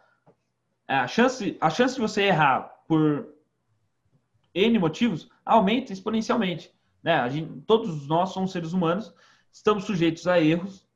a 0.87 1.07
chance, 1.07 1.57
a 1.59 1.71
chance 1.71 1.95
de 1.95 2.03
você 2.03 2.25
errar 2.25 2.83
por 2.87 3.27
N 4.55 4.79
motivos 4.79 5.31
aumenta 5.43 5.91
exponencialmente. 5.91 6.71
Né? 7.03 7.27
Gente, 7.31 7.63
todos 7.63 8.07
nós 8.07 8.29
somos 8.29 8.53
seres 8.53 8.75
humanos, 8.75 9.11
estamos 9.51 9.85
sujeitos 9.85 10.29
a 10.29 10.39
erros 10.39 10.87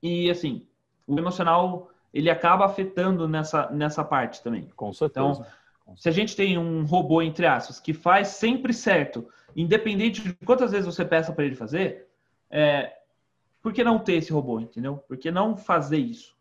e, 0.00 0.30
assim, 0.30 0.64
o 1.04 1.18
emocional 1.18 1.90
ele 2.14 2.30
acaba 2.30 2.64
afetando 2.64 3.26
nessa, 3.26 3.68
nessa 3.70 4.04
parte 4.04 4.40
também. 4.40 4.68
Com 4.76 4.92
certeza. 4.92 5.26
Então, 5.82 5.96
se 5.96 6.08
a 6.08 6.12
gente 6.12 6.36
tem 6.36 6.56
um 6.56 6.84
robô, 6.84 7.20
entre 7.22 7.44
aspas, 7.44 7.80
que 7.80 7.92
faz 7.92 8.28
sempre 8.28 8.72
certo, 8.72 9.28
independente 9.56 10.22
de 10.22 10.32
quantas 10.46 10.70
vezes 10.70 10.86
você 10.86 11.04
peça 11.04 11.32
para 11.32 11.44
ele 11.44 11.56
fazer, 11.56 12.08
é, 12.48 12.99
por 13.62 13.72
que 13.72 13.84
não 13.84 13.98
ter 13.98 14.14
esse 14.14 14.32
robô, 14.32 14.60
entendeu? 14.60 14.96
Por 14.96 15.16
que 15.16 15.30
não 15.30 15.56
fazer 15.56 15.98
isso? 15.98 16.36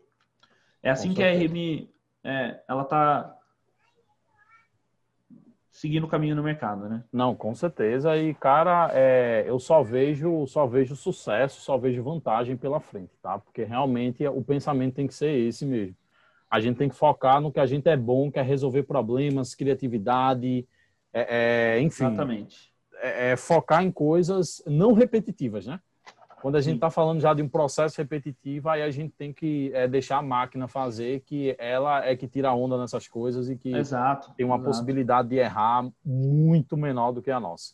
É 0.81 0.89
assim 0.89 1.13
que 1.13 1.23
a 1.23 1.31
RM 1.31 1.87
é, 2.23 2.61
ela 2.67 2.85
tá 2.85 3.35
seguindo 5.79 6.03
o 6.05 6.09
caminho 6.09 6.35
no 6.35 6.43
mercado, 6.43 6.89
né? 6.89 7.03
Não, 7.11 7.33
com 7.33 7.55
certeza. 7.55 8.17
E 8.17 8.33
cara, 8.33 8.91
é, 8.93 9.45
eu 9.47 9.59
só 9.59 9.81
vejo, 9.81 10.45
só 10.47 10.67
vejo 10.67 10.95
sucesso, 10.95 11.61
só 11.61 11.77
vejo 11.77 12.03
vantagem 12.03 12.57
pela 12.57 12.81
frente, 12.81 13.11
tá? 13.21 13.39
Porque 13.39 13.63
realmente 13.63 14.27
o 14.27 14.41
pensamento 14.41 14.95
tem 14.95 15.07
que 15.07 15.13
ser 15.13 15.31
esse 15.31 15.65
mesmo. 15.65 15.95
A 16.49 16.59
gente 16.59 16.77
tem 16.77 16.89
que 16.89 16.95
focar 16.95 17.39
no 17.39 17.51
que 17.51 17.59
a 17.59 17.65
gente 17.65 17.87
é 17.87 17.95
bom, 17.95 18.31
que 18.31 18.39
é 18.39 18.41
resolver 18.41 18.83
problemas, 18.83 19.55
criatividade, 19.55 20.67
é, 21.13 21.75
é, 21.75 21.81
enfim. 21.81 22.05
Exatamente. 22.05 22.73
É, 23.01 23.31
é 23.31 23.35
focar 23.37 23.83
em 23.83 23.91
coisas 23.91 24.61
não 24.65 24.93
repetitivas, 24.93 25.65
né? 25.65 25.79
Quando 26.41 26.55
a 26.55 26.61
gente 26.61 26.75
está 26.75 26.89
falando 26.89 27.19
já 27.19 27.33
de 27.33 27.41
um 27.41 27.49
processo 27.49 27.97
repetitivo, 27.97 28.69
aí 28.69 28.81
a 28.81 28.89
gente 28.89 29.13
tem 29.13 29.33
que 29.33 29.71
é, 29.73 29.87
deixar 29.87 30.17
a 30.17 30.21
máquina 30.21 30.67
fazer, 30.67 31.21
que 31.21 31.55
ela 31.57 32.05
é 32.05 32.15
que 32.15 32.27
tira 32.27 32.49
a 32.49 32.55
onda 32.55 32.77
nessas 32.77 33.07
coisas 33.07 33.49
e 33.49 33.57
que 33.57 33.73
exato, 33.75 34.31
tem 34.35 34.45
uma 34.45 34.55
exato. 34.55 34.69
possibilidade 34.69 35.29
de 35.29 35.35
errar 35.35 35.89
muito 36.03 36.77
menor 36.77 37.11
do 37.11 37.21
que 37.21 37.31
a 37.31 37.39
nossa. 37.39 37.73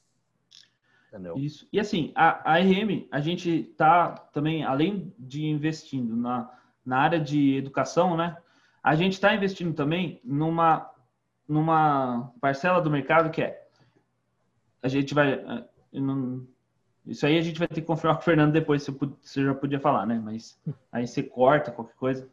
Entendeu? 1.10 1.38
Isso. 1.38 1.68
E 1.72 1.80
assim, 1.80 2.12
a, 2.16 2.54
a 2.54 2.60
RM, 2.60 3.08
a 3.12 3.20
gente 3.20 3.50
está 3.50 4.12
também, 4.34 4.64
além 4.64 5.14
de 5.18 5.46
investindo 5.46 6.16
na, 6.16 6.52
na 6.86 6.98
área 7.00 7.20
de 7.20 7.56
educação, 7.56 8.18
né? 8.18 8.38
A 8.84 8.96
gente 8.96 9.14
está 9.14 9.34
investindo 9.34 9.74
também 9.74 10.20
numa, 10.24 10.90
numa 11.48 12.32
parcela 12.40 12.82
do 12.82 12.92
mercado 12.92 13.30
que 13.30 13.42
é 13.42 13.66
a 14.86 14.88
gente 14.88 15.16
vai. 15.16 15.34
Eh, 15.34 15.64
não, 16.00 16.46
isso 17.06 17.26
aí 17.26 17.38
a 17.38 17.42
gente 17.42 17.60
vai 17.60 17.68
ter 17.68 17.82
que 17.82 17.88
confirmar 17.88 18.16
com 18.16 18.22
o 18.22 18.26
Fernando 18.26 18.52
depois, 18.52 18.84
se 18.84 18.92
você 18.92 19.44
já 19.44 19.54
podia 19.54 19.80
falar, 19.80 20.06
né? 20.06 20.20
Mas 20.24 20.60
aí 20.92 21.06
você 21.06 21.22
corta 21.22 21.72
qualquer 21.72 21.96
coisa. 21.96 22.30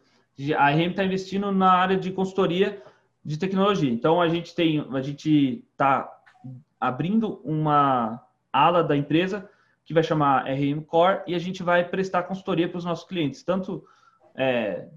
A 0.57 0.70
RM 0.70 0.91
está 0.91 1.05
investindo 1.05 1.53
na 1.53 1.73
área 1.73 1.97
de 1.97 2.11
consultoria 2.11 2.83
de 3.25 3.39
tecnologia. 3.39 3.93
Então 3.93 4.20
a 4.20 4.29
gente 4.29 4.55
tem, 4.55 4.81
a 4.81 5.03
gente 5.03 5.64
está 5.73 6.11
abrindo 6.81 7.41
uma 7.45 8.25
ala 8.53 8.83
da 8.83 8.97
empresa 8.97 9.49
que 9.85 9.95
vai 9.95 10.03
chamar 10.03 10.47
RM 10.47 10.83
Core 10.83 11.23
e 11.27 11.35
a 11.35 11.39
gente 11.39 11.62
vai 11.62 11.89
prestar 11.89 12.23
consultoria 12.25 12.68
para 12.68 12.79
os 12.79 12.85
nossos 12.85 13.07
clientes, 13.07 13.43
tanto 13.43 13.85
é, 14.35 14.89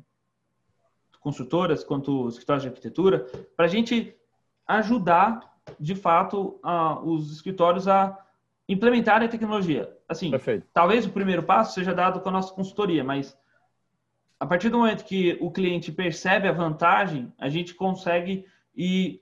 construtoras 1.19 1.83
quanto 1.83 2.27
escritórios 2.29 2.63
de 2.63 2.69
arquitetura, 2.69 3.25
para 3.57 3.65
a 3.65 3.69
gente 3.69 4.15
ajudar 4.67 5.41
de 5.79 5.95
fato 5.95 6.59
a, 6.63 6.99
os 6.99 7.31
escritórios 7.31 7.87
a 7.87 8.24
implementar 8.67 9.21
a 9.21 9.27
tecnologia. 9.27 9.95
Assim, 10.07 10.31
Perfeito. 10.31 10.67
talvez 10.73 11.05
o 11.05 11.11
primeiro 11.11 11.43
passo 11.43 11.73
seja 11.73 11.93
dado 11.93 12.19
com 12.19 12.29
a 12.29 12.31
nossa 12.31 12.53
consultoria, 12.53 13.03
mas 13.03 13.37
a 14.39 14.45
partir 14.45 14.69
do 14.69 14.77
momento 14.77 15.05
que 15.05 15.37
o 15.39 15.51
cliente 15.51 15.91
percebe 15.91 16.47
a 16.47 16.51
vantagem, 16.51 17.31
a 17.39 17.49
gente 17.49 17.73
consegue 17.73 18.45
ir 18.75 19.21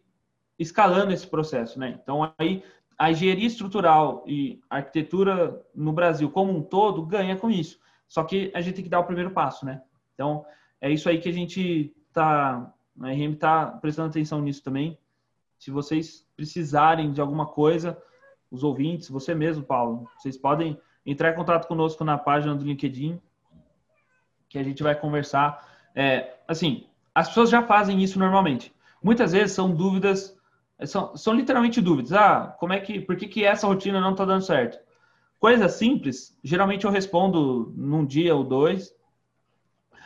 escalando 0.58 1.14
esse 1.14 1.28
processo, 1.28 1.80
né? 1.80 2.00
Então 2.02 2.34
aí 2.38 2.64
a 2.98 3.12
engenharia 3.12 3.48
estrutural 3.48 4.24
e 4.28 4.62
arquitetura 4.70 5.62
no 5.74 5.91
Brasil 5.91 6.30
como 6.30 6.56
um 6.56 6.62
todo 6.62 7.06
ganha 7.06 7.36
com 7.36 7.50
isso. 7.50 7.80
Só 8.08 8.24
que 8.24 8.52
a 8.54 8.62
gente 8.62 8.76
tem 8.76 8.84
que 8.84 8.89
dar 8.89 9.00
o 9.00 9.06
primeiro 9.06 9.32
passo, 9.32 9.66
né? 9.66 9.82
Então 10.14 10.46
é 10.80 10.89
isso 10.89 11.10
aí 11.10 11.20
que 11.20 11.30
a 11.30 11.34
gente 11.34 11.96
tá, 12.12 12.74
a 13.02 13.08
RM 13.10 13.34
está 13.34 13.66
prestando 13.68 14.10
atenção 14.10 14.41
nisso 14.41 14.64
também. 14.64 14.98
Se 15.58 15.72
vocês 15.72 16.28
precisarem 16.36 17.12
de 17.12 17.22
alguma 17.22 17.46
coisa, 17.46 17.98
os 18.54 18.64
ouvintes, 18.64 19.10
você 19.10 19.34
mesmo, 19.34 19.64
Paulo, 19.64 20.08
vocês 20.16 20.38
podem 20.38 20.80
entrar 21.04 21.32
em 21.32 21.36
contato 21.36 21.68
conosco 21.68 22.04
na 22.04 22.20
página 22.20 22.54
do 22.54 22.64
LinkedIn, 22.64 23.20
que 24.47 24.60
a 24.60 24.64
gente 24.64 24.84
vai 24.84 24.93
conversar. 24.93 25.68
É, 25.95 26.36
assim, 26.47 26.86
as 27.16 27.30
pessoas 27.30 27.49
já 27.49 27.64
fazem 27.64 28.04
isso 28.04 28.20
normalmente. 28.20 28.72
Muitas 29.01 29.32
vezes 29.32 29.54
são 29.54 29.74
dúvidas, 29.74 30.38
são, 30.86 31.18
são 31.18 31.34
literalmente 31.34 31.82
dúvidas. 31.82 32.14
Ah, 32.14 32.56
como 32.60 32.74
é 32.74 32.80
que, 32.80 33.01
por 33.01 33.16
que, 33.16 33.28
que 33.28 33.43
essa 33.43 33.66
rotina 33.66 33.99
não 33.99 34.12
está 34.12 34.24
dando 34.24 34.43
certo? 34.43 34.78
Coisas 35.39 35.74
simples, 35.74 36.38
geralmente 36.43 36.86
eu 36.86 36.91
respondo 36.91 37.74
num 37.76 38.06
dia 38.06 38.36
ou 38.36 38.43
dois. 38.43 38.95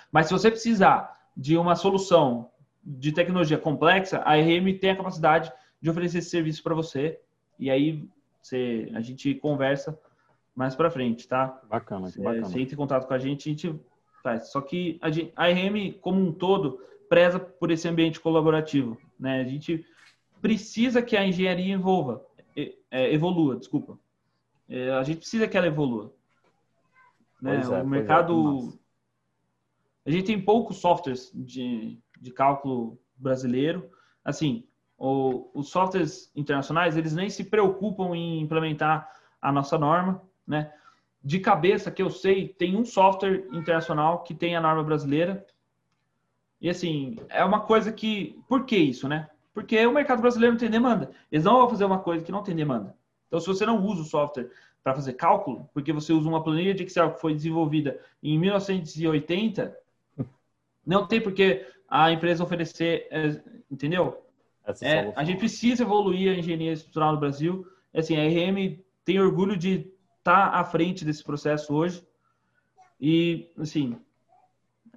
Mas 0.09 0.27
se 0.27 0.33
você 0.33 0.49
precisar 0.49 1.19
de 1.35 1.57
uma 1.57 1.75
solução 1.75 2.49
de 2.81 3.11
tecnologia 3.11 3.57
complexa, 3.57 4.21
a 4.23 4.37
RM 4.37 4.79
tem 4.79 4.91
a 4.91 4.95
capacidade 4.95 5.51
de 5.81 5.89
oferecer 5.89 6.19
esse 6.19 6.29
serviço 6.29 6.63
para 6.63 6.73
você. 6.73 7.19
E 7.59 7.69
aí 7.69 8.07
você, 8.47 8.89
a 8.93 9.01
gente 9.01 9.35
conversa 9.35 9.99
mais 10.55 10.75
para 10.75 10.89
frente, 10.89 11.27
tá? 11.27 11.61
Bacana, 11.69 12.09
você, 12.09 12.21
bacana. 12.21 12.45
Você 12.45 12.59
entra 12.59 12.73
em 12.73 12.77
contato 12.77 13.07
com 13.07 13.13
a 13.13 13.19
gente, 13.19 13.47
a 13.47 13.51
gente 13.51 13.79
faz. 14.23 14.51
Só 14.51 14.61
que 14.61 14.97
a, 15.01 15.09
gente, 15.09 15.31
a 15.35 15.47
RM, 15.47 15.93
como 16.01 16.19
um 16.19 16.31
todo, 16.31 16.79
preza 17.07 17.39
por 17.39 17.71
esse 17.71 17.87
ambiente 17.87 18.19
colaborativo. 18.19 18.97
Né? 19.19 19.41
A 19.41 19.43
gente 19.43 19.85
precisa 20.41 21.01
que 21.01 21.15
a 21.15 21.25
engenharia 21.25 21.73
envolva, 21.73 22.25
é, 22.55 23.13
evolua, 23.13 23.57
desculpa. 23.57 23.99
É, 24.69 24.91
a 24.91 25.03
gente 25.03 25.19
precisa 25.19 25.47
que 25.47 25.57
ela 25.57 25.67
evolua. 25.67 26.13
Né? 27.41 27.61
É, 27.61 27.67
o 27.67 27.75
é, 27.75 27.83
mercado. 27.83 28.73
É, 30.05 30.09
a 30.09 30.11
gente 30.11 30.25
tem 30.25 30.41
poucos 30.41 30.77
softwares 30.77 31.31
de, 31.33 31.99
de 32.19 32.31
cálculo 32.31 32.97
brasileiro. 33.15 33.89
Assim, 34.23 34.65
o, 34.97 35.49
os 35.53 35.69
softwares 35.69 36.31
internacionais, 36.35 36.97
eles 36.97 37.13
nem 37.13 37.29
se 37.29 37.43
preocupam 37.43 38.15
em 38.15 38.41
implementar 38.41 39.09
a 39.41 39.51
nossa 39.51 39.77
norma, 39.77 40.21
né? 40.45 40.73
De 41.23 41.39
cabeça 41.39 41.91
que 41.91 42.01
eu 42.01 42.09
sei, 42.09 42.47
tem 42.47 42.75
um 42.75 42.85
software 42.85 43.47
internacional 43.51 44.23
que 44.23 44.33
tem 44.33 44.55
a 44.55 44.61
norma 44.61 44.83
brasileira. 44.83 45.45
E 46.59 46.69
assim, 46.69 47.17
é 47.29 47.43
uma 47.43 47.61
coisa 47.61 47.91
que. 47.91 48.39
Por 48.47 48.65
que 48.65 48.77
isso, 48.77 49.07
né? 49.07 49.29
Porque 49.53 49.85
o 49.85 49.91
mercado 49.91 50.21
brasileiro 50.21 50.53
não 50.53 50.59
tem 50.59 50.69
demanda. 50.69 51.11
Eles 51.31 51.45
não 51.45 51.57
vão 51.57 51.69
fazer 51.69 51.85
uma 51.85 51.99
coisa 51.99 52.23
que 52.23 52.31
não 52.31 52.43
tem 52.43 52.55
demanda. 52.55 52.95
Então, 53.27 53.39
se 53.39 53.47
você 53.47 53.65
não 53.65 53.83
usa 53.83 54.01
o 54.01 54.05
software 54.05 54.49
para 54.83 54.95
fazer 54.95 55.13
cálculo, 55.13 55.69
porque 55.73 55.91
você 55.91 56.13
usa 56.13 56.29
uma 56.29 56.43
planilha 56.43 56.73
de 56.73 56.83
Excel 56.83 57.13
que 57.13 57.19
foi 57.19 57.33
desenvolvida 57.33 57.99
em 58.23 58.39
1980, 58.39 59.77
não 60.85 61.05
tem 61.05 61.19
por 61.19 61.33
que 61.33 61.65
a 61.89 62.11
empresa 62.11 62.43
oferecer, 62.43 63.07
é, 63.11 63.41
entendeu? 63.69 64.26
É, 64.81 65.13
a 65.15 65.23
gente 65.23 65.39
precisa 65.39 65.83
evoluir 65.83 66.31
a 66.31 66.37
engenharia 66.37 66.73
estrutural 66.73 67.13
no 67.13 67.19
Brasil. 67.19 67.65
Assim, 67.93 68.15
a 68.17 68.23
RM 68.27 68.79
tem 69.05 69.19
orgulho 69.19 69.55
de 69.55 69.91
estar 70.19 70.51
tá 70.51 70.57
à 70.59 70.63
frente 70.63 71.05
desse 71.05 71.23
processo 71.23 71.73
hoje. 71.73 72.05
E, 72.99 73.49
assim, 73.57 73.97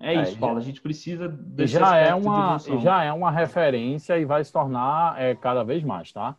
é, 0.01 0.15
é 0.15 0.23
isso, 0.23 0.39
Paulo. 0.39 0.59
A 0.59 0.63
gente 0.63 0.81
precisa 0.81 1.29
desse 1.29 1.75
já 1.75 1.97
é 1.97 2.15
uma 2.15 2.57
de 2.57 2.79
Já 2.81 3.05
é 3.05 3.13
uma 3.13 3.31
referência 3.31 4.19
e 4.19 4.25
vai 4.25 4.43
se 4.43 4.53
tornar 4.53 5.21
é, 5.21 5.35
cada 5.35 5.63
vez 5.63 5.85
mais, 5.85 6.11
tá? 6.11 6.35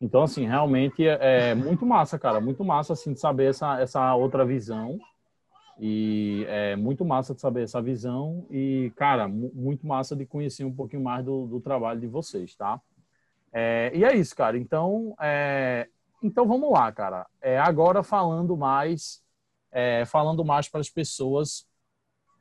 Então, 0.00 0.22
assim, 0.22 0.46
realmente 0.46 1.06
é, 1.06 1.50
é 1.50 1.54
muito 1.54 1.84
massa, 1.84 2.18
cara. 2.18 2.40
Muito 2.40 2.64
massa, 2.64 2.92
assim, 2.92 3.12
de 3.12 3.20
saber 3.20 3.50
essa, 3.50 3.80
essa 3.80 4.14
outra 4.14 4.44
visão 4.44 4.98
e 5.78 6.44
é 6.48 6.74
muito 6.76 7.04
massa 7.04 7.34
de 7.34 7.40
saber 7.40 7.62
essa 7.62 7.80
visão 7.80 8.44
e, 8.50 8.92
cara, 8.96 9.28
muito 9.28 9.86
massa 9.86 10.16
de 10.16 10.26
conhecer 10.26 10.64
um 10.64 10.74
pouquinho 10.74 11.02
mais 11.02 11.24
do, 11.24 11.46
do 11.46 11.60
trabalho 11.60 12.00
de 12.00 12.06
vocês, 12.06 12.54
tá? 12.56 12.80
É, 13.52 13.92
e 13.94 14.04
é 14.04 14.14
isso, 14.16 14.34
cara. 14.34 14.58
Então, 14.58 15.14
é, 15.20 15.88
então 16.22 16.46
vamos 16.46 16.70
lá, 16.72 16.90
cara. 16.92 17.26
É, 17.40 17.58
agora 17.58 18.02
falando 18.02 18.56
mais, 18.56 19.22
é, 19.70 20.04
falando 20.04 20.44
mais 20.44 20.68
para 20.68 20.80
as 20.80 20.90
pessoas. 20.90 21.66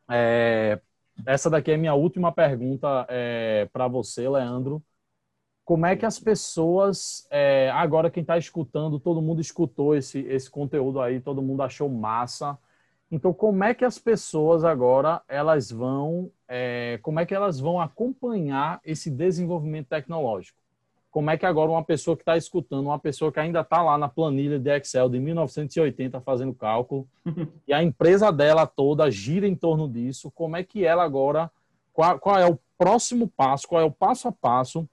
É, 0.10 0.82
essa 1.26 1.50
daqui 1.50 1.72
é 1.72 1.78
minha 1.78 1.94
última 1.94 2.32
pergunta 2.32 3.06
é, 3.10 3.68
para 3.72 3.88
você, 3.88 4.28
Leandro. 4.28 4.84
Como 5.64 5.86
é 5.86 5.96
que 5.96 6.06
as 6.06 6.18
pessoas, 6.18 7.28
é, 7.30 7.70
agora 7.72 8.10
quem 8.10 8.22
está 8.22 8.38
escutando, 8.38 9.00
todo 9.00 9.22
mundo 9.22 9.42
escutou 9.42 9.96
esse, 9.96 10.20
esse 10.22 10.50
conteúdo 10.50 11.02
aí, 11.02 11.20
todo 11.20 11.42
mundo 11.42 11.62
achou 11.62 11.90
massa. 11.90 12.58
Então, 13.10 13.34
como 13.34 13.64
é 13.64 13.74
que 13.74 13.86
as 13.86 13.98
pessoas 13.98 14.66
agora 14.66 15.22
elas 15.28 15.72
vão, 15.72 16.30
é, 16.48 17.00
como 17.02 17.20
é 17.20 17.26
que 17.26 17.34
elas 17.34 17.60
vão 17.60 17.80
acompanhar 17.80 18.82
esse 18.84 19.10
desenvolvimento 19.10 19.88
tecnológico? 19.88 20.60
Como 21.10 21.30
é 21.30 21.38
que 21.38 21.46
agora 21.46 21.72
uma 21.72 21.84
pessoa 21.84 22.18
que 22.18 22.22
está 22.22 22.36
escutando, 22.36 22.88
uma 22.88 23.00
pessoa 23.00 23.32
que 23.32 23.40
ainda 23.40 23.62
está 23.62 23.82
lá 23.82 23.98
na 23.98 24.10
planilha 24.10 24.60
de 24.60 24.70
Excel 24.70 25.10
de 25.10 25.20
1980 25.20 26.20
fazendo 26.20 26.54
cálculo, 26.54 27.08
e 27.66 27.74
a 27.74 27.82
empresa 27.82 28.32
dela 28.32 28.68
toda 28.68 29.10
gira 29.10 29.48
em 29.48 29.56
torno 29.56 29.90
disso, 29.90 30.30
como 30.32 30.58
é 30.58 30.64
que 30.64 30.86
ela 30.86 31.04
agora, 31.04 31.50
qual, 31.94 32.20
qual 32.20 32.38
é 32.38 32.46
o 32.46 32.60
próximo 32.78 33.28
passo, 33.28 33.68
qual 33.68 33.82
é 33.82 33.86
o 33.86 33.92
passo 33.92 34.28
a 34.28 34.32
passo, 34.34 34.88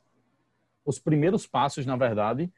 os 0.87 1.01
primeiros 1.01 1.47
passos, 1.49 1.85
na 1.85 1.97
verdade, 1.97 2.51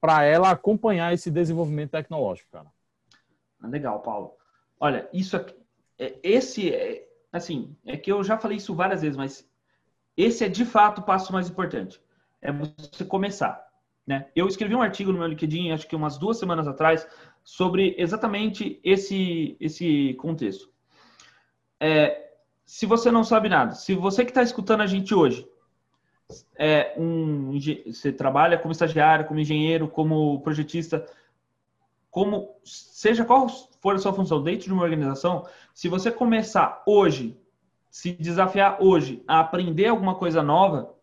para 0.00 0.24
ela 0.24 0.50
acompanhar 0.50 1.12
esse 1.12 1.30
desenvolvimento 1.30 1.90
tecnológico, 1.90 2.50
cara? 2.50 2.66
Legal, 3.62 4.00
Paulo. 4.00 4.41
Olha, 4.82 5.08
isso 5.12 5.36
aqui, 5.36 5.54
é, 5.96 6.18
esse 6.24 6.74
é, 6.74 7.06
assim, 7.32 7.76
é 7.86 7.96
que 7.96 8.10
eu 8.10 8.24
já 8.24 8.36
falei 8.36 8.56
isso 8.56 8.74
várias 8.74 9.02
vezes, 9.02 9.16
mas 9.16 9.48
esse 10.16 10.44
é 10.44 10.48
de 10.48 10.64
fato 10.64 11.00
o 11.00 11.04
passo 11.04 11.32
mais 11.32 11.48
importante. 11.48 12.00
É 12.40 12.50
você 12.50 13.04
começar. 13.04 13.64
Né? 14.04 14.26
Eu 14.34 14.48
escrevi 14.48 14.74
um 14.74 14.82
artigo 14.82 15.12
no 15.12 15.20
meu 15.20 15.28
LinkedIn, 15.28 15.70
acho 15.70 15.86
que 15.86 15.94
umas 15.94 16.18
duas 16.18 16.36
semanas 16.36 16.66
atrás, 16.66 17.06
sobre 17.44 17.94
exatamente 17.96 18.80
esse, 18.82 19.56
esse 19.60 20.14
contexto. 20.14 20.68
É, 21.78 22.32
se 22.66 22.84
você 22.84 23.08
não 23.12 23.22
sabe 23.22 23.48
nada, 23.48 23.76
se 23.76 23.94
você 23.94 24.24
que 24.24 24.32
está 24.32 24.42
escutando 24.42 24.80
a 24.80 24.86
gente 24.88 25.14
hoje, 25.14 25.48
é 26.58 26.92
um, 26.98 27.56
você 27.86 28.12
trabalha 28.12 28.58
como 28.58 28.72
estagiário, 28.72 29.26
como 29.26 29.38
engenheiro, 29.38 29.86
como 29.86 30.40
projetista, 30.40 31.06
como 32.12 32.50
seja 32.62 33.24
qual 33.24 33.48
for 33.48 33.94
a 33.94 33.98
sua 33.98 34.12
função 34.12 34.42
dentro 34.42 34.66
de 34.66 34.72
uma 34.72 34.82
organização, 34.82 35.46
se 35.74 35.88
você 35.88 36.10
começar 36.10 36.82
hoje, 36.86 37.40
se 37.90 38.12
desafiar 38.12 38.76
hoje 38.82 39.24
a 39.26 39.40
aprender 39.40 39.86
alguma 39.86 40.14
coisa 40.14 40.42
nova 40.42 40.94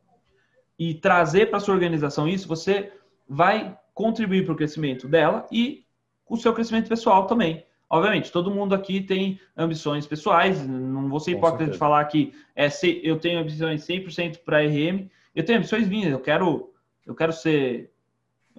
e 0.78 0.94
trazer 0.94 1.50
para 1.50 1.60
sua 1.60 1.74
organização 1.74 2.28
isso, 2.28 2.48
você 2.48 2.94
vai 3.28 3.76
contribuir 3.92 4.46
para 4.46 4.54
o 4.54 4.56
crescimento 4.56 5.08
dela 5.08 5.48
e 5.52 5.84
o 6.30 6.38
seu 6.38 6.54
crescimento 6.54 6.88
pessoal 6.88 7.26
também. 7.26 7.66
Obviamente, 7.90 8.32
todo 8.32 8.52
mundo 8.52 8.76
aqui 8.76 9.02
tem 9.02 9.40
ambições 9.58 10.06
pessoais, 10.06 10.66
não 10.68 11.10
vou 11.10 11.20
ser 11.20 11.32
hipócrita 11.32 11.72
de 11.72 11.78
falar 11.78 12.06
que 12.06 12.36
é, 12.56 12.70
eu 13.02 13.18
tenho 13.18 13.40
ambições 13.40 13.82
100% 13.82 14.44
para 14.46 14.62
RM, 14.62 15.10
eu 15.34 15.44
tenho 15.44 15.58
ambições 15.58 15.90
minhas, 15.90 16.12
eu 16.12 16.20
quero, 16.20 16.72
eu 17.04 17.16
quero 17.16 17.34
ser 17.34 17.92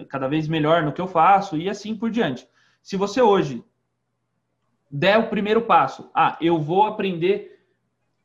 cada 0.09 0.29
vez 0.29 0.49
melhor 0.49 0.83
no 0.83 0.93
que 0.93 1.01
eu 1.01 1.07
faço 1.07 1.57
e 1.57 1.69
assim 1.69 1.95
por 1.95 2.11
diante. 2.11 2.49
Se 2.83 2.97
você 2.97 3.21
hoje 3.21 3.65
der 4.91 5.19
o 5.19 5.29
primeiro 5.29 5.63
passo, 5.63 6.11
ah, 6.15 6.37
eu 6.41 6.59
vou 6.59 6.85
aprender 6.85 7.65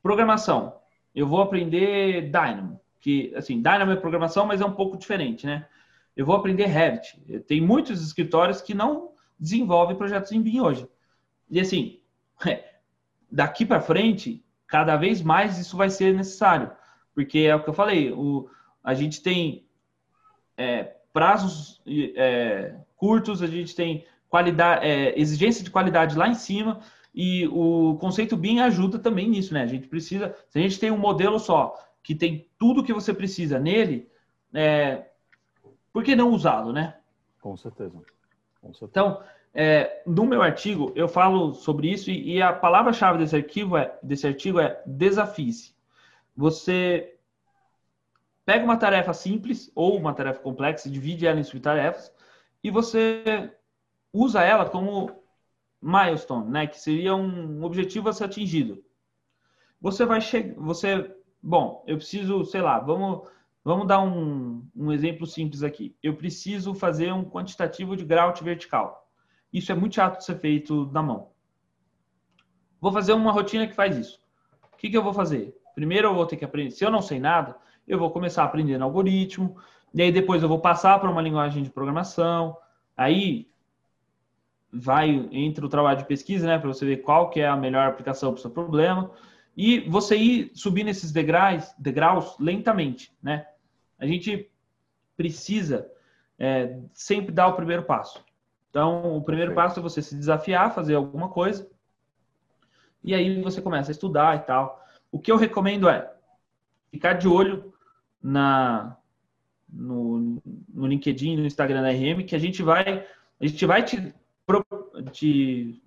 programação, 0.01 0.75
eu 1.13 1.27
vou 1.27 1.41
aprender 1.41 2.23
Dynamo, 2.23 2.79
que 2.99 3.33
assim, 3.35 3.57
Dynamo 3.61 3.91
é 3.91 3.95
programação, 3.95 4.45
mas 4.45 4.61
é 4.61 4.65
um 4.65 4.73
pouco 4.73 4.97
diferente, 4.97 5.45
né? 5.45 5.67
Eu 6.15 6.25
vou 6.25 6.35
aprender 6.35 6.65
Revit. 6.65 7.19
Tem 7.45 7.59
muitos 7.59 8.01
escritórios 8.01 8.61
que 8.61 8.73
não 8.73 9.11
desenvolvem 9.37 9.97
projetos 9.97 10.31
em 10.31 10.41
BIM 10.41 10.61
hoje. 10.61 10.87
E 11.49 11.59
assim, 11.59 11.99
daqui 13.29 13.65
para 13.65 13.81
frente, 13.81 14.43
cada 14.65 14.95
vez 14.95 15.21
mais 15.21 15.59
isso 15.59 15.75
vai 15.75 15.89
ser 15.89 16.13
necessário, 16.13 16.71
porque 17.13 17.39
é 17.39 17.55
o 17.55 17.61
que 17.61 17.69
eu 17.69 17.73
falei, 17.73 18.11
o, 18.11 18.49
a 18.83 18.93
gente 18.93 19.21
tem 19.21 19.67
é, 20.57 20.95
prazos 21.15 21.81
é, 21.87 22.75
curtos, 22.97 23.41
a 23.41 23.47
gente 23.47 23.73
tem 23.73 24.05
qualidade, 24.27 24.85
é, 24.85 25.17
exigência 25.17 25.63
de 25.63 25.71
qualidade 25.71 26.17
lá 26.17 26.27
em 26.27 26.33
cima 26.33 26.81
e 27.13 27.47
o 27.47 27.95
conceito 28.01 28.35
BIM 28.35 28.59
ajuda 28.59 28.99
também 28.99 29.29
nisso, 29.29 29.53
né? 29.53 29.63
A 29.63 29.65
gente 29.65 29.87
precisa, 29.87 30.35
se 30.49 30.59
a 30.59 30.61
gente 30.61 30.77
tem 30.77 30.91
um 30.91 30.97
modelo 30.97 31.39
só 31.39 31.73
que 32.03 32.13
tem 32.13 32.49
tudo 32.59 32.83
que 32.83 32.91
você 32.91 33.13
precisa 33.13 33.57
nele, 33.57 34.09
é, 34.53 35.05
por 35.93 36.03
que 36.03 36.17
não 36.17 36.31
usá-lo, 36.31 36.73
né? 36.73 36.97
Com 37.39 37.55
certeza. 37.55 37.97
Com 38.61 38.73
certeza. 38.73 38.89
Então, 38.91 39.23
é, 39.53 40.03
no 40.05 40.25
meu 40.25 40.41
artigo 40.41 40.91
eu 40.97 41.07
falo 41.07 41.53
sobre 41.53 41.89
isso 41.89 42.11
e, 42.11 42.33
e 42.33 42.41
a 42.41 42.51
palavra-chave 42.51 43.19
desse 43.19 43.37
arquivo 43.37 43.77
é 43.77 43.97
desse 44.03 44.27
artigo 44.27 44.59
é 44.59 44.83
desafie-se. 44.85 45.73
Você 46.35 47.14
pega 48.45 48.63
uma 48.63 48.77
tarefa 48.77 49.13
simples 49.13 49.71
ou 49.73 49.97
uma 49.97 50.13
tarefa 50.13 50.39
complexa, 50.39 50.89
divide 50.89 51.25
ela 51.25 51.39
em 51.39 51.43
subtarefas 51.43 52.13
e 52.63 52.69
você 52.69 53.51
usa 54.13 54.43
ela 54.43 54.69
como 54.69 55.23
milestone, 55.81 56.49
né, 56.49 56.67
que 56.67 56.79
seria 56.79 57.15
um 57.15 57.63
objetivo 57.63 58.09
a 58.09 58.13
ser 58.13 58.25
atingido. 58.25 58.83
Você 59.81 60.05
vai 60.05 60.21
chegar, 60.21 60.55
você, 60.55 61.15
bom, 61.41 61.83
eu 61.85 61.97
preciso, 61.97 62.45
sei 62.45 62.61
lá, 62.61 62.79
vamos 62.79 63.27
vamos 63.63 63.87
dar 63.87 63.99
um, 63.99 64.63
um 64.75 64.91
exemplo 64.91 65.25
simples 65.25 65.63
aqui. 65.63 65.95
Eu 66.01 66.15
preciso 66.15 66.75
fazer 66.75 67.11
um 67.11 67.25
quantitativo 67.25 67.97
de 67.97 68.05
grout 68.05 68.43
vertical. 68.43 69.09
Isso 69.51 69.71
é 69.71 69.75
muito 69.75 69.95
chato 69.95 70.19
de 70.19 70.25
ser 70.25 70.39
feito 70.39 70.85
na 70.91 71.01
mão. 71.01 71.31
Vou 72.79 72.91
fazer 72.91 73.13
uma 73.13 73.31
rotina 73.31 73.65
que 73.65 73.73
faz 73.73 73.97
isso. 73.97 74.21
O 74.71 74.77
que, 74.77 74.89
que 74.89 74.95
eu 74.95 75.03
vou 75.03 75.13
fazer? 75.13 75.57
Primeiro 75.73 76.09
eu 76.09 76.13
vou 76.13 76.27
ter 76.27 76.37
que 76.37 76.45
aprender. 76.45 76.69
Se 76.71 76.85
eu 76.85 76.91
não 76.91 77.01
sei 77.01 77.19
nada, 77.19 77.57
eu 77.87 77.99
vou 77.99 78.11
começar 78.11 78.43
aprendendo 78.43 78.83
algoritmo, 78.83 79.57
e 79.93 80.01
aí 80.01 80.11
depois 80.11 80.43
eu 80.43 80.49
vou 80.49 80.59
passar 80.59 80.99
para 80.99 81.09
uma 81.09 81.21
linguagem 81.21 81.63
de 81.63 81.69
programação. 81.69 82.57
Aí 82.97 83.47
vai 84.71 85.27
entre 85.31 85.65
o 85.65 85.69
trabalho 85.69 85.99
de 85.99 86.05
pesquisa, 86.05 86.47
né, 86.47 86.57
para 86.57 86.67
você 86.67 86.85
ver 86.85 86.97
qual 86.97 87.29
que 87.29 87.39
é 87.39 87.47
a 87.47 87.55
melhor 87.55 87.87
aplicação 87.87 88.31
para 88.31 88.39
o 88.39 88.41
seu 88.41 88.51
problema 88.51 89.11
e 89.55 89.79
você 89.89 90.17
ir 90.17 90.51
subindo 90.53 90.89
esses 90.89 91.11
degraus, 91.11 91.73
degraus 91.77 92.37
lentamente, 92.39 93.15
né? 93.23 93.47
A 93.97 94.05
gente 94.05 94.51
precisa 95.15 95.89
é, 96.37 96.77
sempre 96.93 97.31
dar 97.33 97.47
o 97.47 97.55
primeiro 97.55 97.83
passo. 97.83 98.21
Então, 98.69 99.15
o 99.15 99.23
primeiro 99.23 99.51
Sim. 99.51 99.55
passo 99.55 99.79
é 99.79 99.83
você 99.83 100.01
se 100.01 100.13
desafiar, 100.13 100.75
fazer 100.75 100.95
alguma 100.95 101.29
coisa, 101.29 101.69
e 103.01 103.15
aí 103.15 103.41
você 103.41 103.61
começa 103.61 103.91
a 103.91 103.93
estudar 103.93 104.35
e 104.35 104.39
tal. 104.39 104.83
O 105.09 105.19
que 105.19 105.31
eu 105.31 105.37
recomendo 105.37 105.87
é 105.87 106.11
ficar 106.91 107.13
de 107.13 107.27
olho 107.27 107.73
na 108.25 108.97
no, 109.71 110.41
no 110.73 110.87
LinkedIn, 110.87 111.37
no 111.37 111.45
Instagram 111.45 111.83
da 111.83 111.91
RM, 111.91 112.25
que 112.25 112.35
a 112.35 112.39
gente 112.39 112.63
vai 112.63 113.05
a 113.39 113.45
gente 113.45 113.65
vai 113.65 113.83
te, 113.83 114.13
te 115.11 115.81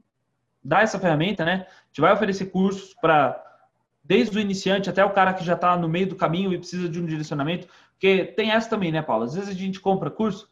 dar 0.62 0.82
essa 0.82 1.00
ferramenta, 1.00 1.44
né? 1.44 1.66
A 1.68 1.86
gente 1.88 2.00
vai 2.00 2.12
oferecer 2.12 2.46
cursos 2.46 2.94
para 3.00 3.44
desde 4.04 4.38
o 4.38 4.40
iniciante 4.40 4.88
até 4.88 5.04
o 5.04 5.12
cara 5.12 5.34
que 5.34 5.44
já 5.44 5.54
está 5.54 5.76
no 5.76 5.88
meio 5.88 6.08
do 6.08 6.16
caminho 6.16 6.52
e 6.52 6.58
precisa 6.58 6.88
de 6.88 7.00
um 7.00 7.04
direcionamento, 7.04 7.66
porque 7.92 8.24
tem 8.24 8.52
essa 8.52 8.70
também, 8.70 8.92
né, 8.92 9.02
Paulo? 9.02 9.24
Às 9.24 9.34
vezes 9.34 9.50
a 9.50 9.52
gente 9.52 9.80
compra 9.80 10.10
curso 10.10 10.48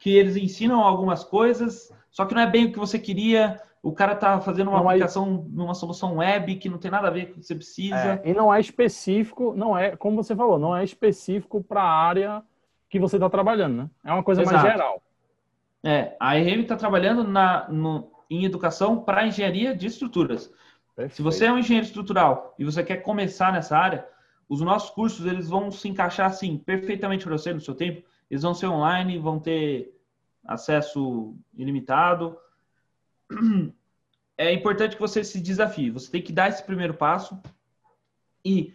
que 0.00 0.10
eles 0.10 0.36
ensinam 0.36 0.80
algumas 0.80 1.22
coisas, 1.22 1.92
só 2.10 2.24
que 2.24 2.34
não 2.34 2.42
é 2.42 2.50
bem 2.50 2.66
o 2.66 2.72
que 2.72 2.78
você 2.78 2.98
queria. 2.98 3.60
O 3.82 3.92
cara 3.92 4.12
está 4.12 4.40
fazendo 4.40 4.68
uma 4.68 4.80
não 4.80 4.90
é 4.90 4.94
aplicação 4.94 5.46
é... 5.46 5.56
numa 5.56 5.74
solução 5.74 6.16
web 6.16 6.56
que 6.56 6.68
não 6.68 6.78
tem 6.78 6.90
nada 6.90 7.08
a 7.08 7.10
ver 7.10 7.26
com 7.26 7.32
o 7.32 7.40
que 7.40 7.46
você 7.46 7.54
precisa. 7.54 7.96
É, 7.96 8.22
e 8.24 8.34
não 8.34 8.52
é 8.52 8.60
específico, 8.60 9.54
não 9.56 9.76
é, 9.76 9.96
como 9.96 10.22
você 10.22 10.34
falou, 10.34 10.58
não 10.58 10.76
é 10.76 10.82
específico 10.82 11.62
para 11.62 11.82
a 11.82 11.90
área 11.90 12.42
que 12.90 12.98
você 12.98 13.16
está 13.16 13.28
trabalhando, 13.28 13.76
né? 13.76 13.90
É 14.04 14.12
uma 14.12 14.22
coisa 14.22 14.42
Exato. 14.42 14.56
mais 14.56 14.68
geral. 14.68 15.02
É, 15.84 16.16
a 16.18 16.34
RM 16.34 16.62
está 16.62 16.76
trabalhando 16.76 17.22
na, 17.22 17.68
no, 17.68 18.10
em 18.28 18.44
educação 18.44 19.00
para 19.00 19.26
engenharia 19.26 19.74
de 19.74 19.86
estruturas. 19.86 20.52
Perfeito. 20.96 21.16
Se 21.16 21.22
você 21.22 21.46
é 21.46 21.52
um 21.52 21.58
engenheiro 21.58 21.86
estrutural 21.86 22.54
e 22.58 22.64
você 22.64 22.82
quer 22.82 22.98
começar 22.98 23.52
nessa 23.52 23.76
área, 23.76 24.04
os 24.48 24.60
nossos 24.60 24.90
cursos 24.90 25.26
eles 25.26 25.48
vão 25.48 25.70
se 25.70 25.88
encaixar 25.88 26.26
assim 26.26 26.56
perfeitamente 26.58 27.24
para 27.24 27.36
você 27.36 27.52
no 27.52 27.60
seu 27.60 27.74
tempo. 27.74 28.02
Eles 28.30 28.42
vão 28.42 28.54
ser 28.54 28.66
online, 28.66 29.18
vão 29.18 29.38
ter 29.38 29.94
acesso 30.44 31.36
ilimitado. 31.54 32.36
É 34.40 34.52
importante 34.52 34.94
que 34.94 35.02
você 35.02 35.24
se 35.24 35.40
desafie. 35.40 35.90
Você 35.90 36.08
tem 36.10 36.22
que 36.22 36.32
dar 36.32 36.48
esse 36.48 36.62
primeiro 36.62 36.94
passo 36.94 37.40
e 38.44 38.72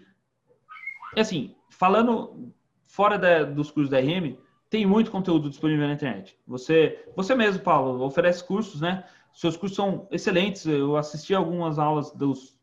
assim, 1.17 1.55
falando 1.69 2.53
fora 2.83 3.17
da, 3.17 3.43
dos 3.43 3.71
cursos 3.71 3.89
da 3.89 3.99
RM, 3.99 4.35
tem 4.69 4.85
muito 4.85 5.11
conteúdo 5.11 5.49
disponível 5.49 5.87
na 5.87 5.93
internet. 5.93 6.37
Você, 6.47 7.07
você 7.15 7.35
mesmo, 7.35 7.61
Paulo, 7.63 8.03
oferece 8.03 8.43
cursos, 8.43 8.81
né? 8.81 9.03
Seus 9.31 9.55
cursos 9.55 9.75
são 9.75 10.07
excelentes. 10.11 10.65
Eu 10.65 10.97
assisti 10.97 11.33
algumas 11.33 11.79
aulas 11.79 12.11
dos, 12.11 12.57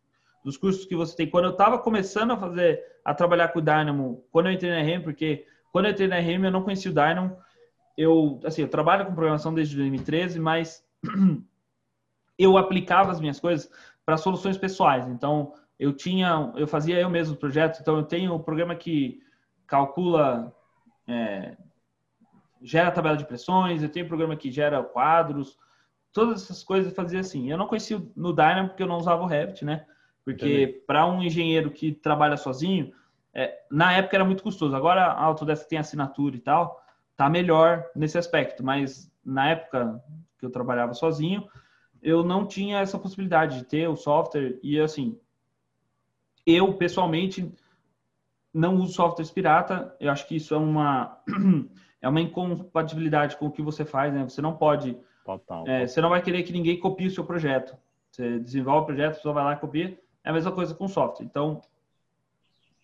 dos 0.44 0.56
cursos 0.56 0.84
que 0.84 0.96
você 0.96 1.16
tem. 1.16 1.30
Quando 1.30 1.46
eu 1.46 1.52
estava 1.52 1.78
começando 1.78 2.32
a 2.32 2.36
fazer, 2.36 2.82
a 3.04 3.14
trabalhar 3.14 3.48
com 3.48 3.60
o 3.60 3.62
Dynamo, 3.62 4.24
quando 4.30 4.46
eu 4.46 4.52
entrei 4.52 4.70
na 4.70 4.82
RM, 4.82 5.02
porque 5.02 5.46
quando 5.72 5.86
eu 5.86 5.92
entrei 5.92 6.08
na 6.08 6.18
RM 6.18 6.44
eu 6.44 6.50
não 6.50 6.62
conhecia 6.62 6.90
o 6.90 6.94
Dynamo. 6.94 7.36
Eu, 7.96 8.40
assim, 8.44 8.62
eu 8.62 8.68
trabalho 8.68 9.06
com 9.06 9.14
programação 9.14 9.52
desde 9.52 9.76
2013, 9.76 10.38
mas 10.38 10.84
eu 12.42 12.56
aplicava 12.56 13.10
as 13.10 13.20
minhas 13.20 13.40
coisas 13.40 13.70
para 14.04 14.16
soluções 14.16 14.56
pessoais. 14.56 15.06
Então, 15.08 15.52
eu 15.78 15.92
tinha, 15.92 16.52
eu 16.56 16.66
fazia 16.66 16.98
eu 16.98 17.10
mesmo 17.10 17.36
projetos. 17.36 17.80
Então, 17.80 17.96
eu 17.96 18.02
tenho 18.02 18.34
um 18.34 18.38
programa 18.38 18.74
que 18.74 19.20
calcula, 19.66 20.54
é, 21.06 21.56
gera 22.62 22.90
tabela 22.90 23.16
de 23.16 23.24
pressões, 23.24 23.82
eu 23.82 23.88
tenho 23.88 24.04
um 24.04 24.08
programa 24.08 24.36
que 24.36 24.50
gera 24.50 24.82
quadros, 24.82 25.58
todas 26.12 26.42
essas 26.42 26.62
coisas 26.62 26.90
eu 26.90 26.96
fazia 26.96 27.20
assim. 27.20 27.50
Eu 27.50 27.56
não 27.56 27.66
conhecia 27.66 28.00
no 28.16 28.32
Dynamo 28.32 28.68
porque 28.68 28.82
eu 28.82 28.86
não 28.86 28.98
usava 28.98 29.22
o 29.22 29.26
Revit, 29.26 29.64
né? 29.64 29.86
Porque 30.24 30.82
para 30.86 31.06
um 31.06 31.22
engenheiro 31.22 31.70
que 31.70 31.92
trabalha 31.92 32.36
sozinho, 32.36 32.92
é, 33.32 33.58
na 33.70 33.92
época 33.92 34.16
era 34.16 34.24
muito 34.24 34.42
custoso. 34.42 34.74
Agora 34.76 35.04
a 35.04 35.22
Autodesk 35.22 35.68
tem 35.68 35.78
assinatura 35.78 36.36
e 36.36 36.40
tal, 36.40 36.84
tá 37.16 37.28
melhor 37.28 37.84
nesse 37.94 38.18
aspecto. 38.18 38.62
Mas 38.62 39.10
na 39.24 39.50
época 39.50 40.02
que 40.38 40.44
eu 40.44 40.50
trabalhava 40.50 40.94
sozinho, 40.94 41.48
eu 42.02 42.24
não 42.24 42.46
tinha 42.46 42.80
essa 42.80 42.98
possibilidade 42.98 43.58
de 43.58 43.64
ter 43.64 43.88
o 43.88 43.96
software 43.96 44.58
e 44.62 44.80
assim, 44.80 45.18
eu 46.46 46.74
pessoalmente 46.74 47.52
não 48.52 48.76
uso 48.76 48.94
softwares 48.94 49.30
pirata. 49.30 49.94
Eu 50.00 50.10
acho 50.10 50.26
que 50.26 50.36
isso 50.36 50.54
é 50.54 50.58
uma 50.58 51.22
é 52.00 52.08
uma 52.08 52.20
incompatibilidade 52.20 53.36
com 53.36 53.46
o 53.46 53.50
que 53.50 53.62
você 53.62 53.84
faz, 53.84 54.12
né? 54.12 54.24
Você 54.24 54.40
não 54.40 54.56
pode 54.56 54.96
Total. 55.24 55.66
É, 55.66 55.86
você 55.86 56.00
não 56.00 56.08
vai 56.08 56.22
querer 56.22 56.42
que 56.42 56.52
ninguém 56.52 56.80
copie 56.80 57.06
o 57.06 57.10
seu 57.10 57.24
projeto. 57.24 57.76
Você 58.10 58.38
desenvolve 58.38 58.82
o 58.82 58.86
projeto, 58.86 59.12
a 59.12 59.16
pessoa 59.16 59.34
vai 59.34 59.44
lá 59.44 59.52
e 59.52 59.58
copia. 59.58 59.98
É 60.24 60.30
a 60.30 60.32
mesma 60.32 60.52
coisa 60.52 60.74
com 60.74 60.88
software. 60.88 61.24
Então, 61.24 61.60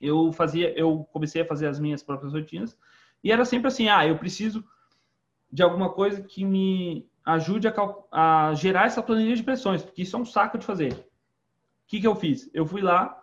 eu 0.00 0.32
fazia, 0.32 0.72
eu 0.78 1.04
comecei 1.12 1.42
a 1.42 1.46
fazer 1.46 1.66
as 1.66 1.80
minhas 1.80 2.02
próprias 2.02 2.32
rotinas 2.32 2.78
e 3.24 3.32
era 3.32 3.44
sempre 3.44 3.68
assim, 3.68 3.88
ah, 3.88 4.06
eu 4.06 4.18
preciso 4.18 4.64
de 5.50 5.62
alguma 5.62 5.90
coisa 5.92 6.22
que 6.22 6.44
me 6.44 7.08
ajude 7.26 7.68
a, 7.68 7.74
a 8.12 8.54
gerar 8.54 8.86
essa 8.86 9.02
planilha 9.02 9.36
de 9.36 9.42
pressões, 9.42 9.82
porque 9.82 10.02
isso 10.02 10.16
é 10.16 10.18
um 10.18 10.24
saco 10.24 10.56
de 10.56 10.64
fazer. 10.64 10.92
O 10.92 11.88
que, 11.88 12.00
que 12.00 12.06
eu 12.06 12.14
fiz? 12.14 12.48
Eu 12.54 12.64
fui 12.64 12.80
lá, 12.80 13.20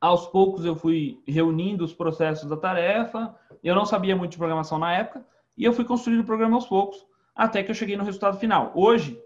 aos 0.00 0.26
poucos 0.26 0.64
eu 0.64 0.76
fui 0.76 1.22
reunindo 1.26 1.84
os 1.84 1.94
processos 1.94 2.48
da 2.50 2.56
tarefa, 2.56 3.34
eu 3.62 3.74
não 3.74 3.86
sabia 3.86 4.16
muito 4.16 4.32
de 4.32 4.38
programação 4.38 4.78
na 4.78 4.92
época, 4.92 5.24
e 5.56 5.64
eu 5.64 5.72
fui 5.72 5.84
construindo 5.84 6.20
o 6.20 6.26
programa 6.26 6.56
aos 6.56 6.66
poucos 6.66 7.06
até 7.34 7.62
que 7.62 7.70
eu 7.70 7.74
cheguei 7.74 7.96
no 7.96 8.04
resultado 8.04 8.38
final. 8.38 8.72
Hoje, 8.74 9.20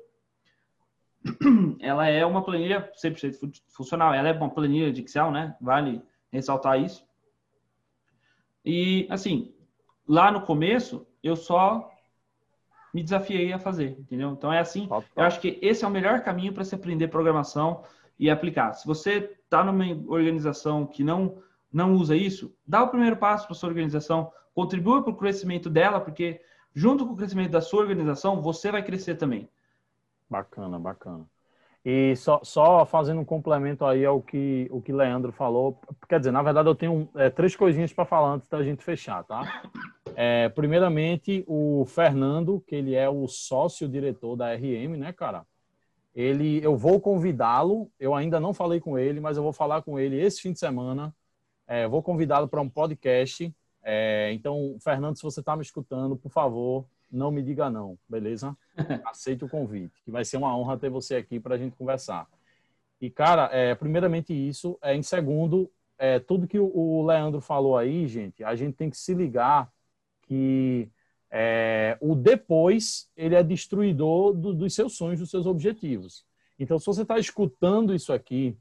ela 1.81 2.07
é 2.09 2.25
uma 2.25 2.43
planilha 2.43 2.91
100% 3.03 3.63
funcional. 3.69 4.13
Ela 4.15 4.29
é 4.29 4.33
uma 4.33 4.51
planilha 4.51 4.93
de 4.93 5.03
Excel, 5.03 5.31
né? 5.31 5.57
Vale 5.61 6.03
ressaltar 6.33 6.81
isso. 6.81 7.07
E, 8.65 9.07
assim, 9.11 9.55
lá 10.07 10.31
no 10.31 10.43
começo, 10.43 11.07
eu 11.23 11.37
só 11.37 11.91
me 12.93 13.03
desafiei 13.03 13.53
a 13.53 13.59
fazer, 13.59 13.97
entendeu? 13.99 14.31
Então, 14.31 14.53
é 14.53 14.59
assim. 14.59 14.89
Eu 15.17 15.25
acho 15.25 15.41
que 15.41 15.59
esse 15.63 15.85
é 15.85 15.89
o 15.89 15.91
melhor 15.91 16.21
caminho 16.21 16.53
para 16.53 16.65
se 16.65 16.75
aprender 16.75 17.09
programação 17.09 17.83
e 18.19 18.29
aplicar. 18.29 18.73
Se 18.75 18.87
você 18.87 19.37
está 19.45 19.65
numa 19.65 19.85
organização 20.13 20.87
que 20.87 21.03
não, 21.03 21.43
não 21.73 21.95
usa 21.95 22.17
isso, 22.17 22.55
dá 22.67 22.83
o 22.83 22.89
primeiro 22.89 23.17
passo 23.17 23.47
para 23.47 23.55
sua 23.55 23.69
organização, 23.69 24.33
contribua 24.55 25.03
para 25.03 25.13
o 25.13 25.17
crescimento 25.17 25.71
dela, 25.71 26.01
porque 26.01 26.41
junto 26.75 27.07
com 27.07 27.15
o 27.15 27.17
crescimento 27.17 27.51
da 27.51 27.61
sua 27.61 27.81
organização, 27.81 28.41
você 28.41 28.71
vai 28.71 28.83
crescer 28.83 29.17
também. 29.17 29.49
Bacana, 30.29 30.79
bacana. 30.79 31.27
E 31.85 32.15
só, 32.17 32.41
só 32.43 32.85
fazendo 32.85 33.21
um 33.21 33.25
complemento 33.25 33.87
aí 33.87 34.05
ao 34.05 34.21
que 34.21 34.69
o 34.71 34.83
que 34.83 34.93
Leandro 34.93 35.33
falou, 35.33 35.81
quer 36.07 36.19
dizer, 36.19 36.31
na 36.31 36.43
verdade 36.43 36.69
eu 36.69 36.75
tenho 36.75 37.09
é, 37.15 37.31
três 37.31 37.57
coisinhas 37.57 37.93
para 37.93 38.05
falar 38.05 38.35
antes 38.35 38.47
da 38.49 38.63
gente 38.63 38.85
fechar, 38.85 39.25
tá? 39.25 39.63
É, 40.17 40.49
primeiramente, 40.49 41.45
o 41.47 41.85
Fernando, 41.87 42.63
que 42.67 42.75
ele 42.75 42.95
é 42.95 43.09
o 43.09 43.27
sócio-diretor 43.27 44.37
da 44.37 44.55
RM, 44.55 44.97
né, 44.97 45.13
cara? 45.13 45.47
Ele, 46.15 46.63
eu 46.63 46.77
vou 46.77 47.01
convidá-lo, 47.01 47.91
eu 47.99 48.15
ainda 48.15 48.41
não 48.41 48.53
falei 48.53 48.81
com 48.81 48.99
ele, 48.99 49.21
mas 49.21 49.37
eu 49.37 49.43
vou 49.43 49.53
falar 49.53 49.83
com 49.83 49.99
ele 49.99 50.21
esse 50.21 50.43
fim 50.43 50.53
de 50.53 50.59
semana. 50.59 51.15
É, 51.67 51.87
vou 51.87 52.03
convidá-lo 52.03 52.49
para 52.49 52.61
um 52.61 52.69
podcast 52.69 53.55
é, 53.83 54.33
então, 54.33 54.77
Fernando, 54.81 55.17
se 55.17 55.23
você 55.23 55.41
está 55.41 55.57
me 55.57 55.63
escutando, 55.63 56.17
por 56.17 56.31
favor, 56.31 56.85
não 57.11 57.31
me 57.31 57.43
diga 57.43 57.71
não, 57.71 57.99
beleza? 58.09 58.57
Aceite 59.07 59.45
o 59.45 59.49
convite, 59.49 60.03
que 60.05 60.11
vai 60.11 60.25
ser 60.25 60.37
uma 60.37 60.57
honra 60.57 60.79
ter 60.79 60.91
você 60.91 61.17
aqui 61.17 61.41
para 61.41 61.55
a 61.55 61.59
gente 61.59 61.77
conversar. 61.77 62.29
E, 63.01 63.11
cara, 63.11 63.49
é, 63.53 63.75
primeiramente 63.75 64.33
isso. 64.33 64.79
É, 64.83 64.95
em 64.95 65.03
segundo, 65.03 65.71
é, 65.99 66.19
tudo 66.19 66.47
que 66.47 66.59
o 66.59 67.05
Leandro 67.05 67.41
falou 67.41 67.77
aí, 67.77 68.07
gente, 68.07 68.45
a 68.45 68.55
gente 68.55 68.75
tem 68.75 68.91
que 68.91 68.97
se 68.97 69.15
ligar 69.15 69.71
que 70.31 70.89
é, 71.29 71.99
o 72.01 72.15
depois, 72.15 73.11
ele 73.17 73.35
é 73.35 73.43
destruidor 73.43 74.33
do, 74.33 74.55
dos 74.55 74.73
seus 74.73 74.97
sonhos, 74.97 75.19
dos 75.19 75.29
seus 75.29 75.45
objetivos. 75.45 76.25
Então, 76.57 76.79
se 76.79 76.87
você 76.87 77.03
está 77.03 77.19
escutando 77.19 77.93
isso 77.93 78.13
aqui, 78.13 78.57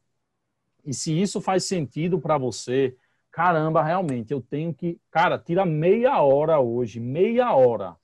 e 0.83 0.95
se 0.95 1.21
isso 1.21 1.39
faz 1.39 1.65
sentido 1.65 2.19
para 2.19 2.39
você, 2.39 2.97
caramba, 3.31 3.83
realmente, 3.83 4.33
eu 4.33 4.41
tenho 4.41 4.73
que. 4.73 4.99
Cara, 5.11 5.37
tira 5.37 5.63
meia 5.63 6.19
hora 6.23 6.59
hoje, 6.59 6.99
meia 6.99 7.53
hora. 7.53 7.95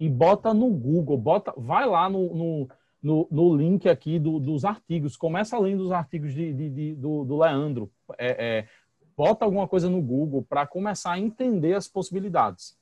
E 0.00 0.08
bota 0.08 0.54
no 0.54 0.70
Google, 0.70 1.18
bota, 1.18 1.52
vai 1.54 1.84
lá 1.86 2.08
no, 2.08 2.34
no, 2.34 2.68
no, 3.02 3.28
no 3.30 3.54
link 3.54 3.86
aqui 3.90 4.18
do, 4.18 4.40
dos 4.40 4.64
artigos, 4.64 5.18
começa 5.18 5.58
lendo 5.58 5.82
os 5.82 5.92
artigos 5.92 6.32
de, 6.32 6.50
de, 6.54 6.70
de 6.70 6.94
do, 6.94 7.24
do, 7.24 7.38
Leandro. 7.38 7.92
É, 8.16 8.46
é, 8.46 8.68
bota 9.14 9.44
alguma 9.44 9.68
coisa 9.68 9.90
no 9.90 10.00
Google 10.00 10.42
para 10.42 10.66
começar 10.66 11.12
a 11.12 11.18
entender 11.18 11.74
as 11.74 11.88
possibilidades. 11.88 12.74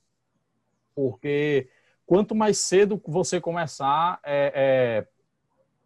Porque 0.94 1.68
quanto 2.06 2.34
mais 2.34 2.58
cedo 2.58 3.00
você 3.06 3.40
começar, 3.40 4.20
é, 4.24 4.52
é 4.54 5.08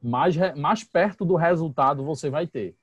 mais, 0.03 0.37
mais 0.57 0.85
perto 0.85 1.25
do 1.25 1.35
resultado 1.37 2.05
você 2.05 2.31
vai 2.31 2.47
ter. 2.47 2.77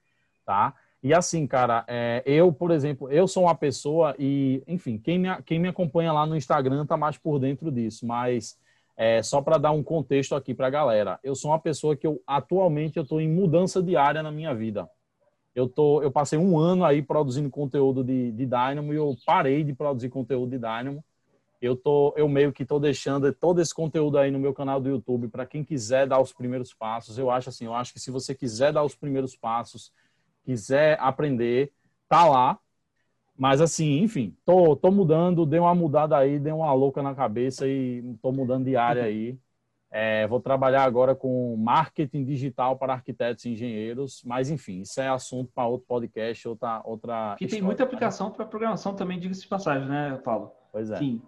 Tá? 0.46 0.74
E 1.02 1.14
assim, 1.14 1.46
cara, 1.46 1.86
é, 1.88 2.24
eu, 2.26 2.52
por 2.52 2.72
exemplo, 2.72 3.10
eu 3.12 3.28
sou 3.28 3.44
uma 3.44 3.54
pessoa 3.56 4.16
e, 4.18 4.64
enfim, 4.68 4.98
quem 4.98 5.20
me, 5.20 5.28
quem 5.44 5.60
me 5.60 5.68
acompanha 5.68 6.12
lá 6.12 6.26
no 6.26 6.36
Instagram 6.36 6.86
tá 6.86 6.98
mais 6.98 7.18
por 7.18 7.38
dentro 7.38 7.72
disso, 7.72 8.08
mas 8.08 8.58
é, 8.98 9.22
só 9.22 9.42
para 9.42 9.58
dar 9.58 9.72
um 9.72 9.84
contexto 9.84 10.34
aqui 10.34 10.54
para 10.54 10.68
a 10.68 10.72
galera, 10.72 11.20
eu 11.24 11.36
sou 11.36 11.52
uma 11.52 11.60
pessoa 11.60 11.96
que 11.96 12.08
eu 12.08 12.22
atualmente 12.26 12.98
eu 12.98 13.04
estou 13.04 13.22
em 13.22 13.30
mudança 13.30 13.84
diária 13.84 14.24
na 14.24 14.32
minha 14.32 14.54
vida. 14.56 14.90
Eu 15.54 15.70
tô, 15.70 16.02
eu 16.02 16.12
passei 16.12 16.38
um 16.40 16.58
ano 16.58 16.84
aí 16.84 17.02
produzindo 17.02 17.50
conteúdo 17.50 18.04
de, 18.04 18.32
de 18.32 18.46
Dynamo 18.46 18.92
e 18.92 18.98
eu 18.98 19.16
parei 19.26 19.64
de 19.64 19.74
produzir 19.74 20.10
conteúdo 20.10 20.50
de 20.50 20.58
Dynamo. 20.58 21.04
Eu 21.66 21.76
tô, 21.76 22.14
eu 22.16 22.30
meio 22.30 22.54
que 22.54 22.64
estou 22.64 22.80
deixando 22.80 23.32
todo 23.34 23.60
esse 23.60 23.74
conteúdo 23.74 24.18
aí 24.18 24.30
no 24.30 24.40
meu 24.40 24.54
canal 24.54 24.80
do 24.80 24.90
YouTube 24.90 25.28
para 25.28 25.46
quem 25.46 25.64
quiser 25.64 26.08
dar 26.08 26.22
os 26.22 26.32
primeiros 26.32 26.74
passos. 26.74 27.18
Eu 27.18 27.32
acho 27.32 27.50
assim, 27.50 27.66
eu 27.66 27.74
acho 27.74 27.92
que 27.92 28.00
se 28.00 28.12
você 28.12 28.36
quiser 28.36 28.72
dar 28.72 28.84
os 28.84 28.96
primeiros 28.96 29.36
passos 29.36 29.92
quiser 30.46 30.98
aprender, 31.02 31.72
tá 32.08 32.26
lá. 32.26 32.60
Mas 33.38 33.60
assim, 33.60 34.00
enfim, 34.00 34.34
tô, 34.46 34.76
tô 34.76 34.92
mudando, 34.92 35.46
dei 35.46 35.60
uma 35.60 35.76
mudada 35.76 36.16
aí, 36.16 36.40
dei 36.40 36.54
uma 36.54 36.72
louca 36.72 37.04
na 37.04 37.14
cabeça 37.14 37.68
e 37.68 38.02
tô 38.22 38.32
mudando 38.32 38.64
de 38.64 38.78
área 38.78 39.04
aí. 39.04 39.38
É, 39.92 40.28
vou 40.28 40.40
trabalhar 40.40 40.84
agora 40.84 41.16
com 41.16 41.56
marketing 41.58 42.24
digital 42.24 42.78
para 42.78 42.94
arquitetos 42.94 43.46
e 43.46 43.50
engenheiros, 43.50 44.22
mas 44.26 44.50
enfim, 44.50 44.82
isso 44.82 45.00
é 45.00 45.08
assunto 45.08 45.52
para 45.54 45.68
outro 45.68 45.88
podcast, 45.88 46.48
outra 46.48 46.82
outra. 46.86 47.36
Que 47.38 47.48
tem 47.48 47.62
muita 47.62 47.84
aplicação 47.84 48.30
para 48.30 48.46
programação 48.46 48.94
também, 48.94 49.20
diga-se 49.20 49.42
de 49.42 49.48
passagem, 49.48 49.88
né, 49.88 50.20
Paulo? 50.24 50.52
Pois 50.72 50.92
é. 50.92 50.98
Sim. 50.98 51.22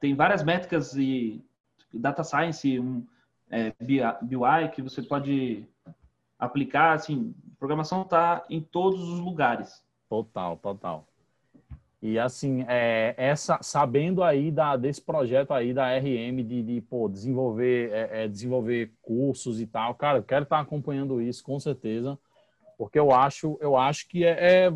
Tem 0.00 0.14
várias 0.14 0.42
métricas 0.42 0.96
e 0.96 1.44
data 1.92 2.24
science, 2.24 2.80
um, 2.80 3.06
é, 3.50 3.72
BI 3.80 4.68
que 4.72 4.80
você 4.80 5.02
pode 5.02 5.66
aplicar, 6.38 6.94
assim, 6.94 7.34
programação 7.58 8.02
está 8.02 8.44
em 8.48 8.60
todos 8.60 9.02
os 9.06 9.20
lugares. 9.20 9.84
Total, 10.08 10.56
total. 10.56 11.06
E 12.02 12.18
assim, 12.18 12.64
é, 12.66 13.14
essa, 13.18 13.58
sabendo 13.60 14.22
aí 14.22 14.50
da, 14.50 14.74
desse 14.74 15.02
projeto 15.02 15.52
aí 15.52 15.74
da 15.74 15.94
RM 15.98 16.42
de, 16.42 16.62
de 16.62 16.80
pô, 16.80 17.08
desenvolver, 17.10 17.92
é, 17.92 18.24
é, 18.24 18.28
desenvolver 18.28 18.90
cursos 19.02 19.60
e 19.60 19.66
tal, 19.66 19.94
cara, 19.94 20.18
eu 20.18 20.22
quero 20.22 20.44
estar 20.44 20.58
acompanhando 20.60 21.20
isso 21.20 21.44
com 21.44 21.60
certeza, 21.60 22.18
porque 22.78 22.98
eu 22.98 23.12
acho, 23.12 23.58
eu 23.60 23.76
acho 23.76 24.08
que 24.08 24.24
é, 24.24 24.64
é, 24.66 24.72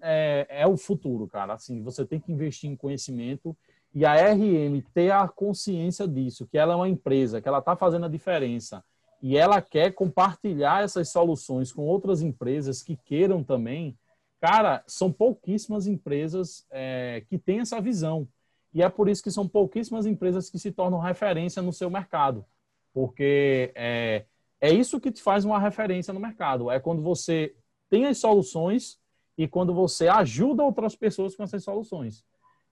é, 0.00 0.46
é 0.62 0.66
o 0.66 0.78
futuro, 0.78 1.28
cara. 1.28 1.52
Assim, 1.52 1.82
você 1.82 2.06
tem 2.06 2.18
que 2.18 2.32
investir 2.32 2.70
em 2.70 2.76
conhecimento 2.76 3.54
e 3.94 4.04
a 4.04 4.14
RM 4.32 4.80
ter 4.94 5.10
a 5.10 5.28
consciência 5.28 6.08
disso, 6.08 6.46
que 6.46 6.56
ela 6.56 6.72
é 6.72 6.76
uma 6.76 6.88
empresa, 6.88 7.40
que 7.40 7.48
ela 7.48 7.58
está 7.58 7.76
fazendo 7.76 8.06
a 8.06 8.08
diferença 8.08 8.82
e 9.22 9.36
ela 9.36 9.62
quer 9.62 9.92
compartilhar 9.92 10.82
essas 10.82 11.10
soluções 11.10 11.72
com 11.72 11.82
outras 11.82 12.22
empresas 12.22 12.82
que 12.82 12.96
queiram 12.96 13.44
também, 13.44 13.96
cara, 14.40 14.82
são 14.86 15.12
pouquíssimas 15.12 15.86
empresas 15.86 16.66
é, 16.70 17.22
que 17.28 17.38
têm 17.38 17.60
essa 17.60 17.80
visão. 17.80 18.26
E 18.74 18.82
é 18.82 18.88
por 18.88 19.08
isso 19.08 19.22
que 19.22 19.30
são 19.30 19.46
pouquíssimas 19.46 20.06
empresas 20.06 20.50
que 20.50 20.58
se 20.58 20.72
tornam 20.72 20.98
referência 20.98 21.62
no 21.62 21.72
seu 21.72 21.88
mercado. 21.88 22.44
Porque 22.92 23.70
é, 23.76 24.24
é 24.60 24.72
isso 24.72 24.98
que 24.98 25.12
te 25.12 25.22
faz 25.22 25.44
uma 25.44 25.60
referência 25.60 26.12
no 26.12 26.18
mercado. 26.18 26.68
É 26.68 26.80
quando 26.80 27.00
você 27.00 27.54
tem 27.88 28.06
as 28.06 28.18
soluções 28.18 28.98
e 29.38 29.46
quando 29.46 29.72
você 29.72 30.08
ajuda 30.08 30.64
outras 30.64 30.96
pessoas 30.96 31.36
com 31.36 31.44
essas 31.44 31.62
soluções. 31.62 32.24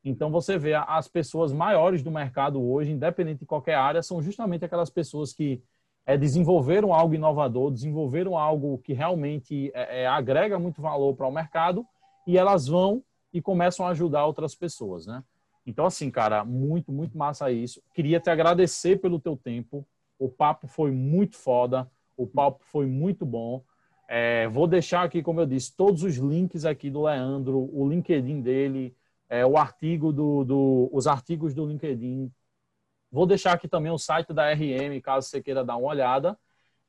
Então 0.04 0.30
você 0.30 0.56
vê 0.56 0.74
as 0.74 1.08
pessoas 1.08 1.52
maiores 1.52 2.02
do 2.02 2.10
mercado 2.10 2.62
hoje, 2.62 2.90
independente 2.90 3.40
de 3.40 3.46
qualquer 3.46 3.74
área, 3.74 4.02
são 4.02 4.22
justamente 4.22 4.64
aquelas 4.64 4.88
pessoas 4.88 5.32
que 5.32 5.62
é, 6.06 6.16
desenvolveram 6.16 6.94
algo 6.94 7.14
inovador, 7.14 7.70
desenvolveram 7.70 8.36
algo 8.36 8.78
que 8.78 8.92
realmente 8.92 9.70
é, 9.74 10.02
é, 10.02 10.06
agrega 10.06 10.58
muito 10.58 10.80
valor 10.80 11.14
para 11.14 11.28
o 11.28 11.32
mercado 11.32 11.86
e 12.26 12.38
elas 12.38 12.66
vão 12.66 13.02
e 13.32 13.40
começam 13.40 13.86
a 13.86 13.90
ajudar 13.90 14.26
outras 14.26 14.54
pessoas, 14.54 15.06
né? 15.06 15.22
Então, 15.66 15.84
assim, 15.84 16.10
cara, 16.10 16.44
muito, 16.44 16.90
muito 16.90 17.16
massa 17.16 17.50
isso. 17.52 17.82
Queria 17.94 18.18
te 18.18 18.30
agradecer 18.30 18.96
pelo 18.96 19.20
teu 19.20 19.36
tempo. 19.36 19.86
O 20.18 20.28
papo 20.28 20.66
foi 20.66 20.90
muito 20.90 21.36
foda, 21.36 21.88
o 22.16 22.26
papo 22.26 22.64
foi 22.64 22.86
muito 22.86 23.24
bom. 23.24 23.62
É, 24.08 24.48
vou 24.48 24.66
deixar 24.66 25.04
aqui, 25.04 25.22
como 25.22 25.40
eu 25.40 25.46
disse, 25.46 25.76
todos 25.76 26.02
os 26.02 26.16
links 26.16 26.64
aqui 26.64 26.90
do 26.90 27.02
Leandro, 27.02 27.70
o 27.72 27.88
LinkedIn 27.88 28.40
dele, 28.40 28.96
é, 29.30 29.46
o 29.46 29.56
artigo 29.56 30.12
do, 30.12 30.44
do, 30.44 30.90
os 30.92 31.06
artigos 31.06 31.54
do 31.54 31.64
LinkedIn, 31.64 32.30
Vou 33.10 33.26
deixar 33.26 33.52
aqui 33.52 33.66
também 33.66 33.90
o 33.90 33.98
site 33.98 34.32
da 34.32 34.52
RM, 34.52 35.00
caso 35.02 35.28
você 35.28 35.42
queira 35.42 35.64
dar 35.64 35.76
uma 35.76 35.88
olhada. 35.88 36.38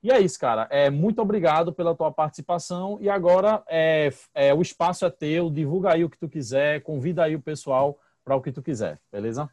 E 0.04 0.12
é 0.12 0.20
isso, 0.20 0.39
cara. 0.39 0.68
É, 0.70 0.89
muito 0.89 1.22
obrigado 1.22 1.74
pela 1.74 1.96
tua 1.96 2.12
participação. 2.12 2.98
E 3.02 3.10
agora 3.10 3.64
é, 3.68 4.10
é, 4.34 4.54
o 4.54 4.62
espaço 4.62 5.06
é 5.06 5.10
teu. 5.10 5.50
Divulga 5.50 5.94
aí 5.94 6.04
o 6.04 6.10
que 6.10 6.18
tu 6.18 6.30
quiser. 6.30 6.82
Convida 6.82 7.24
aí 7.24 7.36
o 7.36 7.42
pessoal 7.42 8.00
para 8.24 8.36
o 8.36 8.42
que 8.42 8.52
tu 8.52 8.62
quiser. 8.62 9.00
Beleza? 9.12 9.50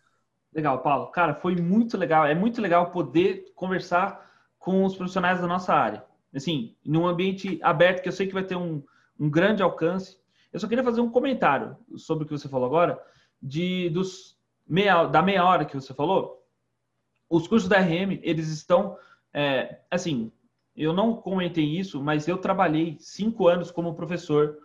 Legal, 0.54 0.80
Paulo. 0.80 1.06
Cara, 1.06 1.34
foi 1.34 1.56
muito 1.56 1.96
legal. 1.96 2.26
É 2.26 2.34
muito 2.34 2.60
legal 2.60 2.90
poder 2.90 3.46
conversar 3.54 4.26
com 4.58 4.84
os 4.84 4.94
profissionais 4.94 5.40
da 5.40 5.46
nossa 5.46 5.74
área. 5.74 6.04
Assim, 6.34 6.76
num 6.84 7.06
ambiente 7.06 7.58
aberto 7.62 8.02
que 8.02 8.08
eu 8.08 8.12
sei 8.12 8.26
que 8.26 8.34
vai 8.34 8.44
ter 8.44 8.56
um, 8.56 8.82
um 9.18 9.30
grande 9.30 9.62
alcance. 9.62 10.18
Eu 10.52 10.60
só 10.60 10.66
queria 10.66 10.84
fazer 10.84 11.00
um 11.00 11.10
comentário 11.10 11.76
sobre 11.96 12.24
o 12.24 12.26
que 12.26 12.32
você 12.32 12.48
falou 12.48 12.66
agora, 12.66 13.02
de 13.40 13.90
dos 13.90 14.38
meia, 14.66 15.06
da 15.06 15.22
meia 15.22 15.44
hora 15.44 15.64
que 15.64 15.74
você 15.74 15.94
falou 15.94 16.38
os 17.28 17.46
cursos 17.46 17.68
da 17.68 17.78
RM, 17.78 18.20
eles 18.22 18.48
estão, 18.48 18.96
é, 19.32 19.80
assim, 19.90 20.32
eu 20.74 20.92
não 20.92 21.14
comentei 21.14 21.64
isso, 21.64 22.02
mas 22.02 22.26
eu 22.26 22.38
trabalhei 22.38 22.96
cinco 22.98 23.48
anos 23.48 23.70
como 23.70 23.94
professor. 23.94 24.58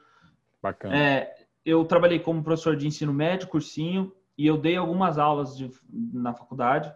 Bacana. 0.61 0.95
É, 0.95 1.35
eu 1.65 1.83
trabalhei 1.85 2.19
como 2.19 2.43
professor 2.43 2.75
de 2.75 2.87
ensino 2.87 3.13
médio, 3.13 3.47
cursinho, 3.47 4.13
e 4.37 4.47
eu 4.47 4.57
dei 4.57 4.77
algumas 4.77 5.17
aulas 5.17 5.57
de, 5.57 5.69
na 5.89 6.33
faculdade. 6.33 6.93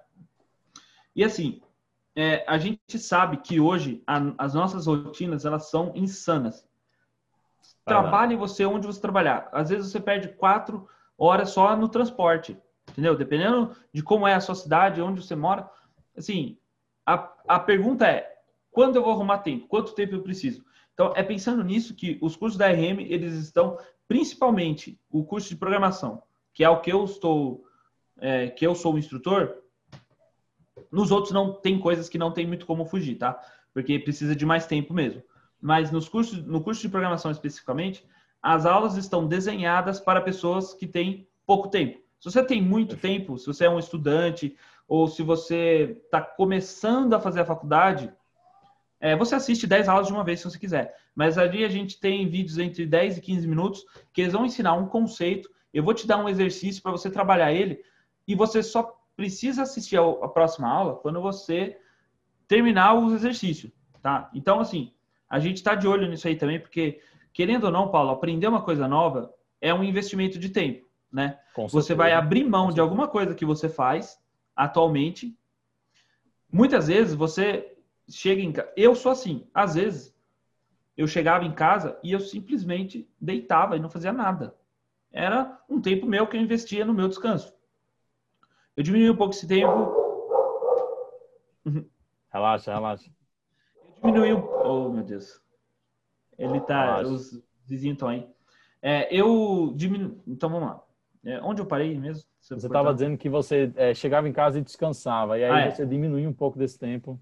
E 1.16 1.24
assim, 1.24 1.62
é, 2.16 2.46
a 2.48 2.58
gente 2.58 2.98
sabe 2.98 3.38
que 3.38 3.60
hoje 3.60 4.02
a, 4.08 4.34
as 4.38 4.54
nossas 4.54 4.88
rotinas 4.88 5.46
elas 5.46 5.70
são 5.70 5.92
insanas. 5.96 6.67
Trabalhe 7.88 8.36
você 8.36 8.66
onde 8.66 8.86
você 8.86 9.00
trabalhar. 9.00 9.50
Às 9.52 9.70
vezes 9.70 9.92
você 9.92 10.00
perde 10.00 10.30
quatro 10.30 10.88
horas 11.18 11.50
só 11.50 11.76
no 11.76 11.90
transporte 11.90 12.58
entendeu? 12.92 13.16
Dependendo 13.16 13.76
de 13.94 14.02
como 14.02 14.28
é 14.28 14.34
a 14.34 14.40
sua 14.40 14.56
cidade, 14.56 15.02
onde 15.02 15.22
você 15.22 15.36
mora. 15.36 15.70
Assim, 16.16 16.58
a, 17.06 17.32
a 17.48 17.60
pergunta 17.60 18.08
é, 18.08 18.38
quando 18.72 18.96
eu 18.96 19.04
vou 19.04 19.12
arrumar 19.12 19.40
tempo? 19.40 19.68
Quanto 19.68 19.94
tempo 19.94 20.16
eu 20.16 20.24
preciso? 20.24 20.64
Então, 20.94 21.14
é 21.16 21.22
pensando 21.22 21.64
nisso 21.64 21.96
que 21.96 22.18
os 22.22 22.36
cursos 22.36 22.58
da 22.58 22.68
RM, 22.68 23.02
eles 23.02 23.34
estão, 23.36 23.78
principalmente 24.08 25.00
o 25.12 25.24
curso 25.24 25.50
de 25.50 25.56
programação, 25.56 26.24
que 26.54 26.64
é 26.64 26.70
o 26.70 26.82
que 26.82 26.92
eu 26.92 27.06
estou, 27.06 27.64
é, 28.18 28.48
que 28.48 28.66
eu 28.66 28.74
sou 28.74 28.96
o 28.96 28.98
instrutor, 28.98 29.58
nos 30.92 31.12
outros 31.12 31.34
não 31.34 31.54
tem 31.54 31.80
coisas 31.80 32.10
que 32.10 32.18
não 32.18 32.32
tem 32.32 32.48
muito 32.48 32.66
como 32.66 32.86
fugir, 32.86 33.16
tá? 33.16 33.40
Porque 33.74 34.00
precisa 34.00 34.36
de 34.36 34.46
mais 34.46 34.66
tempo 34.66 34.94
mesmo. 34.94 35.22
Mas 35.62 35.92
nos 35.92 36.08
cursos, 36.08 36.46
no 36.46 36.62
curso 36.62 36.82
de 36.82 36.90
programação 36.90 37.32
especificamente, 37.32 38.06
as 38.42 38.66
aulas 38.66 38.96
estão 38.96 39.28
desenhadas 39.28 40.00
para 40.00 40.22
pessoas 40.22 40.74
que 40.74 40.88
têm 40.88 41.28
pouco 41.46 41.70
tempo. 41.70 42.00
Se 42.20 42.32
você 42.32 42.44
tem 42.44 42.62
muito 42.62 42.98
tempo, 42.98 43.38
se 43.38 43.46
você 43.46 43.66
é 43.66 43.70
um 43.70 43.80
estudante 43.80 44.56
ou 44.88 45.08
se 45.08 45.22
você 45.22 45.98
está 46.06 46.22
começando 46.22 47.14
a 47.14 47.20
fazer 47.20 47.42
a 47.42 47.46
faculdade, 47.46 48.12
é, 49.00 49.16
você 49.16 49.36
assiste 49.36 49.68
10 49.68 49.88
aulas 49.88 50.08
de 50.08 50.14
uma 50.14 50.24
vez 50.24 50.40
se 50.40 50.50
você 50.50 50.58
quiser. 50.58 50.96
Mas 51.16 51.38
ali 51.38 51.64
a 51.64 51.70
gente 51.70 52.00
tem 52.00 52.28
vídeos 52.28 52.58
entre 52.58 52.86
10 52.86 53.18
e 53.18 53.22
15 53.22 53.48
minutos 53.48 53.86
que 54.14 54.22
eles 54.22 54.34
vão 54.34 54.46
ensinar 54.46 54.74
um 54.74 54.88
conceito. 54.88 55.50
Eu 55.74 55.84
vou 55.84 55.94
te 55.94 56.08
dar 56.08 56.18
um 56.18 56.30
exercício 56.30 56.82
para 56.82 56.92
você 56.92 57.10
trabalhar 57.10 57.52
ele 57.52 57.84
e 58.28 58.36
você 58.36 58.64
só 58.64 58.98
precisa 59.16 59.64
assistir 59.64 59.98
a 59.98 60.28
próxima 60.28 60.70
aula 60.70 60.96
quando 60.96 61.22
você 61.22 61.78
terminar 62.48 62.94
os 62.94 63.14
exercícios, 63.14 63.72
tá? 64.02 64.30
Então, 64.34 64.60
assim, 64.60 64.94
a 65.30 65.40
gente 65.40 65.58
está 65.58 65.76
de 65.76 65.88
olho 65.88 66.08
nisso 66.08 66.28
aí 66.28 66.36
também, 66.36 66.60
porque, 66.60 67.02
querendo 67.34 67.66
ou 67.66 67.72
não, 67.72 67.90
Paulo, 67.90 68.12
aprender 68.12 68.48
uma 68.48 68.62
coisa 68.62 68.88
nova 68.88 69.34
é 69.60 69.74
um 69.74 69.84
investimento 69.84 70.40
de 70.40 70.50
tempo 70.50 70.88
né? 71.12 71.40
você 71.70 71.96
vai 71.96 72.14
abrir 72.14 72.44
mão 72.44 72.72
de 72.72 72.80
alguma 72.80 73.08
coisa 73.08 73.34
que 73.34 73.46
você 73.46 73.70
faz 73.70 74.20
atualmente. 74.56 75.38
Muitas 76.52 76.88
vezes 76.88 77.14
você 77.14 77.78
chega 78.10 78.42
em 78.42 78.52
casa. 78.52 78.72
Eu 78.76 78.96
sou 78.96 79.12
assim. 79.12 79.48
Às 79.54 79.76
vezes 79.76 80.16
eu 80.96 81.08
chegava 81.08 81.46
em 81.46 81.54
casa 81.54 82.00
e 82.04 82.12
eu 82.12 82.20
simplesmente 82.20 83.10
deitava 83.20 83.76
e 83.76 83.80
não 83.80 83.90
fazia 83.90 84.14
nada. 84.14 84.56
Era 85.12 85.60
um 85.70 85.82
tempo 85.82 86.06
meu 86.06 86.28
que 86.28 86.36
eu 86.36 86.42
investia 86.42 86.86
no 86.86 86.94
meu 86.94 87.08
descanso. 87.08 87.56
Eu 88.76 88.84
diminui 88.84 89.10
um 89.10 89.16
pouco 89.16 89.34
esse 89.34 89.48
tempo. 89.48 90.06
Relaxa, 92.32 92.74
relaxa. 92.74 93.10
Eu 94.04 94.12
diminui 94.12 94.34
um. 94.34 94.44
Oh, 94.64 94.90
meu 94.90 95.04
Deus. 95.04 95.42
Ele 96.38 96.60
tá. 96.62 96.98
Relaxa. 96.98 97.10
Os 97.12 97.44
vizinhos 97.66 97.96
estão 97.96 98.10
aí. 98.10 98.28
É, 98.82 99.14
eu 99.14 99.74
diminuo. 99.76 100.22
Então 100.28 100.50
vamos 100.50 100.70
lá. 100.70 100.84
É, 101.26 101.42
onde 101.42 101.62
eu 101.62 101.66
parei 101.66 101.98
mesmo? 101.98 102.24
Você 102.40 102.56
estava 102.56 102.94
dizendo 102.94 103.18
que 103.18 103.28
você 103.28 103.72
é, 103.76 103.94
chegava 103.94 104.30
em 104.30 104.32
casa 104.32 104.60
e 104.60 104.62
descansava, 104.62 105.38
e 105.38 105.44
aí 105.44 105.52
ah, 105.52 105.60
é. 105.60 105.72
você 105.72 105.86
diminuía 105.86 106.30
um 106.30 106.34
pouco 106.34 106.58
desse 106.58 106.80
tempo. 106.80 107.20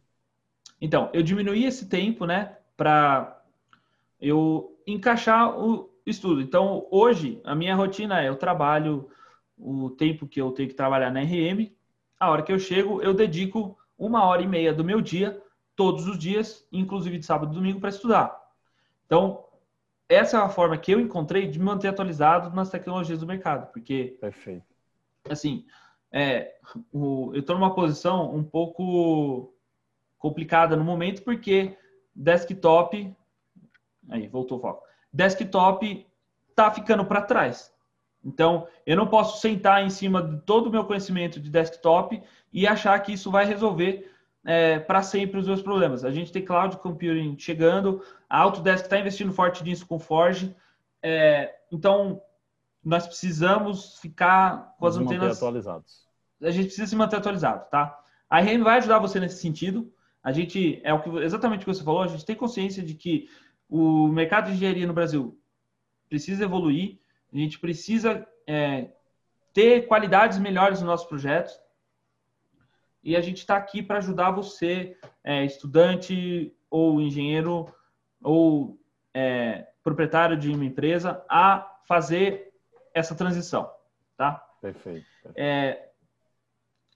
Então, 0.79 1.09
eu 1.13 1.23
diminuí 1.23 1.65
esse 1.65 1.87
tempo, 1.89 2.25
né, 2.27 2.57
para 2.77 3.41
eu 4.21 4.77
encaixar 4.85 5.57
o 5.57 5.89
estudo. 6.05 6.41
Então, 6.41 6.85
hoje, 6.91 7.41
a 7.43 7.55
minha 7.55 7.75
rotina 7.75 8.21
é: 8.21 8.29
eu 8.29 8.35
trabalho 8.35 9.09
o 9.57 9.89
tempo 9.89 10.27
que 10.27 10.39
eu 10.39 10.51
tenho 10.51 10.69
que 10.69 10.75
trabalhar 10.75 11.11
na 11.11 11.21
RM, 11.21 11.71
a 12.19 12.29
hora 12.29 12.43
que 12.43 12.51
eu 12.51 12.59
chego, 12.59 13.01
eu 13.01 13.13
dedico 13.13 13.77
uma 13.97 14.23
hora 14.25 14.41
e 14.41 14.47
meia 14.47 14.73
do 14.73 14.83
meu 14.83 15.01
dia, 15.01 15.41
todos 15.75 16.07
os 16.07 16.17
dias, 16.17 16.67
inclusive 16.71 17.17
de 17.17 17.25
sábado 17.25 17.51
e 17.51 17.55
domingo, 17.55 17.79
para 17.79 17.89
estudar. 17.89 18.35
Então, 19.05 19.43
essa 20.07 20.37
é 20.37 20.39
a 20.41 20.49
forma 20.49 20.77
que 20.77 20.91
eu 20.91 20.99
encontrei 20.99 21.47
de 21.47 21.59
me 21.59 21.65
manter 21.65 21.87
atualizado 21.87 22.55
nas 22.55 22.69
tecnologias 22.69 23.19
do 23.19 23.27
mercado, 23.27 23.71
porque. 23.71 24.17
Perfeito. 24.21 24.65
Assim, 25.29 25.65
é, 26.11 26.55
o, 26.91 27.31
eu 27.33 27.39
estou 27.39 27.55
numa 27.55 27.73
posição 27.73 28.33
um 28.33 28.43
pouco 28.43 29.53
complicada 30.17 30.75
no 30.75 30.83
momento, 30.83 31.23
porque 31.23 31.77
desktop. 32.15 33.15
Aí, 34.09 34.27
voltou 34.27 34.59
o 34.59 34.61
foco. 34.61 34.83
Desktop 35.11 36.05
está 36.49 36.71
ficando 36.71 37.05
para 37.05 37.21
trás. 37.21 37.73
Então, 38.23 38.67
eu 38.85 38.95
não 38.95 39.07
posso 39.07 39.39
sentar 39.39 39.83
em 39.83 39.89
cima 39.89 40.21
de 40.21 40.41
todo 40.41 40.67
o 40.67 40.71
meu 40.71 40.85
conhecimento 40.85 41.39
de 41.39 41.49
desktop 41.49 42.21
e 42.51 42.65
achar 42.65 42.99
que 42.99 43.13
isso 43.13 43.29
vai 43.29 43.45
resolver 43.45 44.11
é, 44.45 44.79
para 44.79 45.01
sempre 45.01 45.39
os 45.39 45.47
meus 45.47 45.61
problemas. 45.61 46.05
A 46.05 46.11
gente 46.11 46.31
tem 46.31 46.45
cloud 46.45 46.77
computing 46.77 47.35
chegando, 47.37 48.01
a 48.29 48.39
Autodesk 48.39 48.85
está 48.85 48.99
investindo 48.99 49.33
forte 49.33 49.63
nisso 49.63 49.87
com 49.87 49.97
Forge. 49.97 50.55
É, 51.01 51.53
então, 51.71 52.21
nós 52.83 53.07
precisamos 53.07 53.97
ficar 53.99 54.75
com 54.77 54.85
as 54.85 54.95
Nos 54.95 55.07
antenas 55.07 55.37
atualizados. 55.37 56.05
A 56.41 56.51
gente 56.51 56.65
precisa 56.65 56.85
se 56.85 56.95
manter 56.95 57.15
atualizado, 57.15 57.67
tá? 57.71 57.99
A 58.29 58.39
RM 58.39 58.63
vai 58.63 58.77
ajudar 58.77 58.99
você 58.99 59.19
nesse 59.19 59.41
sentido. 59.41 59.91
A 60.23 60.31
gente 60.31 60.79
é 60.83 60.93
o 60.93 61.01
que 61.01 61.09
exatamente 61.19 61.61
o 61.61 61.65
que 61.65 61.73
você 61.73 61.83
falou. 61.83 62.03
A 62.03 62.07
gente 62.07 62.25
tem 62.25 62.35
consciência 62.35 62.83
de 62.83 62.93
que 62.93 63.27
o 63.67 64.07
mercado 64.07 64.47
de 64.47 64.53
engenharia 64.53 64.85
no 64.85 64.93
Brasil 64.93 65.39
precisa 66.07 66.43
evoluir. 66.43 66.99
A 67.33 67.37
gente 67.37 67.59
precisa 67.59 68.27
é, 68.45 68.89
ter 69.53 69.87
qualidades 69.87 70.37
melhores 70.37 70.79
nos 70.79 70.87
nossos 70.87 71.07
projetos. 71.07 71.59
E 73.05 73.15
a 73.15 73.21
gente 73.21 73.37
está 73.37 73.55
aqui 73.55 73.83
para 73.83 73.99
ajudar 73.99 74.31
você, 74.31 74.97
é, 75.23 75.45
estudante 75.45 76.51
ou 76.71 76.99
engenheiro 76.99 77.71
ou 78.19 78.79
é, 79.13 79.67
proprietário 79.83 80.35
de 80.35 80.49
uma 80.49 80.65
empresa, 80.65 81.23
a 81.29 81.79
fazer 81.87 82.51
essa 82.95 83.13
transição, 83.13 83.69
tá? 84.17 84.43
Perfeito. 84.59 85.05
É, 85.35 85.89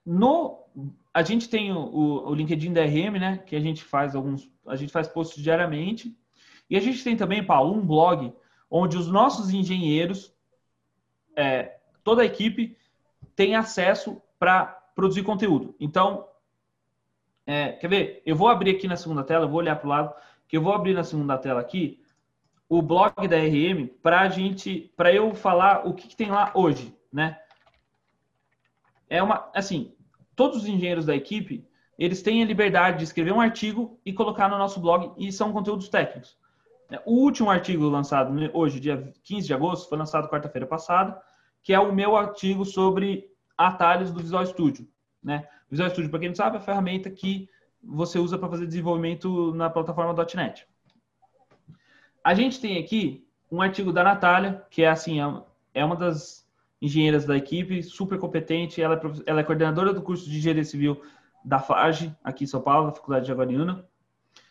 no, 0.03 0.65
a 1.13 1.21
gente 1.21 1.47
tem 1.47 1.71
o, 1.71 2.27
o, 2.27 2.33
LinkedIn 2.33 2.73
da 2.73 2.83
RM, 2.83 3.19
né? 3.19 3.37
Que 3.45 3.55
a 3.55 3.59
gente 3.59 3.83
faz 3.83 4.15
alguns, 4.15 4.51
a 4.65 4.75
gente 4.75 4.91
faz 4.91 5.07
posts 5.07 5.43
diariamente. 5.43 6.17
E 6.67 6.75
a 6.75 6.79
gente 6.79 7.03
tem 7.03 7.15
também, 7.15 7.45
Paulo, 7.45 7.75
um 7.75 7.85
blog 7.85 8.33
onde 8.67 8.97
os 8.97 9.07
nossos 9.07 9.51
engenheiros, 9.51 10.33
é, 11.35 11.77
toda 12.03 12.23
a 12.23 12.25
equipe, 12.25 12.75
tem 13.35 13.55
acesso 13.55 14.19
para 14.39 14.78
produzir 14.99 15.23
conteúdo. 15.23 15.73
Então, 15.79 16.27
é, 17.47 17.71
quer 17.71 17.87
ver? 17.87 18.21
Eu 18.25 18.35
vou 18.35 18.49
abrir 18.49 18.71
aqui 18.71 18.85
na 18.85 18.97
segunda 18.97 19.23
tela, 19.23 19.47
vou 19.47 19.59
olhar 19.59 19.77
para 19.77 19.87
o 19.87 19.89
lado, 19.89 20.13
que 20.45 20.57
eu 20.57 20.61
vou 20.61 20.73
abrir 20.73 20.93
na 20.93 21.05
segunda 21.05 21.37
tela 21.37 21.61
aqui 21.61 22.03
o 22.67 22.81
blog 22.81 23.25
da 23.25 23.37
RM 23.37 23.87
para 24.03 24.27
gente, 24.27 24.93
para 24.97 25.13
eu 25.13 25.33
falar 25.33 25.87
o 25.87 25.93
que, 25.93 26.09
que, 26.09 26.17
tem 26.17 26.29
lá 26.29 26.51
hoje, 26.53 26.93
né? 27.11 27.39
É 29.09 29.23
uma, 29.23 29.49
assim, 29.55 29.95
todos 30.35 30.57
os 30.57 30.67
engenheiros 30.67 31.05
da 31.05 31.15
equipe, 31.15 31.65
eles 31.97 32.21
têm 32.21 32.43
a 32.43 32.45
liberdade 32.45 32.97
de 32.97 33.05
escrever 33.05 33.31
um 33.31 33.39
artigo 33.39 33.97
e 34.05 34.11
colocar 34.11 34.49
no 34.49 34.57
nosso 34.57 34.81
blog 34.81 35.13
e 35.17 35.31
são 35.31 35.53
conteúdos 35.53 35.87
técnicos. 35.87 36.37
O 37.05 37.23
último 37.23 37.49
artigo 37.49 37.87
lançado 37.87 38.33
hoje, 38.53 38.81
dia 38.81 39.13
15 39.23 39.47
de 39.47 39.53
agosto, 39.53 39.87
foi 39.87 39.97
lançado 39.97 40.27
quarta-feira 40.27 40.67
passada, 40.67 41.19
que 41.63 41.73
é 41.73 41.79
o 41.79 41.93
meu 41.93 42.17
artigo 42.17 42.65
sobre 42.65 43.29
atalhos 43.59 44.11
do 44.11 44.21
Visual 44.21 44.45
Studio. 44.45 44.87
Né? 45.21 45.45
Visual 45.69 45.89
Studio, 45.89 46.09
para 46.09 46.19
quem 46.19 46.29
não 46.29 46.35
sabe, 46.35 46.55
é 46.55 46.59
a 46.59 46.63
ferramenta 46.63 47.09
que 47.09 47.49
você 47.83 48.17
usa 48.17 48.37
para 48.37 48.49
fazer 48.49 48.65
desenvolvimento 48.65 49.53
na 49.53 49.69
plataforma 49.69 50.15
.NET. 50.35 50.65
A 52.23 52.33
gente 52.33 52.59
tem 52.61 52.77
aqui 52.77 53.27
um 53.51 53.61
artigo 53.61 53.91
da 53.91 54.03
Natália, 54.03 54.65
que 54.69 54.83
é 54.83 54.89
assim, 54.89 55.19
é, 55.21 55.41
é 55.73 55.85
uma 55.85 55.95
das 55.95 56.47
engenheiras 56.81 57.25
da 57.25 57.35
equipe, 57.35 57.83
super 57.83 58.17
competente, 58.17 58.81
ela 58.81 58.95
é, 58.95 59.01
ela 59.25 59.41
é 59.41 59.43
coordenadora 59.43 59.93
do 59.93 60.01
curso 60.01 60.29
de 60.29 60.37
Engenharia 60.37 60.63
Civil 60.63 61.01
da 61.43 61.59
FAGE, 61.59 62.15
aqui 62.23 62.45
em 62.45 62.47
São 62.47 62.61
Paulo, 62.61 62.87
da 62.87 62.95
Faculdade 62.95 63.25
de 63.25 63.29
Jaguariúna, 63.29 63.85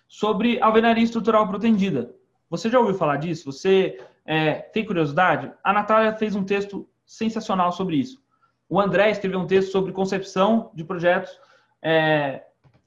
sobre 0.06 0.60
alvenaria 0.60 1.04
estrutural 1.04 1.48
protendida. 1.48 2.14
Você 2.50 2.68
já 2.68 2.78
ouviu 2.78 2.94
falar 2.94 3.16
disso? 3.16 3.50
Você 3.50 4.02
é, 4.24 4.54
tem 4.54 4.84
curiosidade? 4.84 5.52
A 5.62 5.72
Natália 5.72 6.14
fez 6.14 6.34
um 6.34 6.44
texto 6.44 6.86
sensacional 7.06 7.72
sobre 7.72 7.96
isso. 7.96 8.22
O 8.68 8.80
André 8.80 9.10
escreveu 9.10 9.40
um 9.40 9.46
texto 9.46 9.70
sobre 9.70 9.92
concepção 9.92 10.70
de 10.74 10.84
projetos 10.84 11.38
é, 11.80 12.42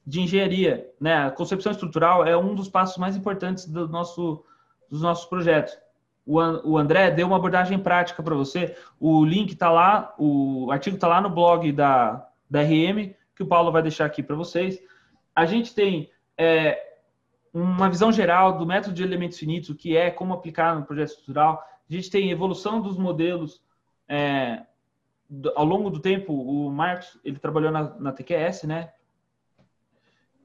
de 0.06 0.20
engenharia. 0.20 0.88
Né? 1.00 1.26
A 1.26 1.30
concepção 1.30 1.72
estrutural 1.72 2.24
é 2.24 2.36
um 2.36 2.54
dos 2.54 2.68
passos 2.68 2.96
mais 2.98 3.16
importantes 3.16 3.66
do 3.66 3.88
nosso, 3.88 4.44
dos 4.90 5.02
nossos 5.02 5.26
projetos. 5.26 5.76
O, 6.24 6.38
o 6.38 6.78
André 6.78 7.10
deu 7.10 7.26
uma 7.26 7.36
abordagem 7.36 7.78
prática 7.78 8.22
para 8.22 8.34
você. 8.34 8.76
O 9.00 9.24
link 9.24 9.52
está 9.52 9.70
lá, 9.70 10.14
o 10.18 10.70
artigo 10.70 10.96
está 10.96 11.08
lá 11.08 11.20
no 11.20 11.30
blog 11.30 11.72
da, 11.72 12.28
da 12.48 12.62
RM, 12.62 13.12
que 13.34 13.42
o 13.42 13.46
Paulo 13.46 13.72
vai 13.72 13.82
deixar 13.82 14.04
aqui 14.04 14.22
para 14.22 14.36
vocês. 14.36 14.78
A 15.34 15.44
gente 15.46 15.74
tem 15.74 16.10
é, 16.38 16.96
uma 17.52 17.88
visão 17.88 18.12
geral 18.12 18.56
do 18.56 18.66
método 18.66 18.94
de 18.94 19.02
elementos 19.02 19.38
finitos, 19.38 19.70
o 19.70 19.74
que 19.74 19.96
é, 19.96 20.10
como 20.10 20.32
aplicar 20.32 20.76
no 20.76 20.84
projeto 20.84 21.10
estrutural. 21.10 21.62
A 21.90 21.92
gente 21.92 22.10
tem 22.10 22.30
evolução 22.30 22.80
dos 22.80 22.96
modelos 22.96 23.60
é, 24.08 24.62
ao 25.54 25.64
longo 25.64 25.90
do 25.90 26.00
tempo, 26.00 26.32
o 26.32 26.70
Marcos, 26.70 27.18
ele 27.24 27.38
trabalhou 27.38 27.70
na, 27.70 27.98
na 27.98 28.12
TQS, 28.12 28.64
né? 28.64 28.92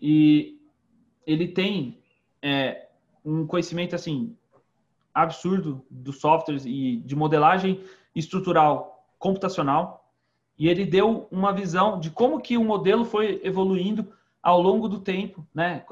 E 0.01 0.59
ele 1.25 1.47
tem 1.47 1.99
é, 2.41 2.87
um 3.25 3.45
conhecimento, 3.45 3.95
assim, 3.95 4.35
absurdo 5.13 5.85
dos 5.89 6.19
softwares 6.19 6.65
e 6.65 6.97
de 6.97 7.15
modelagem 7.15 7.83
estrutural 8.15 9.05
computacional. 9.19 10.09
E 10.57 10.69
ele 10.69 10.85
deu 10.85 11.27
uma 11.29 11.51
visão 11.51 11.99
de 11.99 12.09
como 12.09 12.39
que 12.39 12.57
o 12.57 12.63
modelo 12.63 13.03
foi 13.03 13.41
evoluindo 13.43 14.11
ao 14.41 14.61
longo 14.61 14.87
do 14.87 14.99
tempo, 14.99 15.45
né? 15.53 15.85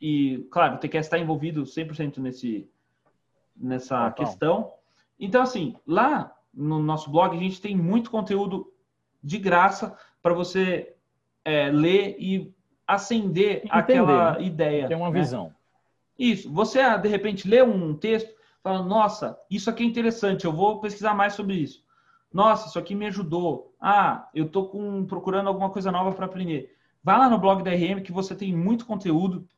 E, 0.00 0.48
claro, 0.50 0.76
o 0.76 0.78
TQS 0.78 1.06
está 1.06 1.18
envolvido 1.18 1.64
100% 1.64 2.18
nesse, 2.18 2.68
nessa 3.54 4.10
questão. 4.12 4.72
Então, 5.18 5.42
assim, 5.42 5.76
lá 5.86 6.34
no 6.52 6.80
nosso 6.80 7.10
blog, 7.10 7.36
a 7.36 7.40
gente 7.40 7.60
tem 7.60 7.76
muito 7.76 8.10
conteúdo 8.10 8.72
de 9.22 9.38
graça 9.38 9.96
para 10.22 10.34
você 10.34 10.94
é, 11.44 11.70
ler 11.70 12.16
e 12.18 12.52
acender 12.86 13.58
Entender, 13.58 13.70
aquela 13.70 14.32
né? 14.32 14.44
ideia. 14.44 14.88
Tem 14.88 14.96
uma 14.96 15.10
né? 15.10 15.20
visão. 15.20 15.52
Isso. 16.18 16.52
Você, 16.52 16.80
ah, 16.80 16.96
de 16.96 17.08
repente, 17.08 17.48
lê 17.48 17.62
um 17.62 17.94
texto, 17.94 18.34
fala, 18.62 18.82
nossa, 18.82 19.38
isso 19.50 19.70
aqui 19.70 19.82
é 19.82 19.86
interessante, 19.86 20.44
eu 20.44 20.52
vou 20.52 20.80
pesquisar 20.80 21.14
mais 21.14 21.34
sobre 21.34 21.54
isso. 21.54 21.82
Nossa, 22.32 22.68
isso 22.68 22.78
aqui 22.78 22.94
me 22.94 23.06
ajudou. 23.06 23.74
Ah, 23.80 24.28
eu 24.34 24.46
estou 24.46 24.70
procurando 25.06 25.48
alguma 25.48 25.70
coisa 25.70 25.90
nova 25.90 26.12
para 26.12 26.26
aprender. 26.26 26.76
Vai 27.02 27.18
lá 27.18 27.28
no 27.28 27.38
blog 27.38 27.62
da 27.62 27.70
RM 27.70 28.02
que 28.02 28.12
você 28.12 28.34
tem 28.34 28.54
muito 28.54 28.86
conteúdo 28.86 29.48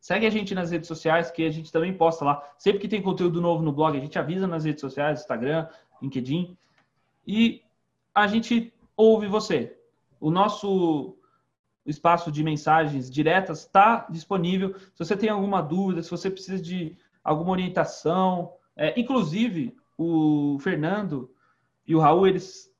Segue 0.00 0.26
a 0.26 0.30
gente 0.30 0.54
nas 0.54 0.70
redes 0.70 0.86
sociais, 0.86 1.30
que 1.30 1.44
a 1.44 1.50
gente 1.50 1.72
também 1.72 1.92
posta 1.92 2.24
lá. 2.24 2.42
Sempre 2.56 2.80
que 2.80 2.88
tem 2.88 3.02
conteúdo 3.02 3.40
novo 3.40 3.62
no 3.62 3.72
blog, 3.72 3.96
a 3.96 4.00
gente 4.00 4.18
avisa 4.18 4.46
nas 4.46 4.64
redes 4.64 4.80
sociais, 4.80 5.20
Instagram, 5.20 5.66
LinkedIn. 6.00 6.56
E 7.26 7.62
a 8.14 8.26
gente 8.26 8.72
ouve 8.96 9.26
você. 9.26 9.76
O 10.20 10.30
nosso 10.30 11.16
espaço 11.84 12.30
de 12.30 12.44
mensagens 12.44 13.10
diretas 13.10 13.60
está 13.60 14.06
disponível. 14.10 14.74
Se 14.94 15.04
você 15.04 15.16
tem 15.16 15.30
alguma 15.30 15.60
dúvida, 15.60 16.02
se 16.02 16.10
você 16.10 16.30
precisa 16.30 16.62
de 16.62 16.96
alguma 17.24 17.50
orientação, 17.50 18.52
é, 18.76 18.98
inclusive 18.98 19.76
o 19.96 20.58
Fernando 20.60 21.30
e 21.86 21.94
o 21.94 21.98
Raul, 21.98 22.26
eles, 22.26 22.70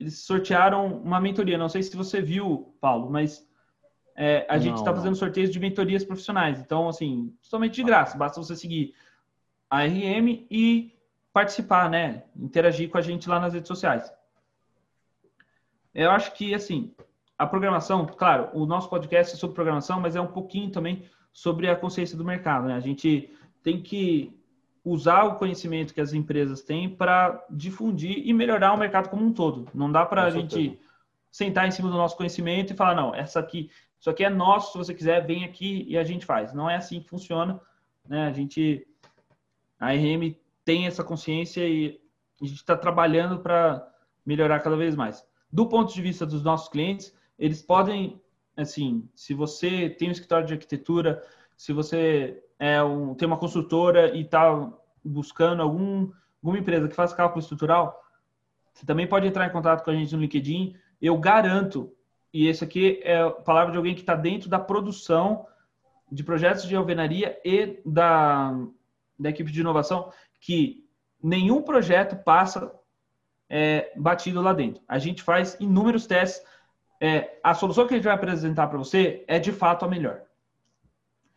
eles 0.00 0.18
sortearam 0.20 0.98
uma 0.98 1.20
mentoria. 1.20 1.58
Não 1.58 1.68
sei 1.68 1.82
se 1.82 1.96
você 1.96 2.20
viu, 2.20 2.74
Paulo, 2.80 3.10
mas 3.10 3.46
é, 4.16 4.46
a 4.48 4.58
gente 4.58 4.76
está 4.76 4.94
fazendo 4.94 5.16
sorteios 5.16 5.50
de 5.50 5.58
mentorias 5.58 6.04
profissionais. 6.04 6.60
Então, 6.60 6.88
assim, 6.88 7.34
totalmente 7.42 7.74
de 7.74 7.82
graça. 7.82 8.16
Basta 8.16 8.40
você 8.40 8.54
seguir 8.54 8.94
a 9.68 9.84
RM 9.84 10.46
e 10.50 10.94
participar, 11.32 11.90
né? 11.90 12.24
Interagir 12.36 12.88
com 12.88 12.98
a 12.98 13.02
gente 13.02 13.28
lá 13.28 13.40
nas 13.40 13.54
redes 13.54 13.68
sociais. 13.68 14.12
Eu 15.92 16.10
acho 16.10 16.32
que, 16.34 16.54
assim, 16.54 16.94
a 17.36 17.46
programação, 17.46 18.06
claro, 18.06 18.50
o 18.52 18.66
nosso 18.66 18.88
podcast 18.88 19.34
é 19.34 19.36
sobre 19.36 19.54
programação, 19.54 20.00
mas 20.00 20.14
é 20.14 20.20
um 20.20 20.28
pouquinho 20.28 20.70
também 20.70 21.04
sobre 21.32 21.68
a 21.68 21.74
consciência 21.74 22.16
do 22.16 22.24
mercado, 22.24 22.68
né? 22.68 22.74
A 22.74 22.80
gente 22.80 23.32
tem 23.62 23.82
que 23.82 24.32
usar 24.84 25.24
o 25.24 25.36
conhecimento 25.36 25.94
que 25.94 26.00
as 26.00 26.12
empresas 26.12 26.62
têm 26.62 26.88
para 26.88 27.44
difundir 27.50 28.22
e 28.24 28.32
melhorar 28.32 28.72
o 28.72 28.76
mercado 28.76 29.08
como 29.08 29.24
um 29.24 29.32
todo. 29.32 29.66
Não 29.74 29.90
dá 29.90 30.04
para 30.04 30.24
a 30.24 30.30
gente 30.30 30.78
sentar 31.32 31.66
em 31.66 31.70
cima 31.72 31.90
do 31.90 31.96
nosso 31.96 32.16
conhecimento 32.16 32.72
e 32.72 32.76
falar, 32.76 32.94
não, 32.94 33.12
essa 33.12 33.40
aqui, 33.40 33.70
isso 34.04 34.10
aqui 34.10 34.22
é 34.22 34.28
nosso, 34.28 34.72
se 34.72 34.76
você 34.76 34.92
quiser, 34.92 35.26
vem 35.26 35.44
aqui 35.44 35.86
e 35.88 35.96
a 35.96 36.04
gente 36.04 36.26
faz. 36.26 36.52
Não 36.52 36.68
é 36.68 36.76
assim 36.76 37.00
que 37.00 37.08
funciona. 37.08 37.58
né? 38.06 38.26
A 38.26 38.32
gente, 38.34 38.86
a 39.80 39.94
RM 39.94 40.36
tem 40.62 40.86
essa 40.86 41.02
consciência 41.02 41.66
e 41.66 41.98
a 42.38 42.44
gente 42.44 42.56
está 42.56 42.76
trabalhando 42.76 43.38
para 43.38 43.90
melhorar 44.26 44.60
cada 44.60 44.76
vez 44.76 44.94
mais. 44.94 45.26
Do 45.50 45.66
ponto 45.66 45.94
de 45.94 46.02
vista 46.02 46.26
dos 46.26 46.44
nossos 46.44 46.68
clientes, 46.68 47.16
eles 47.38 47.62
podem, 47.62 48.20
assim, 48.54 49.08
se 49.14 49.32
você 49.32 49.88
tem 49.88 50.10
um 50.10 50.12
escritório 50.12 50.46
de 50.46 50.52
arquitetura, 50.52 51.22
se 51.56 51.72
você 51.72 52.44
é 52.58 52.82
um, 52.82 53.14
tem 53.14 53.26
uma 53.26 53.38
construtora 53.38 54.14
e 54.14 54.20
está 54.20 54.70
buscando 55.02 55.62
algum, 55.62 56.12
alguma 56.42 56.58
empresa 56.58 56.88
que 56.88 56.94
faz 56.94 57.14
cálculo 57.14 57.40
estrutural, 57.40 57.98
você 58.74 58.84
também 58.84 59.06
pode 59.06 59.26
entrar 59.26 59.46
em 59.46 59.52
contato 59.52 59.82
com 59.82 59.90
a 59.90 59.94
gente 59.94 60.14
no 60.14 60.20
LinkedIn. 60.20 60.76
Eu 61.00 61.16
garanto, 61.16 61.90
e 62.34 62.48
esse 62.48 62.64
aqui 62.64 63.00
é 63.04 63.22
a 63.22 63.30
palavra 63.30 63.70
de 63.70 63.78
alguém 63.78 63.94
que 63.94 64.00
está 64.00 64.16
dentro 64.16 64.50
da 64.50 64.58
produção 64.58 65.46
de 66.10 66.24
projetos 66.24 66.64
de 66.64 66.74
alvenaria 66.74 67.40
e 67.44 67.80
da, 67.86 68.52
da 69.16 69.30
equipe 69.30 69.52
de 69.52 69.60
inovação, 69.60 70.12
que 70.40 70.84
nenhum 71.22 71.62
projeto 71.62 72.16
passa 72.16 72.74
é, 73.48 73.92
batido 73.96 74.42
lá 74.42 74.52
dentro. 74.52 74.82
A 74.88 74.98
gente 74.98 75.22
faz 75.22 75.56
inúmeros 75.60 76.08
testes. 76.08 76.44
É, 77.00 77.38
a 77.40 77.54
solução 77.54 77.86
que 77.86 77.94
a 77.94 77.96
gente 77.96 78.04
vai 78.04 78.14
apresentar 78.14 78.66
para 78.66 78.78
você 78.78 79.24
é 79.28 79.38
de 79.38 79.52
fato 79.52 79.84
a 79.84 79.88
melhor. 79.88 80.22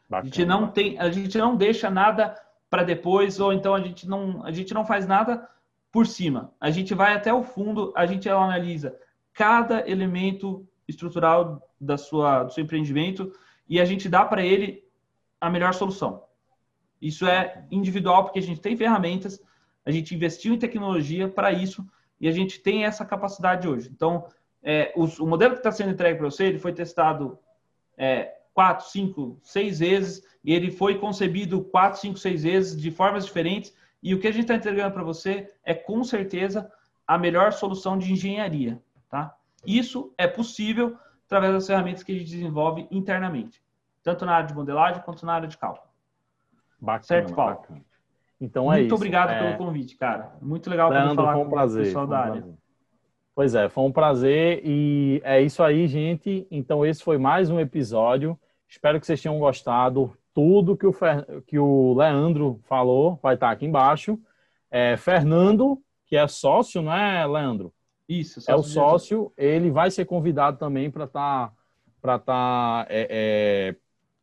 Bacana. 0.10 0.22
A 0.22 0.26
gente 0.26 0.46
não 0.46 0.68
tem, 0.68 0.98
a 0.98 1.12
gente 1.12 1.38
não 1.38 1.56
deixa 1.56 1.92
nada 1.92 2.36
para 2.72 2.82
depois 2.82 3.40
ou 3.40 3.54
então 3.54 3.76
a 3.76 3.80
gente 3.80 4.08
não, 4.08 4.44
a 4.44 4.52
gente 4.52 4.74
não 4.74 4.84
faz 4.84 5.06
nada 5.06 5.48
por 5.92 6.08
cima. 6.08 6.52
A 6.60 6.72
gente 6.72 6.96
vai 6.96 7.14
até 7.14 7.32
o 7.32 7.44
fundo, 7.44 7.94
a 7.96 8.08
gente 8.08 8.28
analisa 8.28 8.98
cada 9.32 9.88
elemento 9.88 10.68
estrutural 10.88 11.62
da 11.80 11.98
sua, 11.98 12.44
do 12.44 12.54
seu 12.54 12.64
empreendimento 12.64 13.32
e 13.68 13.80
a 13.80 13.86
gente 13.86 14.08
dá 14.08 14.24
para 14.24 14.46
ele 14.46 14.84
a 15.40 15.50
melhor 15.50 15.74
solução. 15.74 16.24
Isso 17.02 17.28
é 17.28 17.66
individual 17.70 18.24
porque 18.24 18.40
a 18.40 18.44
gente 18.44 18.62
tem 18.62 18.76
ferramentas, 18.76 19.40
a 19.86 19.92
gente 19.92 20.16
investiu 20.16 20.54
em 20.54 20.60
tecnologia 20.60 21.28
para 21.28 21.52
isso 21.52 21.86
e 22.20 22.28
a 22.28 22.32
gente 22.32 22.60
tem 22.60 22.86
essa 22.86 23.06
capacidade 23.06 23.68
hoje. 23.68 23.90
Então, 23.94 24.28
é, 24.64 24.92
o, 24.96 25.06
o, 25.24 25.28
modelo 25.28 25.54
que 25.54 25.60
está 25.60 25.72
sendo 25.72 25.92
entregue 25.92 26.18
para 26.18 26.30
você, 26.30 26.46
ele 26.46 26.60
foi 26.60 26.74
testado 26.74 27.38
é, 27.96 28.34
quatro, 28.54 28.88
cinco, 28.88 29.40
seis 29.44 29.80
vezes 29.80 30.24
e 30.44 30.54
ele 30.54 30.72
foi 30.72 30.98
concebido 30.98 31.64
quatro, 31.64 32.00
cinco, 32.00 32.18
seis 32.18 32.44
vezes 32.44 32.76
de 32.76 32.90
formas 32.90 33.26
diferentes 33.26 33.74
e 34.02 34.14
o 34.16 34.20
que 34.20 34.28
a 34.28 34.32
gente 34.32 34.44
está 34.44 34.56
entregando 34.56 34.94
para 34.94 35.04
você 35.04 35.52
é 35.64 35.74
com 35.74 36.04
certeza 36.04 36.72
a 37.06 37.18
melhor 37.18 37.54
solução 37.54 37.98
de 37.98 38.12
engenharia? 38.12 38.82
Isso 39.68 40.14
é 40.18 40.26
possível 40.26 40.98
através 41.26 41.54
das 41.54 41.68
ferramentas 41.68 42.02
que 42.02 42.14
a 42.14 42.16
gente 42.16 42.30
desenvolve 42.30 42.88
internamente, 42.90 43.62
tanto 44.02 44.26
na 44.26 44.36
área 44.36 44.48
de 44.48 44.56
modelagem 44.56 45.02
quanto 45.04 45.26
na 45.26 45.34
área 45.34 45.48
de 45.48 45.58
cálculo. 45.58 45.88
Bacana, 46.80 47.04
certo, 47.04 47.36
Paulo? 47.36 47.56
Bacana. 47.56 47.82
Então 48.40 48.72
é 48.72 48.78
Muito 48.78 48.88
isso. 48.88 48.96
obrigado 48.96 49.32
é... 49.32 49.40
pelo 49.40 49.58
convite, 49.58 49.98
cara. 49.98 50.32
Muito 50.42 50.70
legal 50.70 50.90
Leandro, 50.90 51.16
falar 51.16 51.34
foi 51.34 51.44
um 51.44 51.50
prazer, 51.50 51.78
com 51.78 51.84
o 51.84 51.86
pessoal 51.86 52.08
da 52.08 52.20
área. 52.20 52.42
Prazer. 52.42 52.58
Pois 53.36 53.56
é, 53.56 53.70
foi 53.70 53.84
um 53.84 53.92
prazer 53.92 54.62
e 54.64 55.22
é 55.24 55.42
isso 55.42 55.62
aí, 55.62 55.88
gente. 55.88 56.48
Então 56.50 56.86
esse 56.86 57.04
foi 57.04 57.18
mais 57.18 57.50
um 57.50 57.60
episódio. 57.60 58.40
Espero 58.68 59.00
que 59.00 59.06
vocês 59.06 59.22
tenham 59.22 59.38
gostado 59.38 60.16
tudo 60.34 60.78
que 60.78 60.86
o, 60.86 60.94
Fer... 60.94 61.26
que 61.46 61.60
o 61.60 61.94
Leandro 61.96 62.60
falou 62.64 63.20
vai 63.22 63.34
estar 63.34 63.52
aqui 63.52 63.66
embaixo. 63.66 64.20
É, 64.70 64.96
Fernando, 64.98 65.82
que 66.06 66.16
é 66.16 66.28
sócio, 66.28 66.82
não 66.82 66.94
é, 66.94 67.26
Leandro? 67.26 67.74
Isso, 68.08 68.40
é 68.50 68.56
o 68.56 68.64
sócio. 68.64 69.32
Ele 69.38 69.70
vai 69.70 69.92
ser 69.92 70.06
convidado 70.06 70.58
também 70.58 70.90
para 70.90 71.04
estar, 71.04 71.48
tá, 71.50 71.54
para 72.02 72.16
estar, 72.16 72.86
tá, 72.86 72.88
é, 72.90 73.08
é, 73.10 73.76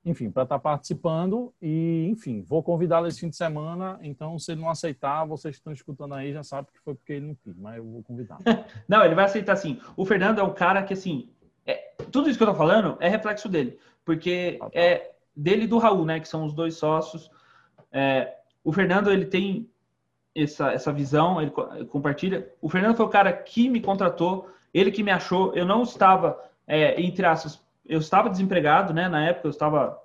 enfim, 0.09 0.31
para 0.31 0.45
estar 0.45 0.57
tá 0.57 0.59
participando. 0.59 1.53
E, 1.61 2.07
enfim, 2.09 2.43
vou 2.43 2.63
convidá-lo 2.63 3.07
esse 3.07 3.21
fim 3.21 3.29
de 3.29 3.37
semana. 3.37 3.99
Então, 4.03 4.39
se 4.39 4.53
ele 4.53 4.63
não 4.63 4.71
aceitar, 4.71 5.25
vocês 5.27 5.57
que 5.57 5.61
estão 5.61 5.73
escutando 5.73 6.15
aí 6.15 6.33
já 6.33 6.43
sabem 6.43 6.73
que 6.73 6.81
foi 6.81 6.95
porque 6.95 7.13
ele 7.13 7.27
não 7.27 7.35
quis, 7.35 7.57
mas 7.59 7.77
eu 7.77 7.85
vou 7.85 8.03
convidar. 8.03 8.39
não, 8.89 9.05
ele 9.05 9.15
vai 9.15 9.27
aceitar 9.27 9.57
sim. 9.57 9.79
O 9.97 10.07
Fernando 10.07 10.39
é 10.39 10.43
um 10.43 10.55
cara 10.55 10.83
que, 10.83 10.95
assim, 10.95 11.29
é, 11.67 11.93
tudo 12.11 12.29
isso 12.31 12.39
que 12.39 12.45
eu 12.45 12.51
estou 12.51 12.67
falando 12.67 12.97
é 13.01 13.09
reflexo 13.09 13.49
dele, 13.49 13.79
porque 14.05 14.59
ah, 14.61 14.71
tá. 14.71 14.81
é 14.81 15.15
dele 15.37 15.65
e 15.65 15.67
do 15.67 15.79
Raul, 15.79 16.05
né, 16.05 16.21
que 16.21 16.29
são 16.29 16.45
os 16.45 16.55
dois 16.55 16.77
sócios. 16.77 17.31
É, 17.93 18.35
o 18.63 18.73
Fernando, 18.73 19.11
ele 19.11 19.27
tem 19.27 19.69
essa, 20.35 20.73
essa 20.73 20.93
visão, 20.93 21.41
ele 21.41 21.51
compartilha. 21.87 22.51
O 22.61 22.69
Fernando 22.69 22.97
foi 22.97 23.07
o 23.07 23.11
cara 23.11 23.33
que 23.33 23.69
me 23.69 23.81
contratou, 23.81 24.49
ele 24.73 24.91
que 24.91 25.03
me 25.03 25.11
achou. 25.11 25.55
Eu 25.55 25.65
não 25.65 25.83
estava, 25.83 26.39
é, 26.67 27.01
entre 27.01 27.25
aspas, 27.25 27.65
eu 27.87 27.99
estava 27.99 28.31
desempregado, 28.31 28.93
né, 28.93 29.09
na 29.09 29.25
época, 29.25 29.47
eu 29.47 29.51
estava 29.51 29.99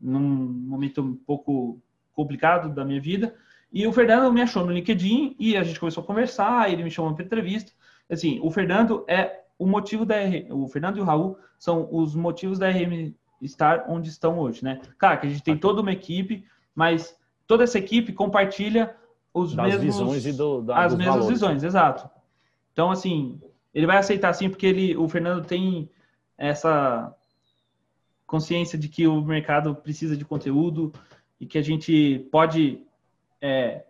num 0.00 0.20
momento 0.20 1.02
um 1.02 1.14
pouco 1.14 1.80
complicado 2.14 2.74
da 2.74 2.84
minha 2.84 3.00
vida. 3.00 3.34
E 3.72 3.86
o 3.86 3.92
Fernando 3.92 4.32
me 4.32 4.40
achou 4.40 4.64
no 4.64 4.72
LinkedIn 4.72 5.36
e 5.38 5.56
a 5.56 5.62
gente 5.62 5.78
começou 5.78 6.02
a 6.02 6.06
conversar, 6.06 6.72
ele 6.72 6.82
me 6.82 6.90
chamou 6.90 7.14
para 7.14 7.24
entrevista. 7.24 7.72
Assim, 8.08 8.40
o 8.42 8.50
Fernando 8.50 9.04
é 9.06 9.42
o 9.58 9.66
motivo 9.66 10.06
da 10.06 10.16
RM, 10.16 10.50
o 10.50 10.68
Fernando 10.68 10.96
e 10.96 11.00
o 11.00 11.04
Raul 11.04 11.36
são 11.58 11.88
os 11.92 12.14
motivos 12.14 12.58
da 12.58 12.70
RM 12.70 13.12
estar 13.42 13.84
onde 13.88 14.08
estão 14.08 14.38
hoje, 14.38 14.64
né? 14.64 14.80
Claro 14.96 15.20
que 15.20 15.26
a 15.26 15.30
gente 15.30 15.42
tem 15.42 15.56
toda 15.56 15.82
uma 15.82 15.92
equipe, 15.92 16.44
mas 16.74 17.16
toda 17.46 17.64
essa 17.64 17.78
equipe 17.78 18.12
compartilha 18.12 18.96
os 19.40 19.54
das 19.54 19.66
mesmos 19.66 19.84
visões 19.84 20.26
e 20.26 20.32
do, 20.32 20.62
da, 20.62 20.84
as 20.84 20.94
mesmas 20.94 21.16
valores. 21.16 21.28
visões, 21.28 21.62
exato. 21.62 22.08
Então 22.72 22.90
assim, 22.90 23.40
ele 23.74 23.86
vai 23.86 23.96
aceitar 23.98 24.32
sim 24.32 24.48
porque 24.48 24.66
ele, 24.66 24.96
o 24.96 25.08
Fernando 25.08 25.44
tem 25.44 25.90
essa 26.36 27.14
consciência 28.26 28.78
de 28.78 28.88
que 28.88 29.06
o 29.06 29.22
mercado 29.22 29.74
precisa 29.74 30.16
de 30.16 30.24
conteúdo 30.24 30.92
e 31.40 31.46
que 31.46 31.58
a 31.58 31.62
gente 31.62 32.28
pode 32.30 32.82
é, 33.40 33.84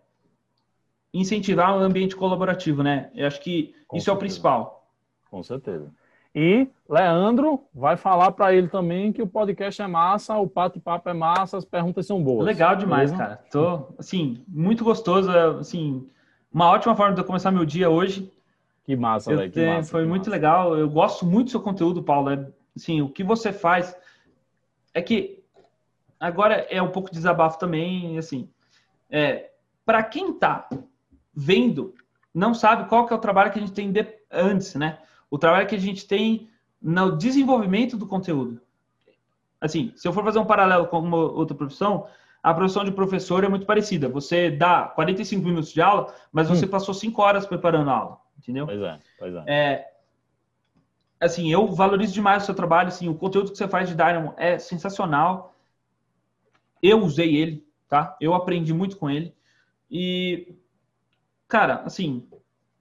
incentivar 1.13 1.75
um 1.75 1.79
ambiente 1.79 2.15
colaborativo, 2.15 2.81
né? 2.81 3.11
Eu 3.13 3.27
acho 3.27 3.41
que 3.41 3.75
Com 3.87 3.97
isso 3.97 4.05
certeza. 4.05 4.11
é 4.11 4.13
o 4.13 4.17
principal. 4.17 4.87
Com 5.29 5.43
certeza. 5.43 5.91
E 6.33 6.67
Leandro 6.87 7.63
vai 7.73 7.97
falar 7.97 8.31
para 8.31 8.53
ele 8.53 8.67
também 8.67 9.11
que 9.11 9.21
o 9.21 9.27
podcast 9.27 9.81
é 9.81 9.87
massa, 9.87 10.37
o 10.37 10.45
bate-papo 10.45 11.09
é 11.09 11.13
massa, 11.13 11.57
as 11.57 11.65
perguntas 11.65 12.05
são 12.05 12.23
boas. 12.23 12.45
Legal 12.45 12.75
demais, 12.75 13.11
cara. 13.11 13.37
Tô, 13.51 13.87
assim, 13.97 14.43
muito 14.47 14.83
gostoso, 14.83 15.31
assim, 15.31 16.07
uma 16.51 16.69
ótima 16.69 16.95
forma 16.95 17.13
de 17.13 17.21
eu 17.21 17.25
começar 17.25 17.51
meu 17.51 17.65
dia 17.65 17.89
hoje. 17.89 18.31
Que 18.83 18.95
massa, 18.95 19.35
velho, 19.35 19.51
que 19.51 19.65
massa. 19.65 19.91
Foi 19.91 20.03
que 20.03 20.09
muito 20.09 20.21
massa. 20.21 20.31
legal. 20.31 20.77
Eu 20.77 20.89
gosto 20.89 21.25
muito 21.25 21.47
do 21.47 21.51
seu 21.51 21.61
conteúdo, 21.61 22.03
Paulo. 22.03 22.29
É, 22.29 22.47
assim, 22.75 23.01
o 23.01 23.09
que 23.09 23.23
você 23.23 23.51
faz 23.51 23.95
é 24.93 25.01
que 25.01 25.43
agora 26.19 26.67
é 26.69 26.81
um 26.81 26.89
pouco 26.89 27.09
de 27.09 27.15
desabafo 27.15 27.57
também, 27.57 28.17
assim, 28.17 28.49
é, 29.09 29.49
para 29.85 30.03
quem 30.03 30.33
tá 30.33 30.69
vendo, 31.33 31.93
não 32.33 32.53
sabe 32.53 32.87
qual 32.87 33.07
que 33.07 33.13
é 33.13 33.15
o 33.15 33.19
trabalho 33.19 33.51
que 33.51 33.57
a 33.57 33.61
gente 33.61 33.73
tem 33.73 33.91
de, 33.91 34.05
antes, 34.31 34.75
né? 34.75 34.99
O 35.29 35.37
trabalho 35.37 35.67
que 35.67 35.75
a 35.75 35.79
gente 35.79 36.07
tem 36.07 36.49
no 36.81 37.17
desenvolvimento 37.17 37.97
do 37.97 38.07
conteúdo. 38.07 38.61
Assim, 39.59 39.91
se 39.95 40.07
eu 40.07 40.13
for 40.13 40.23
fazer 40.23 40.39
um 40.39 40.45
paralelo 40.45 40.87
com 40.87 40.99
uma 40.99 41.17
outra 41.17 41.55
profissão, 41.55 42.07
a 42.41 42.53
profissão 42.53 42.85
de 42.85 42.91
professor 42.91 43.43
é 43.43 43.49
muito 43.49 43.65
parecida. 43.65 44.07
Você 44.07 44.49
dá 44.49 44.83
45 44.83 45.45
minutos 45.45 45.71
de 45.71 45.81
aula, 45.81 46.13
mas 46.31 46.47
você 46.47 46.65
hum. 46.65 46.69
passou 46.69 46.93
5 46.93 47.21
horas 47.21 47.45
preparando 47.45 47.89
a 47.89 47.93
aula, 47.93 48.17
entendeu? 48.37 48.65
Pois 48.65 48.81
é, 48.81 48.99
pois 49.17 49.35
é. 49.35 49.43
é. 49.47 49.93
Assim, 51.19 51.51
eu 51.51 51.67
valorizo 51.67 52.13
demais 52.13 52.43
o 52.43 52.45
seu 52.45 52.55
trabalho, 52.55 52.87
assim, 52.87 53.09
o 53.09 53.15
conteúdo 53.15 53.51
que 53.51 53.57
você 53.57 53.67
faz 53.67 53.89
de 53.89 53.95
Dynamo 53.95 54.33
é 54.37 54.57
sensacional. 54.57 55.53
Eu 56.81 57.03
usei 57.03 57.35
ele, 57.35 57.67
tá? 57.89 58.15
Eu 58.21 58.33
aprendi 58.33 58.73
muito 58.73 58.95
com 58.95 59.09
ele. 59.09 59.35
E, 59.91 60.55
cara, 61.45 61.81
assim, 61.83 62.25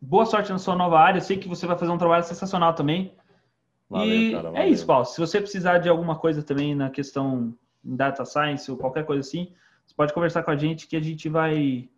boa 0.00 0.26
sorte 0.26 0.50
na 0.50 0.58
sua 0.58 0.76
nova 0.76 0.98
área. 0.98 1.20
Sei 1.20 1.36
que 1.36 1.48
você 1.48 1.66
vai 1.66 1.76
fazer 1.76 1.92
um 1.92 1.98
trabalho 1.98 2.24
sensacional 2.24 2.74
também. 2.74 3.12
Valeu, 3.88 4.14
e 4.14 4.32
cara, 4.32 4.52
é 4.54 4.68
isso, 4.68 4.86
Paulo. 4.86 5.04
Se 5.04 5.18
você 5.18 5.40
precisar 5.40 5.78
de 5.78 5.88
alguma 5.88 6.16
coisa 6.16 6.42
também 6.42 6.74
na 6.74 6.90
questão 6.90 7.54
data 7.82 8.24
science 8.24 8.70
ou 8.70 8.76
qualquer 8.76 9.04
coisa 9.04 9.20
assim, 9.20 9.52
você 9.86 9.94
pode 9.94 10.12
conversar 10.12 10.42
com 10.42 10.50
a 10.50 10.56
gente 10.56 10.86
que 10.86 10.96
a 10.96 11.00
gente 11.00 11.28
vai 11.28 11.88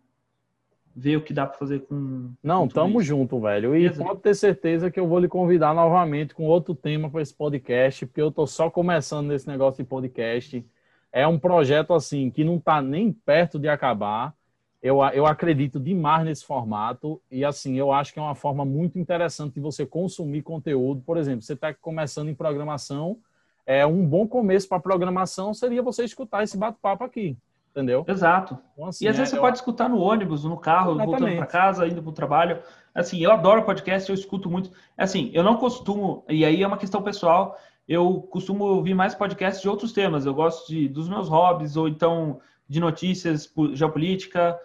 ver 0.95 1.17
o 1.17 1.21
que 1.21 1.33
dá 1.33 1.45
para 1.45 1.57
fazer 1.57 1.81
com. 1.81 2.31
Não, 2.41 2.67
com 2.67 2.73
tamo 2.73 3.01
isso. 3.01 3.07
junto, 3.07 3.39
velho. 3.39 3.75
E 3.75 3.83
Beleza. 3.83 4.03
pode 4.03 4.21
ter 4.21 4.35
certeza 4.35 4.91
que 4.91 4.99
eu 4.99 5.07
vou 5.07 5.19
lhe 5.19 5.27
convidar 5.27 5.73
novamente 5.73 6.33
com 6.33 6.45
outro 6.45 6.73
tema 6.73 7.09
para 7.09 7.21
esse 7.21 7.33
podcast, 7.33 8.05
porque 8.05 8.21
eu 8.21 8.31
tô 8.31 8.47
só 8.47 8.69
começando 8.69 9.27
nesse 9.27 9.47
negócio 9.47 9.83
de 9.83 9.89
podcast. 9.89 10.65
É 11.11 11.27
um 11.27 11.37
projeto 11.37 11.93
assim 11.93 12.29
que 12.29 12.43
não 12.43 12.57
tá 12.57 12.81
nem 12.81 13.11
perto 13.11 13.59
de 13.59 13.67
acabar 13.67 14.33
eu, 14.81 14.97
eu 15.13 15.27
acredito 15.27 15.79
demais 15.79 16.25
nesse 16.25 16.43
formato 16.43 17.21
e, 17.29 17.45
assim, 17.45 17.77
eu 17.77 17.91
acho 17.91 18.11
que 18.11 18.19
é 18.19 18.21
uma 18.21 18.33
forma 18.33 18.65
muito 18.65 18.97
interessante 18.97 19.53
de 19.53 19.59
você 19.59 19.85
consumir 19.85 20.41
conteúdo. 20.41 21.01
Por 21.05 21.17
exemplo, 21.17 21.43
você 21.43 21.53
está 21.53 21.71
começando 21.73 22.29
em 22.29 22.35
programação, 22.35 23.17
é 23.65 23.85
um 23.85 24.03
bom 24.03 24.27
começo 24.27 24.67
para 24.67 24.79
programação 24.79 25.53
seria 25.53 25.83
você 25.83 26.03
escutar 26.03 26.43
esse 26.43 26.57
bate-papo 26.57 27.03
aqui, 27.03 27.37
entendeu? 27.69 28.03
Exato. 28.07 28.57
Então, 28.73 28.87
assim, 28.87 29.05
e 29.05 29.07
às 29.07 29.15
é, 29.15 29.17
vezes 29.19 29.29
você 29.29 29.37
eu... 29.37 29.41
pode 29.41 29.57
escutar 29.57 29.87
no 29.87 29.99
ônibus, 29.99 30.43
no 30.43 30.57
carro, 30.57 30.93
Exatamente. 30.93 31.19
voltando 31.19 31.37
para 31.37 31.45
casa, 31.45 31.87
indo 31.87 32.01
para 32.01 32.09
o 32.09 32.13
trabalho. 32.13 32.59
Assim, 32.93 33.19
eu 33.19 33.31
adoro 33.31 33.63
podcast, 33.63 34.09
eu 34.09 34.15
escuto 34.15 34.49
muito. 34.49 34.71
Assim, 34.97 35.29
eu 35.31 35.43
não 35.43 35.57
costumo, 35.57 36.25
e 36.27 36.43
aí 36.43 36.63
é 36.63 36.67
uma 36.67 36.77
questão 36.77 37.03
pessoal, 37.03 37.55
eu 37.87 38.21
costumo 38.31 38.63
ouvir 38.63 38.95
mais 38.95 39.13
podcasts 39.13 39.61
de 39.61 39.69
outros 39.69 39.93
temas. 39.93 40.25
Eu 40.25 40.33
gosto 40.33 40.67
de, 40.67 40.87
dos 40.87 41.07
meus 41.07 41.29
hobbies, 41.29 41.77
ou 41.77 41.87
então 41.87 42.39
de 42.67 42.79
notícias, 42.79 43.53
geopolítica, 43.73 44.57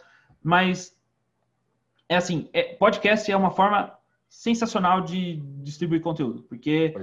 mas 0.47 0.97
é 2.09 2.15
assim, 2.15 2.49
é, 2.53 2.63
podcast 2.75 3.29
é 3.29 3.37
uma 3.37 3.51
forma 3.51 3.93
sensacional 4.29 5.01
de 5.01 5.39
distribuir 5.65 6.01
conteúdo, 6.01 6.43
porque 6.45 6.95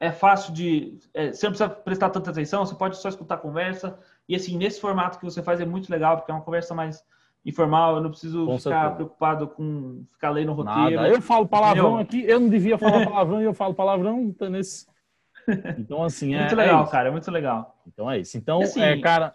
é. 0.00 0.06
é. 0.06 0.12
fácil 0.12 0.52
de. 0.52 0.96
É, 1.12 1.32
você 1.32 1.44
não 1.44 1.50
precisa 1.50 1.68
prestar 1.68 2.10
tanta 2.10 2.30
atenção, 2.30 2.64
você 2.64 2.76
pode 2.76 2.96
só 2.98 3.08
escutar 3.08 3.34
a 3.34 3.38
conversa. 3.38 3.98
E 4.28 4.36
assim, 4.36 4.56
nesse 4.56 4.80
formato 4.80 5.18
que 5.18 5.24
você 5.24 5.42
faz 5.42 5.60
é 5.60 5.64
muito 5.64 5.90
legal, 5.90 6.18
porque 6.18 6.30
é 6.30 6.34
uma 6.34 6.44
conversa 6.44 6.72
mais 6.72 7.04
informal, 7.44 7.96
eu 7.96 8.00
não 8.00 8.10
preciso 8.10 8.46
com 8.46 8.58
ficar 8.58 8.70
certeza. 8.70 8.94
preocupado 8.94 9.48
com 9.48 10.04
ficar 10.12 10.30
lendo 10.30 10.52
roteiro. 10.52 11.02
Nada. 11.02 11.08
Eu 11.08 11.20
falo 11.20 11.48
palavrão 11.48 11.98
aqui, 11.98 12.22
eu 12.28 12.38
não 12.38 12.48
devia 12.48 12.78
falar 12.78 13.02
palavrão 13.10 13.40
e 13.40 13.44
eu 13.44 13.54
falo 13.54 13.74
palavrão, 13.74 14.32
tá 14.32 14.48
nesse. 14.48 14.86
Então, 15.76 16.04
assim, 16.04 16.36
é. 16.36 16.40
Muito 16.42 16.54
legal, 16.54 16.84
é 16.84 16.90
cara, 16.90 17.08
é 17.08 17.10
muito 17.10 17.28
legal. 17.28 17.76
Então 17.88 18.08
é 18.08 18.20
isso. 18.20 18.38
Então, 18.38 18.60
assim, 18.60 18.80
é, 18.80 19.00
cara. 19.00 19.34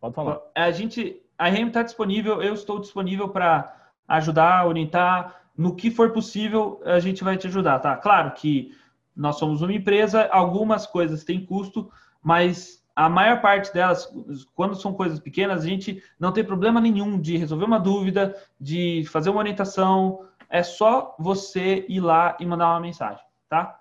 Pode 0.00 0.16
falar. 0.16 0.40
A 0.52 0.72
gente. 0.72 1.23
A 1.38 1.48
RM 1.48 1.68
está 1.68 1.82
disponível, 1.82 2.42
eu 2.42 2.54
estou 2.54 2.78
disponível 2.80 3.28
para 3.28 3.74
ajudar, 4.08 4.66
orientar. 4.66 5.42
No 5.56 5.74
que 5.74 5.90
for 5.90 6.10
possível, 6.12 6.80
a 6.84 6.98
gente 6.98 7.22
vai 7.22 7.36
te 7.36 7.46
ajudar, 7.46 7.78
tá? 7.78 7.96
Claro 7.96 8.32
que 8.32 8.72
nós 9.16 9.38
somos 9.38 9.62
uma 9.62 9.72
empresa, 9.72 10.28
algumas 10.30 10.86
coisas 10.86 11.22
têm 11.22 11.44
custo, 11.44 11.90
mas 12.22 12.84
a 12.96 13.08
maior 13.08 13.40
parte 13.40 13.72
delas, 13.72 14.08
quando 14.54 14.74
são 14.76 14.92
coisas 14.92 15.18
pequenas, 15.18 15.64
a 15.64 15.68
gente 15.68 16.02
não 16.18 16.32
tem 16.32 16.44
problema 16.44 16.80
nenhum 16.80 17.20
de 17.20 17.36
resolver 17.36 17.64
uma 17.64 17.78
dúvida, 17.78 18.36
de 18.60 19.04
fazer 19.10 19.30
uma 19.30 19.40
orientação. 19.40 20.26
É 20.48 20.62
só 20.62 21.14
você 21.18 21.84
ir 21.88 22.00
lá 22.00 22.36
e 22.38 22.46
mandar 22.46 22.70
uma 22.70 22.80
mensagem, 22.80 23.24
tá? 23.48 23.80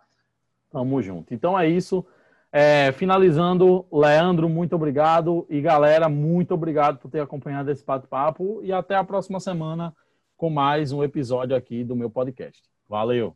Tamo 0.72 1.02
junto. 1.02 1.34
Então 1.34 1.60
é 1.60 1.68
isso. 1.68 2.06
É, 2.56 2.92
finalizando, 2.92 3.84
Leandro, 3.92 4.48
muito 4.48 4.76
obrigado. 4.76 5.44
E 5.50 5.60
galera, 5.60 6.08
muito 6.08 6.54
obrigado 6.54 7.00
por 7.00 7.10
ter 7.10 7.20
acompanhado 7.20 7.72
esse 7.72 7.84
bate-papo. 7.84 8.62
E 8.64 8.72
até 8.72 8.96
a 8.96 9.04
próxima 9.04 9.40
semana 9.40 9.92
com 10.38 10.52
mais 10.52 10.92
um 10.92 11.04
episódio 11.04 11.56
aqui 11.56 11.84
do 11.84 11.96
meu 11.96 12.12
podcast. 12.12 12.62
Valeu! 12.88 13.36